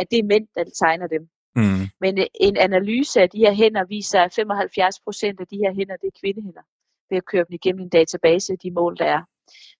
at 0.00 0.06
det 0.10 0.18
er 0.18 0.30
mænd, 0.32 0.46
der 0.54 0.64
tegner 0.64 1.06
dem. 1.06 1.28
Mm. 1.56 1.86
Men 2.00 2.18
øh, 2.18 2.26
en 2.40 2.56
analyse 2.56 3.20
af 3.20 3.30
de 3.30 3.38
her 3.38 3.52
hænder 3.52 3.84
viser, 3.84 4.20
at 4.20 4.34
75 4.34 5.00
procent 5.00 5.40
af 5.40 5.46
de 5.46 5.56
her 5.56 5.74
hænder, 5.74 5.96
det 5.96 6.06
er 6.06 6.20
kvindehænder, 6.20 6.62
ved 7.10 7.16
at 7.16 7.26
køre 7.26 7.44
dem 7.48 7.52
igennem 7.54 7.82
en 7.82 7.88
database, 7.88 8.56
de 8.56 8.70
mål, 8.70 8.96
der 8.98 9.04
er. 9.04 9.22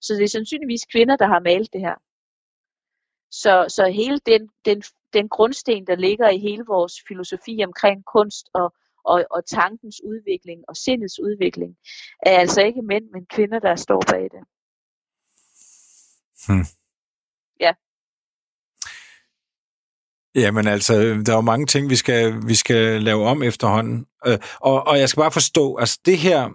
Så 0.01 0.15
det 0.15 0.25
er 0.25 0.29
sandsynligvis 0.29 0.85
kvinder, 0.93 1.17
der 1.17 1.27
har 1.27 1.41
malet 1.41 1.73
det 1.73 1.81
her. 1.81 1.95
Så, 3.31 3.67
så 3.69 3.89
hele 3.89 4.19
den, 4.27 4.51
den, 4.65 4.83
den 5.13 5.29
grundsten, 5.29 5.87
der 5.87 5.97
ligger 5.97 6.29
i 6.29 6.39
hele 6.39 6.65
vores 6.67 6.95
filosofi 7.09 7.63
omkring 7.65 8.05
kunst 8.05 8.49
og, 8.55 8.75
og, 9.05 9.25
og 9.31 9.47
tankens 9.47 10.01
udvikling 10.05 10.65
og 10.69 10.77
sindets 10.77 11.21
udvikling, 11.21 11.77
er 12.27 12.39
altså 12.39 12.63
ikke 12.63 12.83
mænd, 12.83 13.11
men 13.11 13.27
kvinder, 13.27 13.59
der 13.59 13.77
står 13.77 14.03
bag 14.11 14.23
det. 14.23 14.43
Hmm. 16.47 16.67
Ja. 17.61 17.73
Jamen 20.35 20.67
altså, 20.67 20.95
der 21.27 21.33
er 21.33 21.37
jo 21.37 21.41
mange 21.41 21.67
ting, 21.67 21.91
vi 21.91 21.97
skal, 21.97 22.35
vi 22.47 22.55
skal 22.55 23.03
lave 23.03 23.25
om 23.27 23.43
efterhånden. 23.43 24.07
Øh, 24.27 24.39
og, 24.61 24.87
og 24.87 24.99
jeg 24.99 25.09
skal 25.09 25.21
bare 25.21 25.33
forstå, 25.33 25.77
altså 25.77 26.01
det 26.05 26.19
her, 26.19 26.51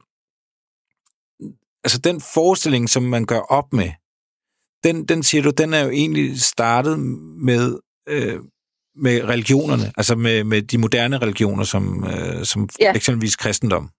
altså 1.84 2.00
den 2.00 2.22
forestilling, 2.34 2.90
som 2.90 3.04
man 3.04 3.26
gør 3.26 3.40
op 3.40 3.74
med, 3.74 3.92
den, 4.84 5.06
den 5.06 5.24
siger 5.24 5.42
du, 5.44 5.50
den 5.50 5.74
er 5.74 5.84
jo 5.84 5.90
egentlig 5.90 6.42
startet 6.42 7.00
med, 7.50 7.80
øh, 8.08 8.40
med 8.96 9.24
religionerne, 9.24 9.88
altså 9.98 10.16
med, 10.16 10.44
med 10.44 10.62
de 10.62 10.78
moderne 10.78 11.18
religioner, 11.18 11.64
som, 11.64 12.04
øh, 12.04 12.46
som 12.46 12.70
ja. 12.80 12.94
eksempelvis 12.96 13.36
kristendom. 13.36 13.90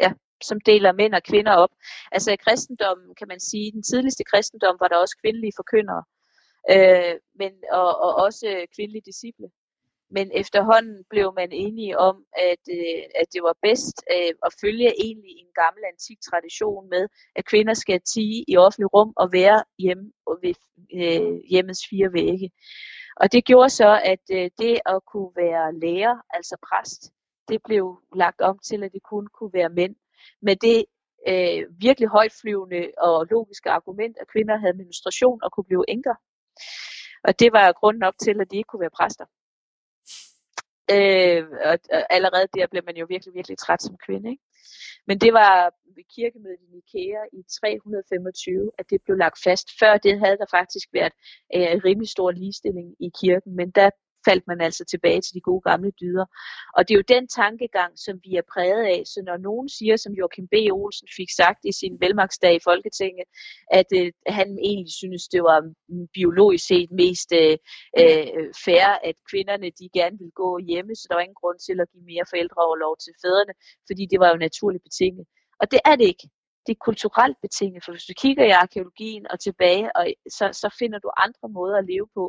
Ja, 0.00 0.10
som 0.48 0.58
deler 0.60 0.92
mænd 0.92 1.14
og 1.14 1.22
kvinder 1.30 1.52
op. 1.52 1.72
Altså 2.12 2.30
i 2.32 2.36
kristendommen, 2.36 3.14
kan 3.18 3.28
man 3.28 3.40
sige, 3.40 3.72
den 3.72 3.82
tidligste 3.82 4.24
kristendom 4.24 4.76
var 4.80 4.88
der 4.88 4.96
også 4.96 5.16
kvindelige 5.22 5.52
forkyndere, 5.56 6.02
øh, 6.70 7.14
men, 7.34 7.52
og, 7.70 8.00
og 8.00 8.14
også 8.14 8.66
kvindelige 8.76 9.02
disciple. 9.06 9.48
Men 10.16 10.30
efterhånden 10.34 11.04
blev 11.10 11.32
man 11.36 11.52
enige 11.52 11.98
om, 11.98 12.24
at, 12.32 12.64
øh, 12.78 13.02
at 13.20 13.26
det 13.32 13.42
var 13.42 13.56
bedst 13.62 13.96
øh, 14.14 14.34
at 14.46 14.52
følge 14.60 15.00
egentlig 15.04 15.32
en 15.42 15.52
gammel 15.54 15.82
antik 15.92 16.18
tradition 16.30 16.88
med, 16.88 17.08
at 17.36 17.44
kvinder 17.44 17.74
skal 17.74 18.00
tige 18.00 18.44
i 18.48 18.56
offentlig 18.56 18.94
rum 18.94 19.12
og 19.16 19.32
være 19.32 19.64
hjemme 19.78 20.12
ved 20.42 20.54
øh, 20.94 21.40
hjemmets 21.50 21.82
fire 21.90 22.12
vægge. 22.12 22.50
Og 23.16 23.32
det 23.32 23.44
gjorde 23.44 23.70
så, 23.70 24.00
at 24.04 24.24
øh, 24.32 24.50
det 24.58 24.80
at 24.86 25.00
kunne 25.12 25.32
være 25.36 25.78
lærer, 25.84 26.16
altså 26.30 26.56
præst, 26.68 27.02
det 27.48 27.60
blev 27.64 27.84
lagt 28.14 28.40
om 28.40 28.58
til, 28.58 28.84
at 28.84 28.92
det 28.92 29.02
kun 29.02 29.26
kunne 29.26 29.52
være 29.52 29.68
mænd. 29.68 29.94
Med 30.42 30.56
det 30.56 30.84
øh, 31.28 31.62
virkelig 31.80 32.08
højtflyvende 32.08 32.90
og 32.98 33.26
logiske 33.30 33.70
argument, 33.70 34.16
at 34.20 34.30
kvinder 34.32 34.56
havde 34.56 34.76
menstruation 34.76 35.40
og 35.42 35.52
kunne 35.52 35.64
blive 35.64 35.84
enker. 35.88 36.14
Og 37.24 37.40
det 37.40 37.52
var 37.52 37.72
grunden 37.72 38.02
op 38.02 38.14
til, 38.22 38.40
at 38.40 38.50
de 38.50 38.56
ikke 38.56 38.70
kunne 38.70 38.86
være 38.86 38.98
præster. 38.98 39.26
Øh, 40.94 41.42
og, 41.70 41.76
og 41.96 42.02
allerede 42.16 42.46
der 42.56 42.66
blev 42.72 42.82
man 42.86 42.96
jo 42.96 43.06
virkelig, 43.08 43.34
virkelig 43.34 43.58
træt 43.58 43.82
som 43.82 43.96
kvinde. 44.06 44.30
Ikke? 44.30 44.44
Men 45.06 45.16
det 45.24 45.32
var 45.32 45.54
ved 45.96 46.04
kirkemødet 46.16 46.60
i 46.64 46.68
Nikea 46.74 47.22
i 47.38 47.40
325, 47.60 48.70
at 48.78 48.90
det 48.90 48.98
blev 49.04 49.16
lagt 49.24 49.38
fast. 49.46 49.66
Før 49.80 49.92
det 49.96 50.14
havde 50.22 50.38
der 50.42 50.48
faktisk 50.58 50.88
været 50.98 51.14
øh, 51.56 51.74
rimelig 51.86 52.10
stor 52.16 52.30
ligestilling 52.30 52.88
i 53.06 53.08
kirken, 53.20 53.50
men 53.56 53.70
der 53.70 53.90
faldt 54.28 54.44
man 54.46 54.60
altså 54.60 54.84
tilbage 54.84 55.20
til 55.20 55.34
de 55.34 55.40
gode 55.40 55.62
gamle 55.70 55.90
dyder. 56.00 56.26
Og 56.76 56.80
det 56.88 56.94
er 56.94 56.98
jo 56.98 57.14
den 57.16 57.28
tankegang, 57.28 57.92
som 58.04 58.14
vi 58.24 58.30
er 58.36 58.46
præget 58.52 58.84
af. 58.94 59.02
Så 59.06 59.22
når 59.26 59.36
nogen 59.36 59.68
siger, 59.68 59.96
som 59.96 60.12
Joachim 60.12 60.48
B. 60.48 60.54
Olsen 60.72 61.08
fik 61.16 61.30
sagt 61.40 61.60
i 61.64 61.72
sin 61.72 61.94
velmagsdag 62.00 62.54
i 62.54 62.64
Folketinget, 62.64 63.26
at 63.70 63.88
øh, 64.00 64.12
han 64.26 64.48
egentlig 64.68 64.92
synes, 65.02 65.22
det 65.34 65.42
var 65.42 65.60
mm, 65.88 66.06
biologisk 66.18 66.66
set 66.66 66.90
mest 67.02 67.28
øh, 67.42 67.56
øh, 68.02 68.48
fair, 68.64 68.88
at 69.08 69.16
kvinderne 69.30 69.68
de 69.80 69.86
gerne 69.98 70.16
ville 70.18 70.36
gå 70.44 70.58
hjemme, 70.58 70.94
så 70.94 71.04
der 71.08 71.14
var 71.14 71.24
ingen 71.26 71.42
grund 71.42 71.58
til 71.66 71.76
at 71.80 71.90
give 71.92 72.04
mere 72.12 72.24
forældreoverlov 72.32 72.94
til 73.04 73.12
fædrene, 73.22 73.54
fordi 73.88 74.02
det 74.12 74.18
var 74.22 74.28
jo 74.32 74.36
naturligt 74.46 74.84
betinget. 74.88 75.24
Og 75.60 75.70
det 75.72 75.80
er 75.90 75.96
det 75.96 76.06
ikke 76.12 76.28
det 76.66 76.72
er 76.72 76.84
kulturelt 76.88 77.38
betinget, 77.42 77.84
for 77.84 77.92
hvis 77.92 78.04
du 78.04 78.14
kigger 78.16 78.44
i 78.44 78.58
arkeologien 78.64 79.24
og 79.32 79.40
tilbage, 79.40 79.96
og 79.96 80.04
så, 80.38 80.46
så 80.52 80.68
finder 80.78 80.98
du 80.98 81.10
andre 81.16 81.48
måder 81.48 81.76
at 81.78 81.88
leve 81.92 82.08
på, 82.14 82.24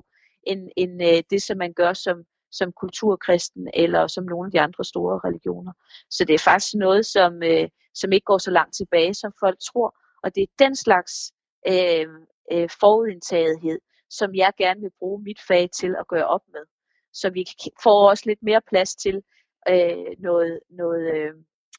end, 0.48 0.70
end 0.78 1.04
øh, 1.04 1.24
det, 1.30 1.42
som 1.42 1.58
man 1.58 1.74
gør 1.74 1.94
som, 1.94 2.24
som 2.52 2.72
kulturkristen 2.72 3.70
eller 3.74 4.08
som 4.08 4.24
nogle 4.24 4.48
af 4.48 4.52
de 4.52 4.62
andre 4.62 4.84
store 4.84 5.20
religioner. 5.26 5.74
Så 6.10 6.26
det 6.26 6.34
er 6.34 6.44
faktisk 6.50 6.74
noget, 6.76 7.06
som, 7.06 7.44
øh, 7.44 7.70
som 7.94 8.12
ikke 8.12 8.26
går 8.26 8.38
så 8.38 8.52
langt 8.52 8.76
tilbage, 8.76 9.14
som 9.14 9.32
folk 9.40 9.58
tror. 9.60 9.98
Og 10.24 10.36
det 10.36 10.44
er 10.44 10.66
den 10.66 10.76
slags 10.76 11.14
øh, 11.68 12.08
øh, 12.52 12.70
forudindtagethed, 12.80 13.80
som 14.10 14.36
jeg 14.36 14.52
gerne 14.58 14.82
vil 14.82 14.92
bruge 15.00 15.24
mit 15.24 15.42
fag 15.48 15.70
til 15.72 15.96
at 16.00 16.08
gøre 16.08 16.28
op 16.28 16.46
med. 16.48 16.66
Så 17.14 17.30
vi 17.30 17.46
får 17.84 18.10
også 18.10 18.24
lidt 18.26 18.44
mere 18.44 18.62
plads 18.70 18.96
til 18.96 19.22
øh, 19.70 20.06
noget, 20.20 20.60
noget 20.70 21.14
øh, 21.16 21.34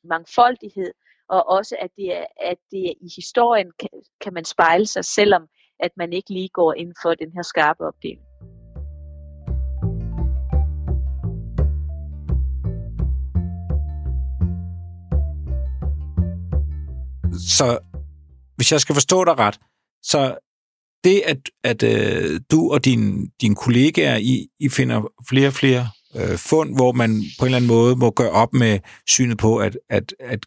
mangfoldighed, 0.05 0.93
og 1.29 1.49
også 1.49 1.77
at 1.81 1.91
det 1.97 2.17
er, 2.17 2.27
at 2.41 2.59
det 2.71 2.83
er 2.91 2.95
i 3.01 3.09
historien 3.17 3.71
kan, 3.81 3.89
kan 4.21 4.35
man 4.35 4.45
spejle 4.45 4.87
sig, 4.87 5.05
selvom 5.05 5.49
at 5.81 5.91
man 5.97 6.13
ikke 6.13 6.31
lige 6.31 6.49
går 6.49 6.73
ind 6.73 6.95
for 7.03 7.15
den 7.15 7.33
her 7.33 7.43
skarpe 7.43 7.87
opdeling. 7.87 8.27
Så 17.39 17.79
hvis 18.57 18.73
jeg 18.73 18.81
skal 18.81 18.95
forstå 18.95 19.25
dig 19.25 19.39
ret, 19.39 19.59
så 20.03 20.37
det, 21.05 21.23
at, 21.27 21.39
at 21.65 21.83
øh, 21.83 22.41
du 22.51 22.73
og 22.73 22.85
din, 22.85 23.29
din 23.41 23.55
kollegaer, 23.55 24.17
I, 24.17 24.49
I 24.61 24.69
finder 24.69 25.03
flere 25.29 25.49
og 25.49 25.53
flere 25.53 25.89
øh, 26.17 26.39
fund, 26.39 26.75
hvor 26.75 26.93
man 26.93 27.23
på 27.39 27.45
en 27.45 27.47
eller 27.47 27.57
anden 27.57 27.69
måde 27.69 27.97
må 27.97 28.11
gøre 28.11 28.31
op 28.31 28.53
med 28.53 28.79
synet 29.07 29.39
på, 29.39 29.57
at, 29.57 29.79
at, 29.91 30.15
at 30.21 30.47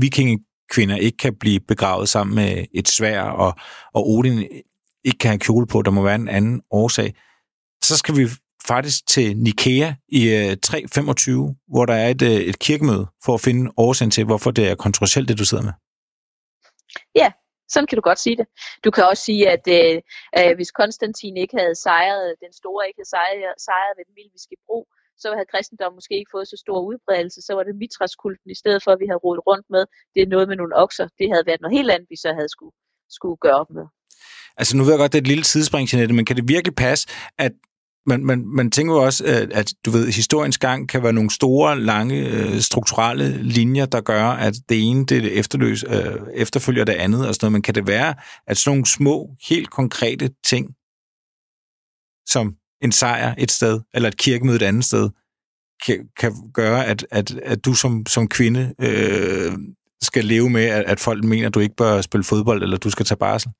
vikingekvinder 0.00 0.96
ikke 0.96 1.16
kan 1.16 1.34
blive 1.40 1.60
begravet 1.60 2.08
sammen 2.08 2.34
med 2.34 2.64
et 2.74 2.88
svær, 2.88 3.22
og, 3.22 3.54
og 3.94 4.10
Odin 4.10 4.38
ikke 5.04 5.18
kan 5.18 5.30
have 5.30 5.38
kjole 5.38 5.66
på, 5.66 5.82
der 5.82 5.90
må 5.90 6.02
være 6.02 6.14
en 6.14 6.28
anden 6.28 6.60
årsag, 6.70 7.14
så 7.84 7.96
skal 7.96 8.16
vi 8.16 8.28
faktisk 8.74 8.98
til 9.14 9.26
Nikea 9.44 9.88
i 10.18 10.22
øh, 10.38 10.50
325, 10.62 11.56
hvor 11.72 11.84
der 11.90 11.96
er 12.04 12.08
et, 12.14 12.22
øh, 12.30 12.40
et 12.50 12.58
kirkemøde 12.66 13.06
for 13.24 13.34
at 13.34 13.42
finde 13.46 13.62
årsagen 13.86 14.12
til, 14.16 14.24
hvorfor 14.30 14.50
det 14.58 14.64
er 14.70 14.74
kontroversielt, 14.86 15.28
det 15.28 15.38
du 15.42 15.46
sidder 15.50 15.64
med. 15.68 15.74
Ja, 17.20 17.28
sådan 17.72 17.86
kan 17.88 17.96
du 18.00 18.04
godt 18.10 18.20
sige 18.26 18.36
det. 18.40 18.46
Du 18.84 18.90
kan 18.94 19.04
også 19.10 19.22
sige, 19.28 19.42
at 19.56 19.64
øh, 19.78 19.96
øh, 20.38 20.52
hvis 20.58 20.70
Konstantin 20.80 21.36
ikke 21.42 21.56
havde 21.60 21.76
sejret, 21.88 22.26
den 22.44 22.52
store 22.60 22.82
ikke 22.88 22.98
havde 23.00 23.12
sejret, 23.16 23.54
sejret 23.68 23.92
ved 23.96 24.04
den 24.08 24.14
milviske 24.18 24.56
bro, 24.66 24.78
så 25.22 25.26
havde 25.36 25.52
kristendommen 25.54 25.96
måske 25.98 26.14
ikke 26.20 26.34
fået 26.36 26.48
så 26.52 26.56
stor 26.64 26.78
udbredelse. 26.90 27.38
Så 27.46 27.52
var 27.56 27.64
det 27.68 27.74
mitraskulten 27.82 28.48
i 28.54 28.58
stedet 28.62 28.80
for, 28.84 28.90
at 28.92 29.00
vi 29.02 29.06
havde 29.10 29.24
rodet 29.26 29.42
rundt 29.48 29.66
med. 29.74 29.84
Det 30.14 30.20
er 30.22 30.30
noget 30.34 30.46
med 30.50 30.56
nogle 30.60 30.74
okser. 30.84 31.06
Det 31.20 31.26
havde 31.32 31.46
været 31.48 31.60
noget 31.60 31.76
helt 31.78 31.90
andet, 31.94 32.08
vi 32.14 32.18
så 32.24 32.30
havde 32.38 32.50
skulle, 32.56 32.74
skulle 33.16 33.38
gøre 33.46 33.58
op 33.62 33.70
med. 33.78 33.86
Altså 34.60 34.72
nu 34.76 34.82
ved 34.84 34.92
jeg 34.92 35.02
godt, 35.02 35.12
det 35.12 35.18
er 35.18 35.26
et 35.26 35.32
lille 35.34 35.46
tidsspring, 35.52 35.84
Jeanette, 35.88 36.14
men 36.14 36.24
kan 36.24 36.36
det 36.36 36.48
virkelig 36.54 36.74
passe, 36.86 37.04
at 37.38 37.52
man, 38.06 38.24
man, 38.24 38.44
man 38.46 38.70
tænker 38.70 38.94
jo 38.94 39.04
også, 39.04 39.24
at, 39.24 39.52
at 39.52 39.72
du 39.84 39.90
ved, 39.90 40.12
historiens 40.12 40.58
gang 40.58 40.88
kan 40.88 41.02
være 41.02 41.12
nogle 41.12 41.30
store, 41.30 41.80
lange, 41.80 42.28
øh, 42.28 42.60
strukturelle 42.60 43.42
linjer, 43.42 43.86
der 43.86 44.00
gør, 44.00 44.24
at 44.24 44.54
det 44.68 44.90
ene 44.90 45.06
det 45.06 45.38
efterløs, 45.38 45.84
øh, 45.88 46.16
efterfølger 46.34 46.84
det 46.84 46.92
andet 46.92 47.28
og 47.28 47.34
sådan 47.34 47.44
noget. 47.44 47.52
Men 47.52 47.62
kan 47.62 47.74
det 47.74 47.86
være, 47.86 48.14
at 48.46 48.58
sådan 48.58 48.70
nogle 48.70 48.86
små, 48.86 49.30
helt 49.48 49.70
konkrete 49.70 50.30
ting, 50.44 50.66
som 52.28 52.54
en 52.82 52.92
sejr 52.92 53.34
et 53.38 53.50
sted, 53.50 53.80
eller 53.94 54.08
et 54.08 54.18
kirkemøde 54.18 54.56
et 54.56 54.62
andet 54.62 54.84
sted, 54.84 55.10
kan, 55.86 56.08
kan 56.16 56.32
gøre, 56.54 56.86
at, 56.86 57.06
at, 57.10 57.30
at 57.30 57.64
du 57.64 57.74
som, 57.74 58.06
som 58.06 58.28
kvinde 58.28 58.74
øh, 58.80 59.52
skal 60.02 60.24
leve 60.24 60.50
med, 60.50 60.64
at, 60.64 60.84
at 60.84 61.00
folk 61.00 61.24
mener, 61.24 61.46
at 61.46 61.54
du 61.54 61.60
ikke 61.60 61.76
bør 61.76 62.00
spille 62.00 62.24
fodbold, 62.24 62.62
eller 62.62 62.76
du 62.76 62.90
skal 62.90 63.06
tage 63.06 63.18
barsel? 63.18 63.50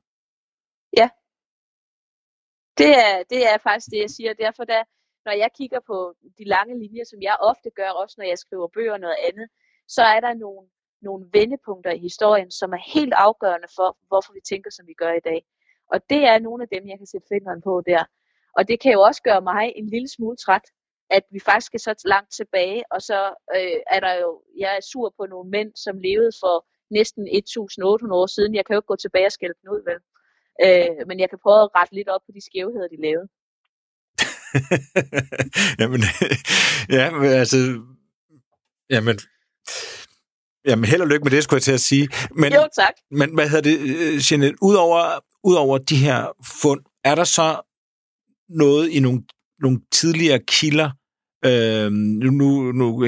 Det 2.83 2.93
er, 3.07 3.15
det 3.33 3.41
er 3.53 3.57
faktisk 3.69 3.89
det, 3.93 4.01
jeg 4.05 4.11
siger. 4.11 4.33
Derfor, 4.45 4.65
da, 4.65 4.79
når 5.27 5.33
jeg 5.43 5.51
kigger 5.59 5.81
på 5.91 6.15
de 6.39 6.45
lange 6.55 6.75
linjer, 6.83 7.05
som 7.11 7.21
jeg 7.23 7.37
ofte 7.51 7.71
gør, 7.79 7.91
også 8.03 8.15
når 8.19 8.27
jeg 8.33 8.39
skriver 8.39 8.69
bøger 8.75 8.93
og 8.93 9.01
noget 9.01 9.19
andet, 9.29 9.49
så 9.89 10.03
er 10.03 10.21
der 10.21 10.35
nogle, 10.35 10.69
nogle 11.03 11.25
vendepunkter 11.33 11.93
i 11.93 11.99
historien, 11.99 12.51
som 12.51 12.73
er 12.73 12.83
helt 12.95 13.15
afgørende 13.27 13.69
for, 13.77 13.89
hvorfor 14.09 14.33
vi 14.33 14.41
tænker, 14.51 14.71
som 14.71 14.87
vi 14.87 14.95
gør 15.03 15.13
i 15.13 15.27
dag. 15.31 15.41
Og 15.93 15.99
det 16.11 16.23
er 16.31 16.39
nogle 16.39 16.63
af 16.63 16.69
dem, 16.75 16.89
jeg 16.89 16.99
kan 16.99 17.07
sætte 17.07 17.27
fingeren 17.33 17.63
på 17.63 17.83
der. 17.87 18.05
Og 18.57 18.69
det 18.69 18.81
kan 18.81 18.93
jo 18.93 19.01
også 19.01 19.23
gøre 19.23 19.43
mig 19.53 19.73
en 19.77 19.89
lille 19.95 20.09
smule 20.09 20.37
træt, 20.37 20.67
at 21.11 21.25
vi 21.31 21.41
faktisk 21.41 21.75
er 21.75 21.79
så 21.79 22.03
langt 22.05 22.33
tilbage, 22.33 22.83
og 22.91 23.03
så 23.03 23.21
øh, 23.57 23.81
er 23.95 24.01
der 24.01 24.15
jo, 24.15 24.43
jeg 24.59 24.77
er 24.77 24.81
sur 24.93 25.15
på 25.19 25.27
nogle 25.27 25.51
mænd, 25.51 25.71
som 25.85 25.99
levede 25.99 26.33
for 26.43 26.67
næsten 26.91 27.29
1.800 27.29 28.13
år 28.21 28.27
siden. 28.27 28.55
Jeg 28.55 28.65
kan 28.67 28.75
jo 28.75 28.79
ikke 28.81 28.93
gå 28.93 28.97
tilbage 28.97 29.27
og 29.27 29.33
skælde 29.33 29.55
dem 29.63 29.73
ud, 29.75 29.83
vel? 29.91 29.99
Øh, 30.65 31.07
men 31.09 31.21
jeg 31.21 31.29
kan 31.31 31.39
prøve 31.43 31.63
at 31.63 31.71
rette 31.77 31.95
lidt 31.95 32.09
op 32.09 32.21
på 32.27 32.33
de 32.35 32.43
skævheder, 32.49 32.89
de 32.95 33.03
lavede. 33.07 33.29
jamen, 35.81 36.01
ja, 36.99 37.11
men 37.11 37.25
altså, 37.43 37.57
jamen, 38.91 39.19
jamen, 40.67 40.85
held 40.85 41.03
og 41.03 41.09
lykke 41.09 41.25
med 41.25 41.31
det, 41.31 41.45
skulle 41.45 41.59
jeg 41.59 41.63
til 41.63 41.73
at 41.73 41.81
sige. 41.81 42.09
Men, 42.31 42.53
jo, 42.53 42.69
tak. 42.77 42.95
Men 43.11 43.35
hvad 43.35 43.49
hedder 43.49 43.71
det, 43.71 43.79
øh, 43.81 44.33
Jeanette, 44.33 44.59
udover, 44.63 45.25
udover 45.45 45.79
de 45.79 45.97
her 45.97 46.33
fund, 46.63 46.81
er 47.05 47.15
der 47.15 47.25
så 47.25 47.61
noget 48.49 48.91
i 48.91 49.01
nogle, 49.01 49.23
nogle 49.61 49.81
tidligere 49.93 50.39
kilder, 50.39 50.91
øh, 51.45 51.93
nu, 51.93 52.73
nu 52.73 53.05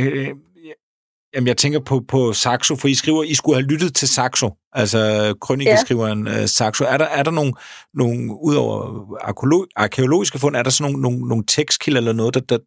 Jamen, 1.34 1.48
jeg 1.48 1.56
tænker 1.56 1.80
på, 1.80 2.00
på 2.08 2.32
Saxo, 2.32 2.76
for 2.76 2.88
I 2.88 2.94
skriver, 2.94 3.22
I 3.22 3.34
skulle 3.34 3.56
have 3.56 3.66
lyttet 3.66 3.94
til 3.94 4.08
Saxo, 4.08 4.50
altså 4.72 5.34
krønikeskriveren 5.40 6.26
ja. 6.26 6.42
uh, 6.42 6.46
Saxo. 6.46 6.84
Er 6.84 6.98
der, 6.98 7.04
er 7.04 7.22
der 7.22 7.30
nogle, 7.30 7.54
nogle 7.94 8.38
udover 8.42 9.06
arkeologiske 9.76 10.38
fund, 10.38 10.56
er 10.56 10.62
der 10.62 10.70
sådan 10.70 10.92
nogle, 10.92 11.02
nogle, 11.02 11.28
nogle 11.28 11.44
tekstkilder 11.48 12.00
eller 12.00 12.12
noget, 12.12 12.34
der, 12.34 12.40
der, 12.40 12.58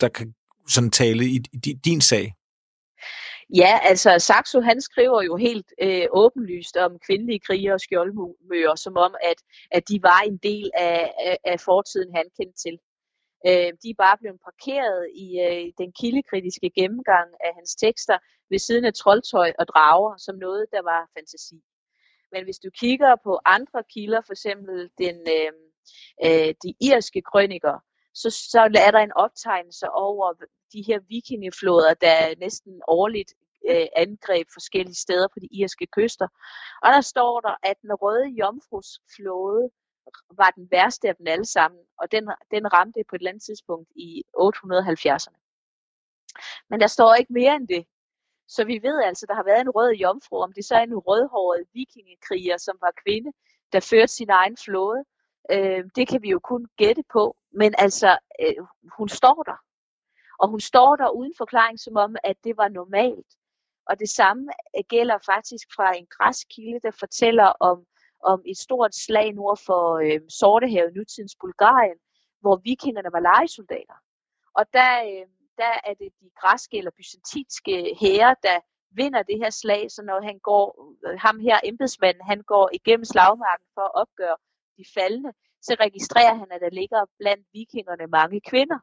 der 0.00 0.08
kan 0.08 0.34
sådan 0.68 0.90
tale 0.90 1.24
i, 1.24 1.40
i 1.52 1.72
din 1.84 2.00
sag? 2.00 2.34
Ja, 3.54 3.78
altså 3.82 4.18
Saxo 4.18 4.60
han 4.60 4.80
skriver 4.80 5.22
jo 5.22 5.36
helt 5.36 5.66
øh, 5.82 6.06
åbenlyst 6.12 6.76
om 6.76 6.92
kvindelige 7.06 7.40
krigere 7.46 7.74
og 7.74 7.80
skjoldmøger, 7.80 8.74
som 8.74 8.96
om 8.96 9.14
at, 9.30 9.38
at 9.70 9.88
de 9.88 10.02
var 10.02 10.20
en 10.20 10.38
del 10.42 10.70
af, 10.78 11.12
af, 11.26 11.36
af 11.44 11.60
fortiden, 11.60 12.14
han 12.14 12.24
kendte 12.38 12.58
til. 12.64 12.78
Øh, 13.48 13.70
de 13.82 13.88
er 13.90 14.02
bare 14.04 14.18
blevet 14.18 14.40
parkeret 14.48 15.02
i 15.24 15.26
øh, 15.46 15.72
den 15.78 15.92
kildekritiske 16.00 16.70
gennemgang 16.70 17.28
af 17.46 17.52
hans 17.54 17.74
tekster 17.74 18.18
ved 18.50 18.58
siden 18.58 18.84
af 18.84 18.94
troldtøj 18.94 19.52
og 19.58 19.68
drager, 19.68 20.16
som 20.16 20.34
noget, 20.36 20.66
der 20.72 20.82
var 20.82 21.10
fantasi. 21.16 21.58
Men 22.32 22.44
hvis 22.44 22.58
du 22.58 22.70
kigger 22.70 23.16
på 23.24 23.40
andre 23.44 23.82
kilder, 23.94 24.20
for 24.26 24.32
eksempel 24.32 24.90
den, 24.98 25.16
øh, 25.36 25.52
øh, 26.26 26.54
de 26.64 26.74
irske 26.80 27.22
krøniker, 27.22 27.76
så, 28.14 28.30
så 28.30 28.60
er 28.86 28.90
der 28.90 28.98
en 28.98 29.12
optegnelse 29.12 29.90
over 29.90 30.32
de 30.72 30.82
her 30.86 30.98
vikingeflåder, 31.08 31.94
der 31.94 32.38
næsten 32.38 32.82
årligt 32.88 33.34
øh, 33.70 33.86
angreb 33.96 34.46
forskellige 34.52 35.02
steder 35.06 35.28
på 35.28 35.38
de 35.40 35.48
irske 35.52 35.86
kyster. 35.86 36.28
Og 36.82 36.88
der 36.92 37.00
står 37.00 37.40
der, 37.40 37.54
at 37.62 37.76
den 37.82 37.92
røde 37.94 38.28
jomfrus 38.40 39.00
flåde 39.16 39.70
var 40.36 40.50
den 40.50 40.70
værste 40.70 41.08
af 41.08 41.16
dem 41.16 41.26
alle 41.26 41.44
sammen, 41.44 41.80
og 41.98 42.12
den, 42.12 42.30
den 42.50 42.72
ramte 42.72 43.04
på 43.08 43.16
et 43.16 43.18
eller 43.18 43.30
andet 43.30 43.42
tidspunkt 43.42 43.90
i 43.94 44.24
870'erne. 44.36 45.38
Men 46.70 46.80
der 46.80 46.86
står 46.86 47.14
ikke 47.14 47.32
mere 47.32 47.56
end 47.56 47.68
det. 47.68 47.86
Så 48.48 48.64
vi 48.64 48.82
ved 48.82 49.02
altså, 49.02 49.26
der 49.26 49.34
har 49.34 49.42
været 49.42 49.60
en 49.60 49.70
rød 49.70 49.92
jomfru, 49.92 50.42
om 50.42 50.52
det 50.52 50.64
så 50.64 50.74
er 50.74 50.80
en 50.80 50.96
rødhåret 50.96 51.64
vikingekriger, 51.72 52.56
som 52.56 52.76
var 52.80 52.92
kvinde, 53.06 53.32
der 53.72 53.80
førte 53.80 54.12
sin 54.12 54.30
egen 54.30 54.56
flåde. 54.64 55.04
Øh, 55.50 55.84
det 55.96 56.08
kan 56.08 56.22
vi 56.22 56.30
jo 56.30 56.38
kun 56.38 56.66
gætte 56.76 57.04
på, 57.12 57.36
men 57.52 57.74
altså, 57.78 58.18
øh, 58.40 58.66
hun 58.98 59.08
står 59.08 59.42
der. 59.42 59.56
Og 60.38 60.48
hun 60.48 60.60
står 60.60 60.96
der 60.96 61.08
uden 61.08 61.34
forklaring, 61.38 61.80
som 61.80 61.96
om, 61.96 62.16
at 62.24 62.36
det 62.44 62.56
var 62.56 62.68
normalt. 62.68 63.26
Og 63.86 64.00
det 64.00 64.08
samme 64.08 64.48
gælder 64.88 65.18
faktisk 65.26 65.68
fra 65.76 65.96
en 65.96 66.06
græskilde, 66.06 66.80
der 66.82 66.90
fortæller 66.90 67.44
om 67.44 67.86
om 68.22 68.42
et 68.46 68.58
stort 68.58 68.94
slag 68.94 69.32
nord 69.32 69.58
for 69.66 69.84
øh, 69.96 70.20
Sortehavet, 70.28 70.94
nutidens 70.94 71.36
Bulgarien, 71.40 71.98
hvor 72.40 72.56
vikingerne 72.56 73.12
var 73.12 73.20
legesoldater. 73.20 73.98
Og 74.58 74.64
der, 74.72 74.92
øh, 75.10 75.26
der 75.58 75.74
er 75.88 75.94
det 75.94 76.10
de 76.20 76.30
græske 76.40 76.78
eller 76.78 76.90
byzantinske 76.98 77.96
hære, 78.00 78.36
der 78.42 78.58
vinder 78.90 79.22
det 79.22 79.38
her 79.38 79.50
slag, 79.50 79.90
så 79.90 80.02
når 80.02 80.20
han 80.22 80.38
går, 80.38 80.64
øh, 81.06 81.18
ham 81.18 81.38
her 81.40 81.60
embedsmanden, 81.64 82.24
han 82.32 82.42
går 82.42 82.70
igennem 82.72 83.04
slagmarken 83.04 83.68
for 83.74 83.82
at 83.82 83.94
opgøre 83.94 84.36
de 84.78 84.84
faldende, 84.94 85.32
så 85.62 85.76
registrerer 85.80 86.34
han, 86.34 86.48
at 86.50 86.60
der 86.60 86.70
ligger 86.70 87.00
blandt 87.18 87.46
vikingerne 87.52 88.06
mange 88.06 88.40
kvinder. 88.40 88.78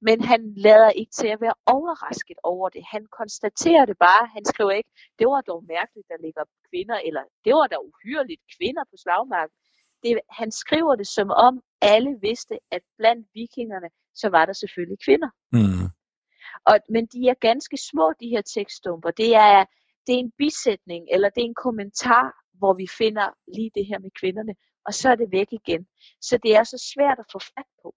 Men 0.00 0.20
han 0.20 0.54
lader 0.56 0.90
ikke 0.90 1.12
til 1.12 1.26
at 1.26 1.40
være 1.40 1.54
overrasket 1.66 2.38
over 2.42 2.68
det. 2.68 2.82
Han 2.94 3.06
konstaterer 3.20 3.84
det 3.84 3.98
bare. 3.98 4.26
Han 4.26 4.44
skriver 4.44 4.70
ikke, 4.70 4.90
det 5.18 5.26
var 5.26 5.40
dog 5.40 5.64
mærkeligt, 5.68 6.08
der 6.08 6.18
ligger 6.26 6.44
kvinder, 6.70 6.98
eller 7.08 7.22
det 7.44 7.54
var 7.54 7.66
da 7.66 7.76
uhyrligt 7.88 8.42
kvinder 8.56 8.84
på 8.90 8.96
slagmarken. 8.96 9.56
Det, 10.02 10.20
han 10.30 10.50
skriver 10.50 10.94
det 10.94 11.06
som 11.06 11.30
om 11.30 11.60
alle 11.80 12.18
vidste, 12.22 12.58
at 12.70 12.82
blandt 12.98 13.28
vikingerne, 13.34 13.88
så 14.14 14.28
var 14.28 14.46
der 14.46 14.52
selvfølgelig 14.52 14.98
kvinder. 15.04 15.30
Mm. 15.52 15.86
Og, 16.66 16.78
men 16.88 17.06
de 17.06 17.28
er 17.28 17.34
ganske 17.34 17.76
små, 17.90 18.12
de 18.20 18.28
her 18.28 18.42
tekststumper. 18.42 19.10
Det 19.10 19.34
er, 19.34 19.64
det 20.06 20.14
er 20.14 20.18
en 20.18 20.32
bisætning, 20.38 21.08
eller 21.12 21.28
det 21.28 21.40
er 21.40 21.46
en 21.46 21.62
kommentar, 21.66 22.26
hvor 22.58 22.74
vi 22.74 22.86
finder 22.98 23.28
lige 23.56 23.70
det 23.74 23.86
her 23.86 23.98
med 23.98 24.10
kvinderne, 24.20 24.54
og 24.86 24.94
så 24.94 25.10
er 25.10 25.14
det 25.14 25.32
væk 25.32 25.52
igen. 25.52 25.86
Så 26.20 26.38
det 26.42 26.56
er 26.56 26.64
så 26.64 26.92
svært 26.94 27.18
at 27.18 27.24
få 27.32 27.38
fat 27.38 27.70
på. 27.82 27.94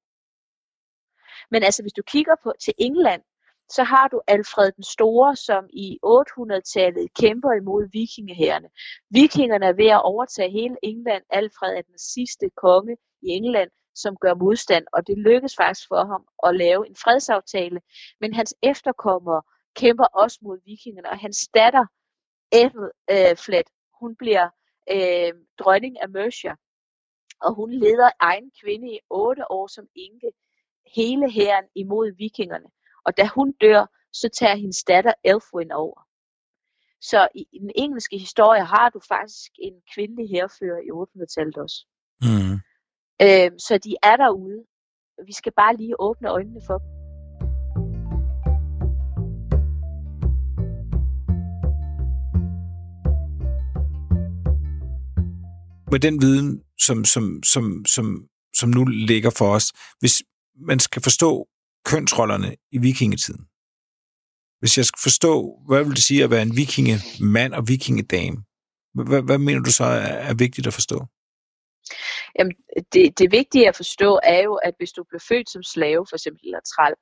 Men 1.52 1.64
altså, 1.64 1.84
hvis 1.84 1.94
du 1.94 2.02
kigger 2.08 2.36
på 2.44 2.54
til 2.60 2.74
England, 2.78 3.22
så 3.70 3.84
har 3.84 4.08
du 4.08 4.22
Alfred 4.28 4.72
den 4.72 4.84
Store, 4.84 5.36
som 5.36 5.64
i 5.74 6.00
800-tallet 6.06 7.14
kæmper 7.14 7.52
imod 7.54 7.90
vikingehærene. 7.92 8.70
Vikingerne 9.10 9.66
er 9.66 9.74
ved 9.74 9.88
at 9.88 10.02
overtage 10.04 10.52
hele 10.52 10.76
England. 10.84 11.24
Alfred 11.30 11.74
er 11.78 11.82
den 11.82 12.00
sidste 12.00 12.50
konge 12.58 12.98
i 13.22 13.28
England, 13.28 13.72
som 13.96 14.16
gør 14.16 14.34
modstand, 14.34 14.86
og 14.94 15.08
det 15.08 15.18
lykkes 15.18 15.56
faktisk 15.56 15.88
for 15.88 16.06
ham 16.12 16.24
at 16.48 16.56
lave 16.56 16.88
en 16.88 16.96
fredsaftale. 16.96 17.82
Men 18.22 18.34
hans 18.34 18.56
efterkommere 18.64 19.42
kæmper 19.76 20.06
også 20.06 20.40
mod 20.42 20.58
vikingerne, 20.66 21.10
og 21.10 21.18
hans 21.20 21.50
datter, 21.54 21.86
Ethelfled, 22.52 23.68
øh, 23.70 24.00
hun 24.00 24.16
bliver 24.16 24.50
øh, 24.92 25.34
dronning 25.60 26.02
af 26.02 26.10
Mercia, 26.10 26.56
og 27.42 27.56
hun 27.56 27.72
leder 27.72 28.10
egen 28.20 28.52
kvinde 28.62 28.88
i 28.96 29.00
otte 29.10 29.52
år 29.52 29.68
som 29.68 29.86
enke 29.96 30.32
hele 30.96 31.32
hæren 31.32 31.66
imod 31.76 32.18
vikingerne. 32.18 32.70
Og 33.06 33.18
da 33.18 33.30
hun 33.36 33.52
dør, 33.62 33.86
så 34.14 34.30
tager 34.40 34.56
hendes 34.56 34.84
datter 34.84 35.14
Elfwin 35.24 35.72
over. 35.72 36.02
Så 37.02 37.28
i, 37.36 37.46
i 37.54 37.60
den 37.60 37.72
engelske 37.76 38.18
historie 38.18 38.66
har 38.66 38.90
du 38.90 39.00
faktisk 39.08 39.52
en 39.60 39.74
kvindelig 39.94 40.30
herfører 40.30 40.82
i 40.88 40.90
800-tallet 41.02 41.58
også. 41.58 41.86
Mm. 42.22 42.54
Øh, 43.26 43.52
så 43.60 43.80
de 43.84 43.96
er 44.04 44.16
derude. 44.16 44.64
Vi 45.26 45.34
skal 45.34 45.52
bare 45.58 45.76
lige 45.76 46.00
åbne 46.00 46.30
øjnene 46.30 46.62
for 46.68 46.78
dem. 46.78 46.88
Med 55.92 56.00
den 56.00 56.22
viden, 56.22 56.64
som, 56.80 57.06
som, 57.06 57.44
som, 57.44 57.86
som, 57.86 58.28
som 58.60 58.70
nu 58.70 58.86
ligger 58.86 59.30
for 59.38 59.56
os, 59.56 59.74
hvis 60.00 60.24
man 60.62 60.80
skal 60.80 61.02
forstå 61.02 61.48
kønsrollerne 61.86 62.56
i 62.72 62.78
vikingetiden. 62.78 63.48
Hvis 64.60 64.78
jeg 64.78 64.86
skal 64.86 65.02
forstå, 65.02 65.34
hvad 65.68 65.84
vil 65.84 65.96
det 65.96 66.04
sige 66.04 66.24
at 66.24 66.32
være 66.32 66.42
en 66.42 66.56
vikingemand 66.56 67.54
og 67.54 67.64
vikingedame? 67.68 68.38
Hvad, 68.94 69.22
hvad 69.22 69.38
mener 69.38 69.62
du 69.64 69.72
så 69.72 69.84
er, 70.30 70.34
vigtigt 70.34 70.68
at 70.68 70.74
forstå? 70.74 70.98
Jamen, 72.38 72.56
det, 72.94 73.20
det 73.20 73.32
vigtige 73.32 73.68
at 73.68 73.76
forstå 73.76 74.20
er 74.24 74.42
jo, 74.48 74.54
at 74.56 74.74
hvis 74.78 74.92
du 74.92 75.04
blev 75.10 75.20
født 75.30 75.50
som 75.50 75.64
slave, 75.64 76.06
for 76.10 76.16
eksempel, 76.16 76.46
eller 76.46 76.64
træl, 76.72 76.96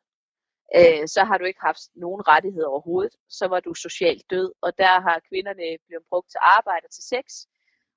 øh, 0.78 1.08
så 1.14 1.22
har 1.28 1.38
du 1.38 1.46
ikke 1.46 1.68
haft 1.70 1.84
nogen 1.96 2.22
rettigheder 2.32 2.68
overhovedet. 2.68 3.14
Så 3.30 3.46
var 3.54 3.60
du 3.60 3.74
socialt 3.74 4.24
død, 4.30 4.50
og 4.62 4.72
der 4.78 4.94
har 5.08 5.18
kvinderne 5.30 5.66
blevet 5.88 6.06
brugt 6.10 6.30
til 6.32 6.42
arbejde 6.58 6.88
til 6.96 7.04
sex, 7.14 7.26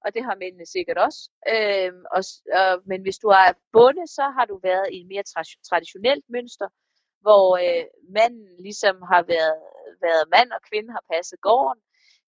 og 0.04 0.14
det 0.14 0.22
har 0.24 0.36
mændene 0.42 0.66
sikkert 0.66 0.98
også. 1.06 1.20
Øh, 1.54 1.92
og, 2.16 2.22
og, 2.60 2.72
men 2.90 3.02
hvis 3.02 3.18
du 3.18 3.28
er 3.28 3.52
bonde, 3.72 4.06
så 4.06 4.24
har 4.36 4.44
du 4.50 4.56
været 4.62 4.86
i 4.92 5.00
et 5.00 5.08
mere 5.12 5.24
tra- 5.32 5.60
traditionelt 5.68 6.24
mønster, 6.28 6.68
hvor 7.24 7.46
øh, 7.64 7.84
manden 8.16 8.48
ligesom 8.66 8.96
har 9.12 9.22
været, 9.34 9.58
været 10.06 10.24
mand, 10.34 10.50
og 10.56 10.60
kvinden 10.68 10.92
har 10.96 11.04
passet 11.12 11.40
gården. 11.40 11.82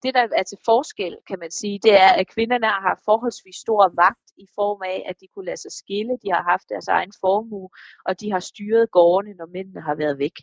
Det, 0.04 0.14
der 0.14 0.28
er 0.40 0.44
til 0.44 0.58
forskel, 0.66 1.18
kan 1.28 1.40
man 1.40 1.52
sige, 1.52 1.80
det 1.84 1.94
er, 1.94 2.12
at 2.20 2.28
kvinderne 2.28 2.68
har 2.68 3.02
forholdsvis 3.06 3.56
stor 3.56 3.92
magt 4.04 4.28
i 4.38 4.48
form 4.56 4.82
af, 4.86 5.06
at 5.10 5.16
de 5.22 5.28
kunne 5.28 5.46
lade 5.46 5.62
sig 5.62 5.72
skille, 5.72 6.14
de 6.24 6.30
har 6.36 6.44
haft 6.52 6.70
deres 6.70 6.88
egen 6.88 7.14
formue, 7.22 7.70
og 8.06 8.20
de 8.22 8.32
har 8.32 8.40
styret 8.40 8.92
gårdene, 8.92 9.34
når 9.34 9.46
mændene 9.46 9.82
har 9.82 9.96
været 9.96 10.18
væk. 10.18 10.38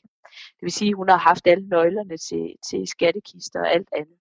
Det 0.57 0.63
vil 0.67 0.73
sige, 0.73 0.89
at 0.89 0.97
hun 0.97 1.09
har 1.09 1.17
haft 1.31 1.47
alle 1.47 1.69
nøglerne 1.69 2.17
til, 2.29 2.45
til 2.71 2.87
skattekister 2.95 3.61
og 3.61 3.73
alt 3.75 3.89
andet. 4.01 4.19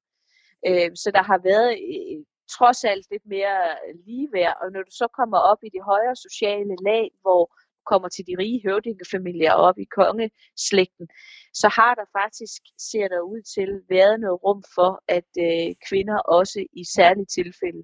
Øh, 0.67 0.91
så 0.95 1.11
der 1.11 1.23
har 1.23 1.39
været 1.49 1.71
øh, 1.71 2.25
trods 2.57 2.83
alt 2.83 3.05
lidt 3.11 3.25
mere 3.25 3.59
øh, 3.85 3.95
ligeværd, 4.05 4.57
og 4.61 4.71
når 4.71 4.81
du 4.87 4.91
så 4.91 5.07
kommer 5.19 5.37
op 5.37 5.61
i 5.63 5.69
de 5.75 5.81
højere 5.91 6.15
sociale 6.15 6.75
lag, 6.89 7.11
hvor 7.21 7.43
kommer 7.85 8.09
til 8.09 8.27
de 8.27 8.35
rige 8.39 8.61
høvdingefamilier 8.65 9.53
op 9.53 9.77
i 9.79 9.87
kongeslægten, 9.99 11.07
så 11.53 11.67
har 11.79 11.95
der 11.95 12.05
faktisk, 12.19 12.61
ser 12.91 13.07
der 13.07 13.21
ud 13.21 13.41
til, 13.55 13.69
været 13.89 14.19
noget 14.19 14.43
rum 14.43 14.63
for, 14.75 14.91
at 15.07 15.29
øh, 15.47 15.75
kvinder 15.89 16.19
også 16.19 16.65
i 16.73 16.83
særlige 16.97 17.25
tilfælde 17.25 17.83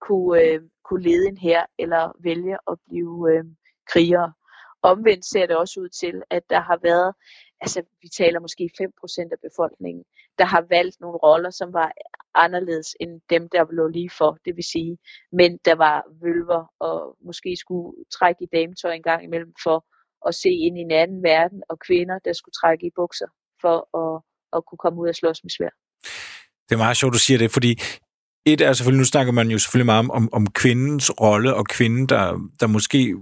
kunne, 0.00 0.42
øh, 0.42 0.60
kunne 0.84 1.02
lede 1.02 1.28
en 1.28 1.36
her 1.36 1.62
eller 1.78 2.12
vælge 2.22 2.56
at 2.70 2.76
blive 2.88 3.14
øh, 3.32 3.44
krigere. 3.92 4.32
Omvendt 4.82 5.24
ser 5.24 5.46
det 5.46 5.56
også 5.56 5.80
ud 5.80 5.88
til, 5.88 6.22
at 6.30 6.42
der 6.50 6.60
har 6.60 6.78
været, 6.82 7.14
altså 7.60 7.82
vi 8.02 8.08
taler 8.08 8.40
måske 8.40 8.70
5% 8.82 9.28
af 9.34 9.40
befolkningen, 9.48 10.04
der 10.38 10.44
har 10.44 10.64
valgt 10.70 10.96
nogle 11.00 11.16
roller, 11.16 11.50
som 11.50 11.72
var 11.72 11.92
anderledes 12.34 12.88
end 13.00 13.20
dem, 13.30 13.48
der 13.52 13.72
lå 13.72 13.86
lige 13.88 14.10
for. 14.18 14.38
Det 14.44 14.56
vil 14.56 14.64
sige, 14.64 14.98
men 15.32 15.58
der 15.64 15.74
var 15.74 15.98
vølver 16.22 16.62
og 16.80 17.16
måske 17.26 17.56
skulle 17.56 18.04
trække 18.18 18.44
i 18.44 18.48
dametøj 18.56 18.92
en 18.92 19.02
gang 19.02 19.24
imellem 19.24 19.52
for 19.62 19.78
at 20.28 20.34
se 20.34 20.50
ind 20.50 20.78
i 20.78 20.80
en 20.80 20.90
anden 20.90 21.22
verden, 21.22 21.62
og 21.70 21.78
kvinder, 21.86 22.18
der 22.18 22.32
skulle 22.32 22.56
trække 22.60 22.86
i 22.86 22.90
bukser 22.96 23.30
for 23.60 23.76
at, 24.02 24.22
at 24.56 24.60
kunne 24.66 24.82
komme 24.84 25.00
ud 25.02 25.08
og 25.08 25.14
slås 25.14 25.44
med 25.44 25.50
svær. 25.50 25.72
Det 26.66 26.74
er 26.74 26.84
meget 26.84 26.96
sjovt, 26.96 27.14
du 27.14 27.18
siger 27.18 27.38
det, 27.38 27.50
fordi 27.50 27.72
et 28.46 28.60
er 28.60 28.72
selvfølgelig, 28.72 29.00
nu 29.00 29.04
snakker 29.04 29.32
man 29.32 29.50
jo 29.50 29.58
selvfølgelig 29.58 29.86
meget 29.86 30.10
om, 30.10 30.28
om 30.32 30.46
kvindens 30.46 31.20
rolle, 31.20 31.54
og 31.54 31.64
kvinden, 31.66 32.06
der, 32.06 32.24
der 32.60 32.66
måske 32.66 33.14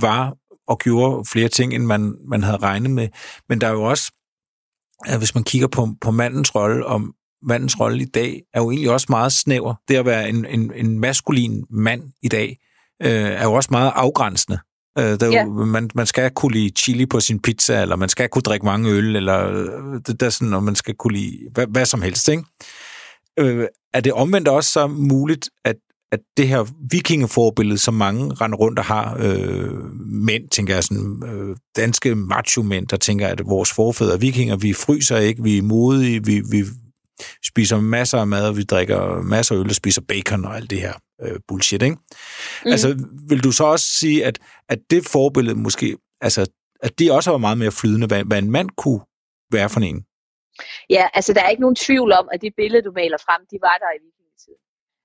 var 0.00 0.36
og 0.70 0.78
gjorde 0.78 1.24
flere 1.24 1.48
ting, 1.48 1.74
end 1.74 1.84
man, 1.84 2.14
man 2.28 2.42
havde 2.42 2.56
regnet 2.56 2.90
med. 2.90 3.08
Men 3.48 3.60
der 3.60 3.66
er 3.66 3.72
jo 3.72 3.82
også, 3.82 4.12
hvis 5.18 5.34
man 5.34 5.44
kigger 5.44 5.68
på, 5.68 5.88
på 6.00 6.10
mandens 6.10 6.54
rolle, 6.54 6.86
om 6.86 7.14
mandens 7.42 7.80
rolle 7.80 8.02
i 8.02 8.04
dag, 8.04 8.42
er 8.54 8.60
jo 8.60 8.70
egentlig 8.70 8.90
også 8.90 9.06
meget 9.10 9.32
snæver. 9.32 9.74
Det 9.88 9.96
at 9.96 10.04
være 10.04 10.28
en, 10.28 10.46
en, 10.46 10.72
en 10.74 10.98
maskulin 10.98 11.64
mand 11.70 12.02
i 12.22 12.28
dag, 12.28 12.58
øh, 13.02 13.10
er 13.10 13.42
jo 13.42 13.52
også 13.52 13.68
meget 13.70 13.92
afgrænsende. 13.94 14.58
Øh, 14.98 15.20
der, 15.20 15.26
ja. 15.30 15.44
man, 15.46 15.90
man 15.94 16.06
skal 16.06 16.30
kunne 16.30 16.52
lide 16.52 16.70
chili 16.76 17.06
på 17.06 17.20
sin 17.20 17.42
pizza, 17.42 17.82
eller 17.82 17.96
man 17.96 18.08
skal 18.08 18.28
kunne 18.28 18.42
drikke 18.42 18.66
mange 18.66 18.90
øl, 18.90 19.16
eller 19.16 19.48
øh, 19.48 20.00
det 20.06 20.20
der 20.20 20.30
sådan, 20.30 20.54
og 20.54 20.62
man 20.62 20.74
skal 20.74 20.94
kunne 20.94 21.14
lide 21.14 21.38
hvad, 21.52 21.66
hvad 21.66 21.86
som 21.86 22.02
helst. 22.02 22.28
Ikke? 22.28 22.44
Øh, 23.38 23.66
er 23.94 24.00
det 24.00 24.12
omvendt 24.12 24.48
også 24.48 24.72
så 24.72 24.86
muligt, 24.86 25.50
at, 25.64 25.76
at 26.12 26.20
det 26.36 26.48
her 26.48 26.66
vikingeforbillede, 26.90 27.78
som 27.78 27.94
mange 27.94 28.34
render 28.34 28.58
rundt 28.58 28.78
og 28.78 28.84
har, 28.84 29.16
øh, 29.20 29.94
mænd, 30.00 30.48
tænker 30.48 30.74
jeg 30.74 30.84
sådan, 30.84 31.22
øh, 31.26 31.56
danske 31.76 32.14
macho-mænd, 32.14 32.86
der 32.86 32.96
tænker, 32.96 33.28
at 33.28 33.46
vores 33.46 33.72
forfædre 33.72 34.20
vikinger, 34.20 34.56
vi 34.56 34.72
fryser 34.72 35.16
ikke, 35.16 35.42
vi 35.42 35.58
er 35.58 35.62
modige, 35.62 36.24
vi, 36.24 36.42
vi 36.50 36.64
spiser 37.44 37.80
masser 37.80 38.18
af 38.18 38.26
mad, 38.26 38.48
og 38.48 38.56
vi 38.56 38.62
drikker 38.62 39.22
masser 39.22 39.54
af 39.54 39.58
øl 39.58 39.68
og 39.68 39.74
spiser 39.74 40.02
bacon 40.08 40.44
og 40.44 40.56
alt 40.56 40.70
det 40.70 40.80
her 40.80 40.92
øh, 41.22 41.40
bullshit, 41.48 41.82
ikke? 41.82 41.96
Mm. 42.64 42.70
Altså, 42.70 43.06
vil 43.28 43.44
du 43.44 43.52
så 43.52 43.64
også 43.64 43.86
sige, 43.86 44.24
at, 44.24 44.38
at 44.68 44.78
det 44.90 45.06
forbillede 45.06 45.54
måske, 45.54 45.96
altså, 46.20 46.46
at 46.82 46.98
det 46.98 47.12
også 47.12 47.30
var 47.30 47.38
meget 47.38 47.58
mere 47.58 47.72
flydende, 47.72 48.06
hvad, 48.06 48.24
hvad 48.24 48.38
en 48.38 48.50
mand 48.50 48.70
kunne 48.76 49.00
være 49.52 49.68
for 49.68 49.80
en? 49.80 50.04
Ja, 50.90 51.04
altså 51.14 51.32
der 51.32 51.42
er 51.42 51.48
ikke 51.48 51.60
nogen 51.60 51.76
tvivl 51.76 52.12
om, 52.12 52.28
at 52.32 52.40
det 52.40 52.52
billede, 52.56 52.82
du 52.82 52.92
maler 52.94 53.18
frem, 53.26 53.40
de 53.50 53.58
var 53.60 53.76
der 53.82 53.90
i. 53.96 54.19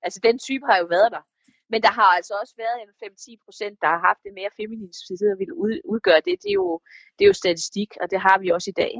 Altså 0.06 0.20
den 0.28 0.38
type 0.38 0.64
har 0.70 0.78
jo 0.82 0.86
været 0.96 1.12
der. 1.16 1.24
Men 1.70 1.82
der 1.82 1.92
har 2.00 2.10
altså 2.18 2.34
også 2.42 2.54
været 2.64 2.78
en 2.82 2.90
5-10 3.04 3.44
procent, 3.44 3.76
der 3.82 3.88
har 3.94 4.00
haft 4.08 4.20
det 4.24 4.32
mere 4.34 4.50
feminine 4.56 4.94
side 5.06 5.32
og 5.32 5.38
ville 5.38 5.56
udgøre 5.92 6.22
det. 6.26 6.34
Det 6.42 6.50
er, 6.54 6.58
jo, 6.62 6.80
det 7.16 7.24
er 7.24 7.30
jo 7.32 7.42
statistik, 7.42 7.90
og 8.00 8.10
det 8.10 8.20
har 8.26 8.38
vi 8.38 8.48
også 8.56 8.70
i 8.70 8.78
dag. 8.82 8.94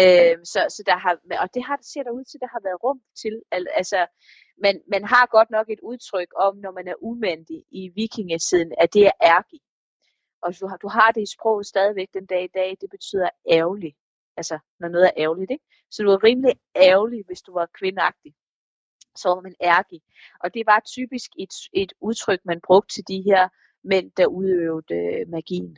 Øh, 0.00 0.36
så, 0.52 0.60
så 0.76 0.80
der 0.86 0.96
har, 1.04 1.14
og 1.42 1.48
det 1.54 1.62
har, 1.68 1.78
ser 1.82 2.02
der 2.02 2.10
ud 2.18 2.24
til, 2.24 2.40
der 2.40 2.50
har 2.54 2.60
været 2.66 2.82
rum 2.84 3.00
til. 3.22 3.34
Altså, 3.80 4.00
man, 4.64 4.74
man 4.94 5.04
har 5.04 5.26
godt 5.36 5.50
nok 5.50 5.66
et 5.70 5.80
udtryk 5.90 6.30
om, 6.46 6.56
når 6.56 6.72
man 6.78 6.88
er 6.88 7.02
umandig 7.10 7.64
i 7.70 7.82
vikingetiden, 8.00 8.72
at 8.82 8.94
det 8.94 9.06
er 9.06 9.16
ærgi. 9.22 9.60
Og 10.42 10.60
du 10.60 10.66
har, 10.66 10.76
du 10.76 10.88
har 10.88 11.10
det 11.12 11.22
i 11.22 11.32
sproget 11.36 11.66
stadigvæk 11.66 12.08
den 12.14 12.26
dag 12.26 12.44
i 12.44 12.52
dag, 12.58 12.70
det 12.80 12.90
betyder 12.90 13.28
ærgerlig 13.50 13.92
altså 14.40 14.58
når 14.80 14.88
noget 14.88 15.06
er 15.06 15.16
ærgerligt. 15.16 15.50
Ikke? 15.50 15.64
Så 15.90 16.02
du 16.02 16.10
var 16.10 16.24
rimelig 16.24 16.54
ærgerlig, 16.76 17.20
hvis 17.26 17.42
du 17.42 17.52
var 17.52 17.66
kvindagtig. 17.78 18.32
Var 19.28 19.40
man 19.40 19.54
ærgerlig. 19.60 20.00
Og 20.44 20.54
det 20.54 20.62
var 20.66 20.82
typisk 20.86 21.30
et, 21.38 21.54
et 21.72 21.92
udtryk, 22.00 22.40
man 22.44 22.60
brugte 22.66 22.94
til 22.94 23.04
de 23.08 23.22
her 23.26 23.48
mænd, 23.84 24.10
der 24.16 24.26
udøvede 24.26 24.94
øh, 24.94 25.28
magien. 25.28 25.76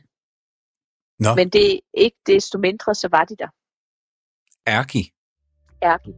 Nå. 1.19 1.35
Men 1.35 1.49
det 1.49 1.79
ikke 1.93 2.17
desto 2.27 2.57
mindre, 2.57 2.95
så 2.95 3.07
var 3.11 3.25
de 3.25 3.35
der. 3.39 3.47
Ærgi? 4.67 5.11
Ærgi. 5.83 6.13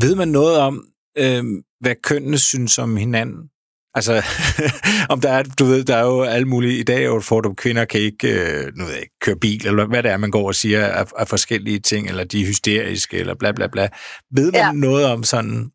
Ved 0.00 0.16
man 0.16 0.28
noget 0.28 0.58
om, 0.58 0.74
øh, 1.18 1.44
hvad 1.80 1.94
kønnene 2.02 2.38
synes 2.38 2.78
om 2.78 2.96
hinanden. 2.96 3.51
Altså, 3.94 4.14
om 5.12 5.20
der 5.20 5.30
er, 5.38 5.42
du 5.58 5.64
ved, 5.64 5.84
der 5.84 5.96
er 5.96 6.06
jo 6.12 6.22
alle 6.22 6.48
mulige, 6.48 6.78
i 6.78 6.82
dag 6.82 7.00
er 7.02 7.10
jo 7.14 7.20
for, 7.20 7.38
at 7.50 7.56
kvinder 7.56 7.84
kan 7.84 8.00
ikke, 8.00 8.28
øh, 8.38 8.72
nu 8.76 8.84
ved 8.84 8.94
jeg, 8.94 9.06
køre 9.24 9.38
bil, 9.44 9.66
eller 9.66 9.86
hvad 9.86 10.02
det 10.02 10.10
er, 10.10 10.16
man 10.16 10.30
går 10.30 10.46
og 10.46 10.54
siger 10.54 10.86
af, 11.00 11.06
af 11.22 11.28
forskellige 11.28 11.80
ting, 11.80 12.08
eller 12.08 12.24
de 12.24 12.42
er 12.42 12.46
hysteriske, 12.46 13.16
eller 13.22 13.34
bla 13.34 13.52
bla 13.52 13.66
bla. 13.66 13.88
Ved 14.38 14.48
man 14.52 14.60
ja. 14.60 14.72
noget 14.72 15.04
om 15.14 15.22
sådan? 15.22 15.72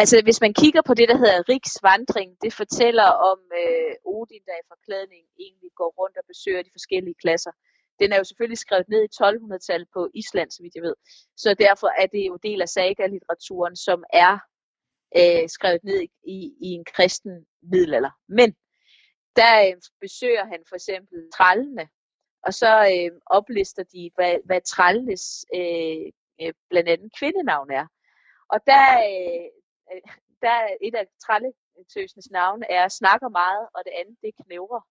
Altså, 0.00 0.14
hvis 0.26 0.40
man 0.44 0.54
kigger 0.62 0.82
på 0.86 0.94
det, 0.94 1.06
der 1.08 1.18
hedder 1.22 1.48
Riks 1.52 1.74
vandring, 1.90 2.30
det 2.44 2.52
fortæller 2.62 3.08
om 3.30 3.38
øh, 3.62 4.14
Odin, 4.14 4.44
der 4.48 4.56
i 4.62 4.68
forklædning 4.72 5.22
egentlig 5.44 5.70
går 5.80 5.90
rundt 6.00 6.16
og 6.20 6.24
besøger 6.32 6.62
de 6.62 6.76
forskellige 6.76 7.20
klasser. 7.22 7.52
Den 8.00 8.08
er 8.12 8.18
jo 8.20 8.24
selvfølgelig 8.28 8.62
skrevet 8.64 8.88
ned 8.94 9.02
i 9.08 9.14
1200-tallet 9.20 9.88
på 9.96 10.02
Island, 10.20 10.50
så 10.50 10.60
vidt 10.62 10.74
jeg 10.78 10.86
ved. 10.88 10.96
Så 11.42 11.48
derfor 11.66 11.88
er 12.02 12.08
det 12.14 12.22
jo 12.30 12.34
del 12.46 12.60
af 12.66 12.70
saga-litteraturen, 12.76 13.76
som 13.86 13.98
er 14.24 14.34
øh, 15.16 15.48
skrevet 15.48 15.84
ned 15.84 16.00
i, 16.24 16.54
i 16.60 16.68
en 16.78 16.84
kristen 16.84 17.46
middelalder. 17.62 18.10
Men 18.28 18.54
der 19.36 19.66
øh, 19.66 19.74
besøger 20.00 20.44
han 20.44 20.60
for 20.68 20.76
eksempel 20.76 21.30
trallene, 21.36 21.88
og 22.42 22.54
så 22.54 22.72
øh, 22.94 23.10
oplister 23.26 23.82
de, 23.82 24.10
hvad, 24.14 24.36
hvad 24.44 24.60
trallenes 24.60 25.46
øh, 25.54 26.12
øh, 26.40 26.52
blandt 26.70 26.88
andet 26.88 27.12
kvindenavn 27.18 27.70
er. 27.70 27.86
Og 28.48 28.60
der, 28.66 28.86
øh, 29.10 29.46
øh 29.92 30.00
der 30.42 30.50
er 30.50 30.68
et 30.86 30.94
af 30.94 31.06
tralletøsens 31.26 32.30
navne 32.30 32.70
er 32.70 32.88
snakker 32.88 33.28
meget, 33.28 33.68
og 33.74 33.80
det 33.84 33.92
andet 34.00 34.16
det 34.22 34.28
er 34.28 34.42
knævrer. 34.42 34.82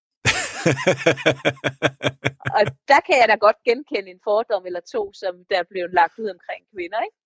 og 2.58 2.64
der 2.92 3.00
kan 3.08 3.16
jeg 3.20 3.28
da 3.30 3.36
godt 3.36 3.64
genkende 3.68 4.12
en 4.12 4.20
fordom 4.24 4.66
eller 4.66 4.82
to, 4.94 5.14
som 5.14 5.34
der 5.50 5.58
er 5.60 5.70
blevet 5.70 5.94
lagt 5.94 6.20
ud 6.20 6.30
omkring 6.36 6.62
kvinder, 6.74 7.02
ikke? 7.08 7.18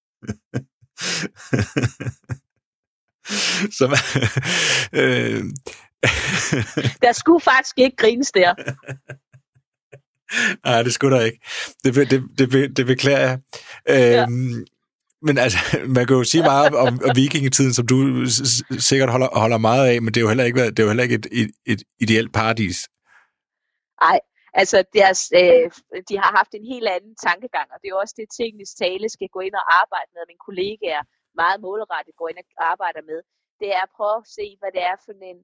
Som, 3.78 3.92
øh, 4.94 5.44
der 7.06 7.12
skulle 7.12 7.42
faktisk 7.42 7.78
ikke 7.78 7.98
grines 7.98 8.32
der. 8.32 8.54
Nej, 10.66 10.84
det 10.84 10.94
skulle 10.94 11.18
der 11.18 11.24
ikke. 11.24 11.40
Det, 11.84 11.96
det, 11.96 12.24
det, 12.38 12.78
det 12.78 12.86
beklager 12.86 13.20
jeg. 13.20 13.40
Ja. 13.88 14.22
Øhm, 14.22 14.66
men 15.22 15.38
altså, 15.38 15.58
man 15.88 16.08
kan 16.08 16.16
jo 16.16 16.24
sige 16.24 16.44
meget 16.44 16.76
om, 16.76 17.00
om 17.10 17.16
vikingetiden, 17.16 17.74
som 17.74 17.88
du 17.88 18.26
sikkert 18.80 19.12
holder, 19.12 19.30
holder 19.44 19.58
meget 19.58 19.86
af, 19.92 20.02
men 20.02 20.14
det 20.14 20.20
er 20.20 20.22
jo 20.22 20.32
heller 20.34 20.44
ikke, 20.44 20.66
det 20.66 20.80
er 20.80 20.84
jo 20.84 20.90
heller 20.90 21.04
ikke 21.04 21.16
et, 21.16 21.28
et, 21.32 21.52
et 21.66 21.84
ideelt 22.00 22.34
paradis. 22.34 22.78
Nej, 24.02 24.20
altså 24.62 24.78
deres, 25.00 25.20
øh, 25.42 25.66
de 26.10 26.16
har 26.24 26.32
haft 26.40 26.52
en 26.60 26.66
helt 26.74 26.90
anden 26.96 27.14
tankegang, 27.28 27.68
og 27.74 27.78
det 27.82 27.88
er 27.90 28.02
også 28.04 28.16
det, 28.20 28.28
tingens 28.38 28.74
tale 28.84 29.06
skal 29.16 29.30
gå 29.36 29.40
ind 29.48 29.56
og 29.62 29.66
arbejde 29.82 30.10
med. 30.16 30.22
Mine 30.30 30.44
kollegaer 30.48 31.04
meget 31.44 31.60
målrettet 31.66 32.16
går 32.20 32.28
ind 32.30 32.40
og 32.42 32.66
arbejder 32.74 33.02
med, 33.12 33.20
det 33.62 33.70
er 33.76 33.82
at 33.84 33.96
prøve 33.98 34.18
at 34.24 34.28
se, 34.38 34.46
hvad 34.60 34.72
det 34.76 34.84
er 34.92 34.96
for 35.06 35.14
en, 35.32 35.40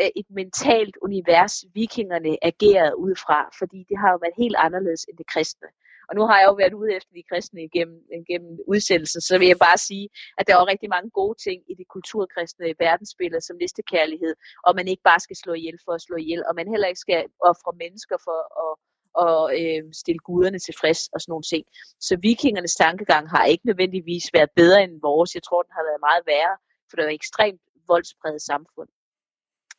øh, 0.00 0.10
et 0.20 0.28
mentalt 0.40 0.96
univers, 1.06 1.54
vikingerne 1.74 2.32
agerede 2.50 2.98
ud 3.04 3.14
fra, 3.24 3.38
fordi 3.60 3.78
det 3.88 3.96
har 4.02 4.10
jo 4.12 4.18
været 4.24 4.40
helt 4.42 4.56
anderledes 4.66 5.02
end 5.08 5.16
det 5.18 5.28
kristne. 5.34 5.68
Og 6.08 6.12
nu 6.16 6.22
har 6.28 6.38
jeg 6.38 6.46
jo 6.50 6.54
været 6.62 6.74
ude 6.80 6.94
efter 6.98 7.12
de 7.18 7.28
kristne 7.30 7.60
igennem, 7.68 7.98
igennem 8.22 8.58
udsendelsen, 8.72 9.20
så 9.20 9.34
vil 9.38 9.48
jeg 9.48 9.60
bare 9.68 9.78
sige, 9.88 10.08
at 10.38 10.46
der 10.46 10.54
er 10.54 10.70
rigtig 10.72 10.90
mange 10.96 11.10
gode 11.10 11.36
ting 11.46 11.58
i 11.70 11.74
det 11.80 11.86
kulturkristne 11.94 12.74
verdensbillede, 12.78 13.42
som 13.46 13.56
næstekærlighed, 13.56 14.34
og 14.66 14.72
man 14.78 14.88
ikke 14.88 15.02
bare 15.10 15.20
skal 15.20 15.36
slå 15.36 15.52
ihjel 15.52 15.78
for 15.84 15.92
at 15.92 16.02
slå 16.06 16.16
ihjel, 16.16 16.42
og 16.48 16.54
man 16.54 16.68
heller 16.72 16.88
ikke 16.88 17.04
skal 17.06 17.20
ofre 17.50 17.72
mennesker 17.82 18.16
for 18.26 18.38
at, 18.64 18.72
og 19.14 19.42
øh, 19.60 19.82
stille 19.92 20.18
guderne 20.18 20.58
tilfreds 20.58 21.08
og 21.08 21.20
sådan 21.20 21.30
nogle 21.32 21.48
ting. 21.52 21.64
Så 22.00 22.16
vikingernes 22.22 22.74
tankegang 22.74 23.30
har 23.30 23.44
ikke 23.44 23.66
nødvendigvis 23.66 24.24
været 24.32 24.50
bedre 24.56 24.82
end 24.84 25.00
vores. 25.02 25.34
Jeg 25.34 25.42
tror, 25.42 25.62
den 25.62 25.72
har 25.72 25.84
været 25.90 26.06
meget 26.08 26.22
værre, 26.26 26.56
for 26.88 26.96
det 26.96 27.02
var 27.04 27.10
et 27.10 27.14
ekstremt 27.14 27.60
voldspræget 27.88 28.42
samfund. 28.42 28.88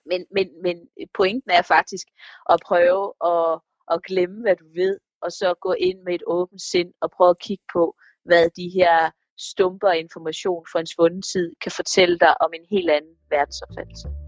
Men, 0.05 0.25
men, 0.31 0.47
men 0.63 0.77
pointen 1.13 1.51
er 1.51 1.61
faktisk 1.61 2.07
at 2.49 2.59
prøve 2.67 3.13
at, 3.31 3.61
at 3.93 4.03
glemme, 4.03 4.41
hvad 4.41 4.55
du 4.55 4.67
ved, 4.75 4.99
og 5.21 5.31
så 5.31 5.53
gå 5.61 5.73
ind 5.73 5.99
med 6.01 6.13
et 6.15 6.23
åbent 6.27 6.61
sind 6.61 6.93
og 7.01 7.11
prøve 7.11 7.29
at 7.29 7.39
kigge 7.39 7.63
på, 7.73 7.95
hvad 8.25 8.49
de 8.49 8.69
her 8.69 9.11
stumper 9.37 9.91
information 9.91 10.65
fra 10.71 10.79
en 10.79 10.87
svunden 10.87 11.21
tid 11.21 11.55
kan 11.61 11.71
fortælle 11.71 12.19
dig 12.19 12.41
om 12.41 12.53
en 12.53 12.65
helt 12.69 12.89
anden 12.89 13.15
verdensopfattelse. 13.29 14.24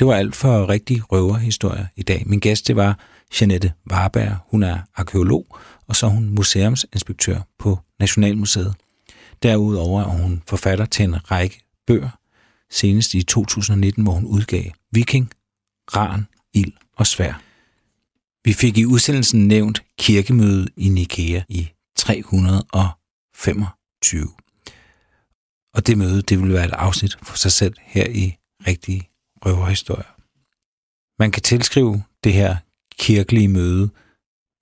Det 0.00 0.06
var 0.06 0.14
alt 0.14 0.36
for 0.36 0.68
rigtig 0.68 1.12
røverhistorie 1.12 1.88
i 1.96 2.02
dag. 2.02 2.22
Min 2.26 2.40
gæst 2.40 2.68
det 2.68 2.76
var 2.76 2.98
Janette 3.40 3.72
Warberg. 3.90 4.36
Hun 4.50 4.62
er 4.62 4.78
arkeolog, 4.96 5.58
og 5.86 5.96
så 5.96 6.06
er 6.06 6.10
hun 6.10 6.28
museumsinspektør 6.28 7.40
på 7.58 7.78
Nationalmuseet. 7.98 8.74
Derudover 9.42 10.02
er 10.02 10.08
hun 10.08 10.42
forfatter 10.46 10.84
til 10.84 11.04
en 11.04 11.30
række 11.30 11.60
bøger, 11.86 12.10
senest 12.70 13.14
i 13.14 13.22
2019, 13.22 14.02
hvor 14.02 14.12
hun 14.12 14.24
udgav 14.24 14.64
Viking, 14.92 15.30
Ran, 15.94 16.26
Ild 16.54 16.72
og 16.96 17.06
Svær. 17.06 17.42
Vi 18.44 18.52
fik 18.52 18.78
i 18.78 18.86
udsendelsen 18.86 19.48
nævnt 19.48 19.82
kirkemødet 19.98 20.68
i 20.76 20.88
Nikea 20.88 21.42
i 21.48 21.68
325. 21.96 24.28
Og 25.74 25.86
det 25.86 25.98
møde, 25.98 26.22
det 26.22 26.42
vil 26.42 26.52
være 26.52 26.64
et 26.64 26.72
afsnit 26.72 27.18
for 27.22 27.36
sig 27.36 27.52
selv 27.52 27.74
her 27.80 28.06
i 28.08 28.36
Rigtige 28.66 29.09
Røverhistorier. 29.46 30.16
Man 31.18 31.30
kan 31.30 31.42
tilskrive 31.42 32.02
det 32.24 32.32
her 32.32 32.56
kirkelige 32.98 33.48
møde 33.48 33.90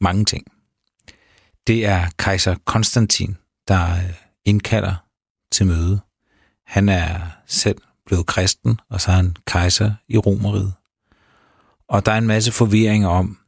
mange 0.01 0.25
ting. 0.25 0.47
Det 1.67 1.87
er 1.87 2.09
kejser 2.19 2.57
Konstantin, 2.65 3.37
der 3.69 3.95
øh, 3.95 4.15
indkalder 4.45 4.95
til 5.53 5.67
møde. 5.67 6.01
Han 6.67 6.89
er 6.89 7.21
selv 7.47 7.79
blevet 8.07 8.27
kristen, 8.27 8.81
og 8.89 9.01
så 9.01 9.11
er 9.11 9.15
han 9.17 9.37
kejser 9.47 9.93
i 10.09 10.19
Romeriet. 10.19 10.73
Og 11.89 12.07
der 12.07 12.13
er 12.13 12.19
en 12.19 12.27
masse 12.27 12.53
forvirring 12.53 13.07
om, 13.07 13.39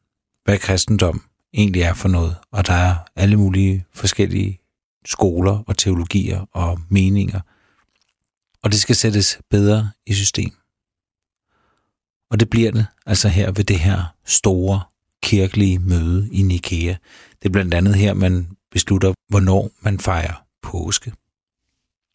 hvad 0.43 0.57
kristendom 0.59 1.23
egentlig 1.53 1.81
er 1.81 1.93
for 1.93 2.07
noget, 2.07 2.35
og 2.51 2.67
der 2.67 2.73
er 2.73 2.95
alle 3.15 3.37
mulige 3.37 3.85
forskellige 3.93 4.59
skoler 5.05 5.63
og 5.67 5.77
teologier 5.77 6.45
og 6.51 6.79
meninger, 6.89 7.39
og 8.63 8.71
det 8.71 8.81
skal 8.81 8.95
sættes 8.95 9.39
bedre 9.49 9.91
i 10.05 10.13
system. 10.13 10.60
Og 12.31 12.39
det 12.39 12.49
bliver 12.49 12.71
det 12.71 12.85
altså 13.05 13.29
her 13.29 13.51
ved 13.51 13.63
det 13.63 13.79
her 13.79 14.15
store 14.25 14.81
kirkelige 15.23 15.79
møde 15.79 16.29
i 16.31 16.41
Nikea. 16.41 16.95
Det 17.41 17.45
er 17.45 17.49
blandt 17.49 17.73
andet 17.73 17.95
her, 17.95 18.13
man 18.13 18.57
beslutter, 18.71 19.13
hvornår 19.29 19.71
man 19.81 19.99
fejrer 19.99 20.45
påske. 20.61 21.13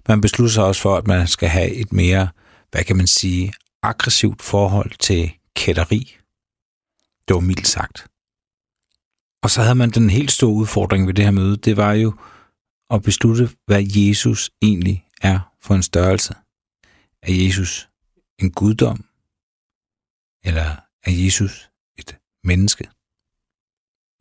Man 0.08 0.20
beslutter 0.20 0.52
sig 0.52 0.64
også 0.64 0.82
for, 0.82 0.96
at 0.96 1.06
man 1.06 1.26
skal 1.26 1.48
have 1.48 1.70
et 1.70 1.92
mere, 1.92 2.28
hvad 2.70 2.84
kan 2.84 2.96
man 2.96 3.06
sige, 3.06 3.52
aggressivt 3.82 4.42
forhold 4.42 4.90
til 4.98 5.32
kætteri. 5.56 6.16
Det 7.28 7.34
var 7.34 7.40
mildt 7.40 7.68
sagt. 7.68 8.06
Og 9.42 9.50
så 9.50 9.62
havde 9.62 9.74
man 9.74 9.90
den 9.90 10.10
helt 10.10 10.30
store 10.30 10.54
udfordring 10.54 11.06
ved 11.06 11.14
det 11.14 11.24
her 11.24 11.32
møde, 11.32 11.56
det 11.56 11.76
var 11.76 11.92
jo 11.92 12.14
at 12.90 13.02
beslutte, 13.02 13.50
hvad 13.66 13.84
Jesus 13.96 14.50
egentlig 14.62 15.06
er 15.22 15.52
for 15.62 15.74
en 15.74 15.82
størrelse. 15.82 16.34
Er 17.22 17.32
Jesus 17.32 17.88
en 18.38 18.50
guddom? 18.50 19.04
Eller 20.46 20.76
er 21.02 21.10
Jesus 21.10 21.70
et 21.96 22.18
menneske? 22.44 22.90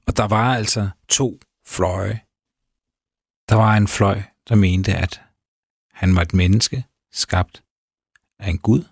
Og 0.07 0.17
der 0.17 0.27
var 0.27 0.55
altså 0.55 0.89
to 1.09 1.39
fløje. 1.65 2.21
Der 3.49 3.55
var 3.55 3.77
en 3.77 3.87
fløj, 3.87 4.21
der 4.49 4.55
mente, 4.55 4.93
at 4.93 5.21
han 5.91 6.15
var 6.15 6.21
et 6.21 6.33
menneske, 6.33 6.85
skabt 7.11 7.63
af 8.39 8.49
en 8.49 8.57
Gud. 8.57 8.83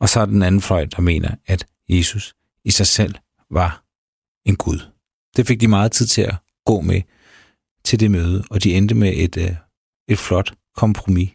Og 0.00 0.08
så 0.08 0.20
er 0.20 0.26
den 0.26 0.42
anden 0.42 0.60
fløj, 0.60 0.84
der 0.84 1.00
mener, 1.02 1.34
at 1.46 1.66
Jesus 1.88 2.36
i 2.64 2.70
sig 2.70 2.86
selv 2.86 3.14
var 3.50 3.84
en 4.44 4.56
Gud. 4.56 4.90
Det 5.36 5.46
fik 5.46 5.60
de 5.60 5.68
meget 5.68 5.92
tid 5.92 6.06
til 6.06 6.22
at 6.22 6.34
gå 6.64 6.80
med 6.80 7.02
til 7.84 8.00
det 8.00 8.10
møde, 8.10 8.44
og 8.50 8.64
de 8.64 8.74
endte 8.74 8.94
med 8.94 9.12
et, 9.16 9.36
øh, 9.36 9.56
et 10.08 10.18
flot 10.18 10.54
kompromis. 10.74 11.30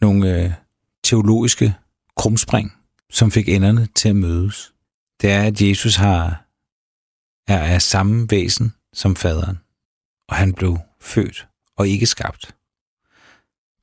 Nogle 0.00 0.44
øh, 0.44 0.52
teologiske 1.04 1.74
krumspring, 2.16 2.72
som 3.12 3.30
fik 3.30 3.48
enderne 3.48 3.88
til 3.94 4.08
at 4.08 4.16
mødes. 4.16 4.72
Det 5.22 5.30
er, 5.30 5.42
at 5.42 5.62
Jesus 5.62 5.96
har 5.96 6.46
er 7.48 7.58
af 7.58 7.82
samme 7.82 8.26
væsen 8.30 8.74
som 8.92 9.16
faderen, 9.16 9.58
og 10.28 10.36
han 10.36 10.52
blev 10.52 10.78
født 11.00 11.48
og 11.76 11.88
ikke 11.88 12.06
skabt. 12.06 12.54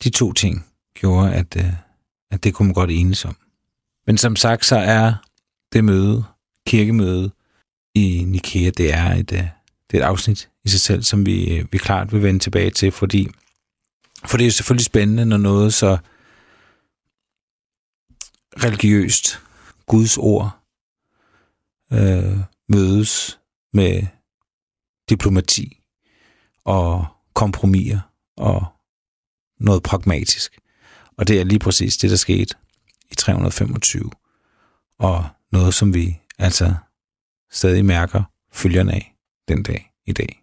De 0.03 0.09
to 0.09 0.33
ting 0.33 0.65
gjorde, 0.93 1.33
at, 1.33 1.55
øh, 1.57 1.73
at 2.31 2.43
det 2.43 2.53
kunne 2.53 2.67
man 2.67 2.73
godt 2.73 2.91
enes 2.91 3.25
om. 3.25 3.35
Men 4.07 4.17
som 4.17 4.35
sagt, 4.35 4.65
så 4.65 4.77
er 4.77 5.13
det 5.73 5.83
møde, 5.83 6.23
kirkemøde 6.67 7.31
i 7.95 8.23
Nikea, 8.27 8.69
det 8.69 8.93
er 8.93 9.13
et, 9.13 9.31
øh, 9.31 9.47
det 9.91 9.97
er 9.97 10.03
et 10.03 10.07
afsnit 10.07 10.49
i 10.65 10.69
sig 10.69 10.79
selv, 10.79 11.03
som 11.03 11.25
vi, 11.25 11.57
øh, 11.57 11.65
vi 11.71 11.77
klart 11.77 12.13
vil 12.13 12.23
vende 12.23 12.39
tilbage 12.39 12.71
til, 12.71 12.91
fordi 12.91 13.29
for 14.25 14.37
det 14.37 14.43
er 14.43 14.47
jo 14.47 14.51
selvfølgelig 14.51 14.85
spændende, 14.85 15.25
når 15.25 15.37
noget 15.37 15.73
så 15.73 15.97
religiøst, 18.57 19.39
Guds 19.85 20.17
ord, 20.17 20.59
øh, 21.93 22.39
mødes 22.69 23.39
med 23.73 24.03
diplomati 25.09 25.81
og 26.65 27.07
kompromiser 27.33 27.99
og 28.37 28.65
noget 29.59 29.83
pragmatisk. 29.83 30.59
Og 31.17 31.27
det 31.27 31.39
er 31.39 31.43
lige 31.43 31.59
præcis 31.59 31.97
det, 31.97 32.09
der 32.09 32.15
skete 32.15 32.55
i 33.11 33.15
325. 33.15 34.11
Og 34.99 35.25
noget, 35.51 35.73
som 35.73 35.93
vi 35.93 36.19
altså 36.37 36.75
stadig 37.51 37.85
mærker 37.85 38.23
følgerne 38.51 38.93
af 38.93 39.15
den 39.47 39.63
dag 39.63 39.91
i 40.05 40.13
dag. 40.13 40.42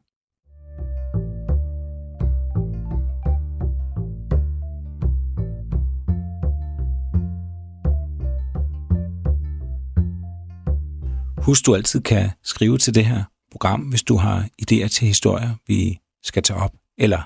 Husk, 11.51 11.67
du 11.67 11.75
altid 11.75 12.01
kan 12.01 12.31
skrive 12.43 12.79
til 12.79 12.95
det 12.95 13.07
her 13.07 13.25
program, 13.51 13.81
hvis 13.81 14.03
du 14.03 14.17
har 14.17 14.49
idéer 14.63 14.89
til 14.89 15.07
historier, 15.07 15.55
vi 15.67 16.01
skal 16.23 16.43
tage 16.43 16.61
op, 16.61 16.73
eller 16.99 17.23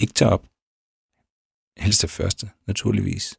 ikke 0.00 0.14
tage 0.14 0.30
op. 0.30 0.46
Helst 1.78 2.02
det 2.02 2.10
første, 2.10 2.50
naturligvis. 2.66 3.38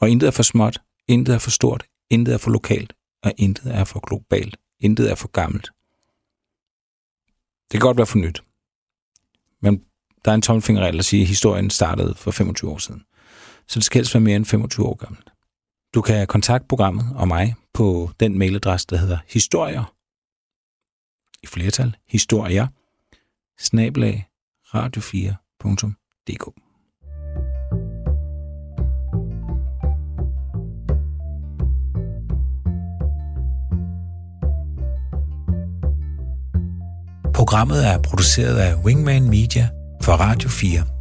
Og 0.00 0.10
intet 0.10 0.26
er 0.26 0.30
for 0.30 0.42
småt, 0.42 0.82
intet 1.08 1.34
er 1.34 1.38
for 1.38 1.50
stort, 1.50 1.84
intet 2.10 2.34
er 2.34 2.38
for 2.38 2.50
lokalt, 2.50 2.92
og 3.22 3.32
intet 3.36 3.74
er 3.74 3.84
for 3.84 4.00
globalt, 4.00 4.56
intet 4.80 5.10
er 5.10 5.14
for 5.14 5.28
gammelt. 5.28 5.70
Det 7.72 7.80
kan 7.80 7.80
godt 7.80 7.96
være 7.96 8.06
for 8.06 8.18
nyt. 8.18 8.42
Men 9.60 9.84
der 10.24 10.30
er 10.30 10.34
en 10.34 10.42
tommelfingerregel 10.42 10.98
at 10.98 11.04
sige, 11.04 11.22
at 11.22 11.28
historien 11.28 11.70
startede 11.70 12.14
for 12.14 12.30
25 12.30 12.70
år 12.70 12.78
siden. 12.78 13.04
Så 13.66 13.78
det 13.78 13.84
skal 13.84 13.98
helst 13.98 14.14
være 14.14 14.20
mere 14.20 14.36
end 14.36 14.44
25 14.44 14.86
år 14.86 14.94
gammelt. 14.94 15.30
Du 15.94 16.02
kan 16.02 16.26
kontakte 16.26 16.68
programmet 16.68 17.16
og 17.16 17.28
mig 17.28 17.54
på 17.74 18.10
den 18.20 18.38
mailadresse, 18.38 18.86
der 18.90 18.96
hedder 18.96 19.18
historier, 19.28 19.94
i 21.42 21.46
flertal, 21.46 21.96
historier, 22.08 22.66
snablag, 23.58 24.28
radio4.dk. 24.64 26.44
Programmet 37.34 37.86
er 37.86 37.98
produceret 38.02 38.56
af 38.56 38.84
Wingman 38.84 39.28
Media 39.28 39.68
for 40.02 40.12
Radio 40.12 40.48
4. 40.48 40.93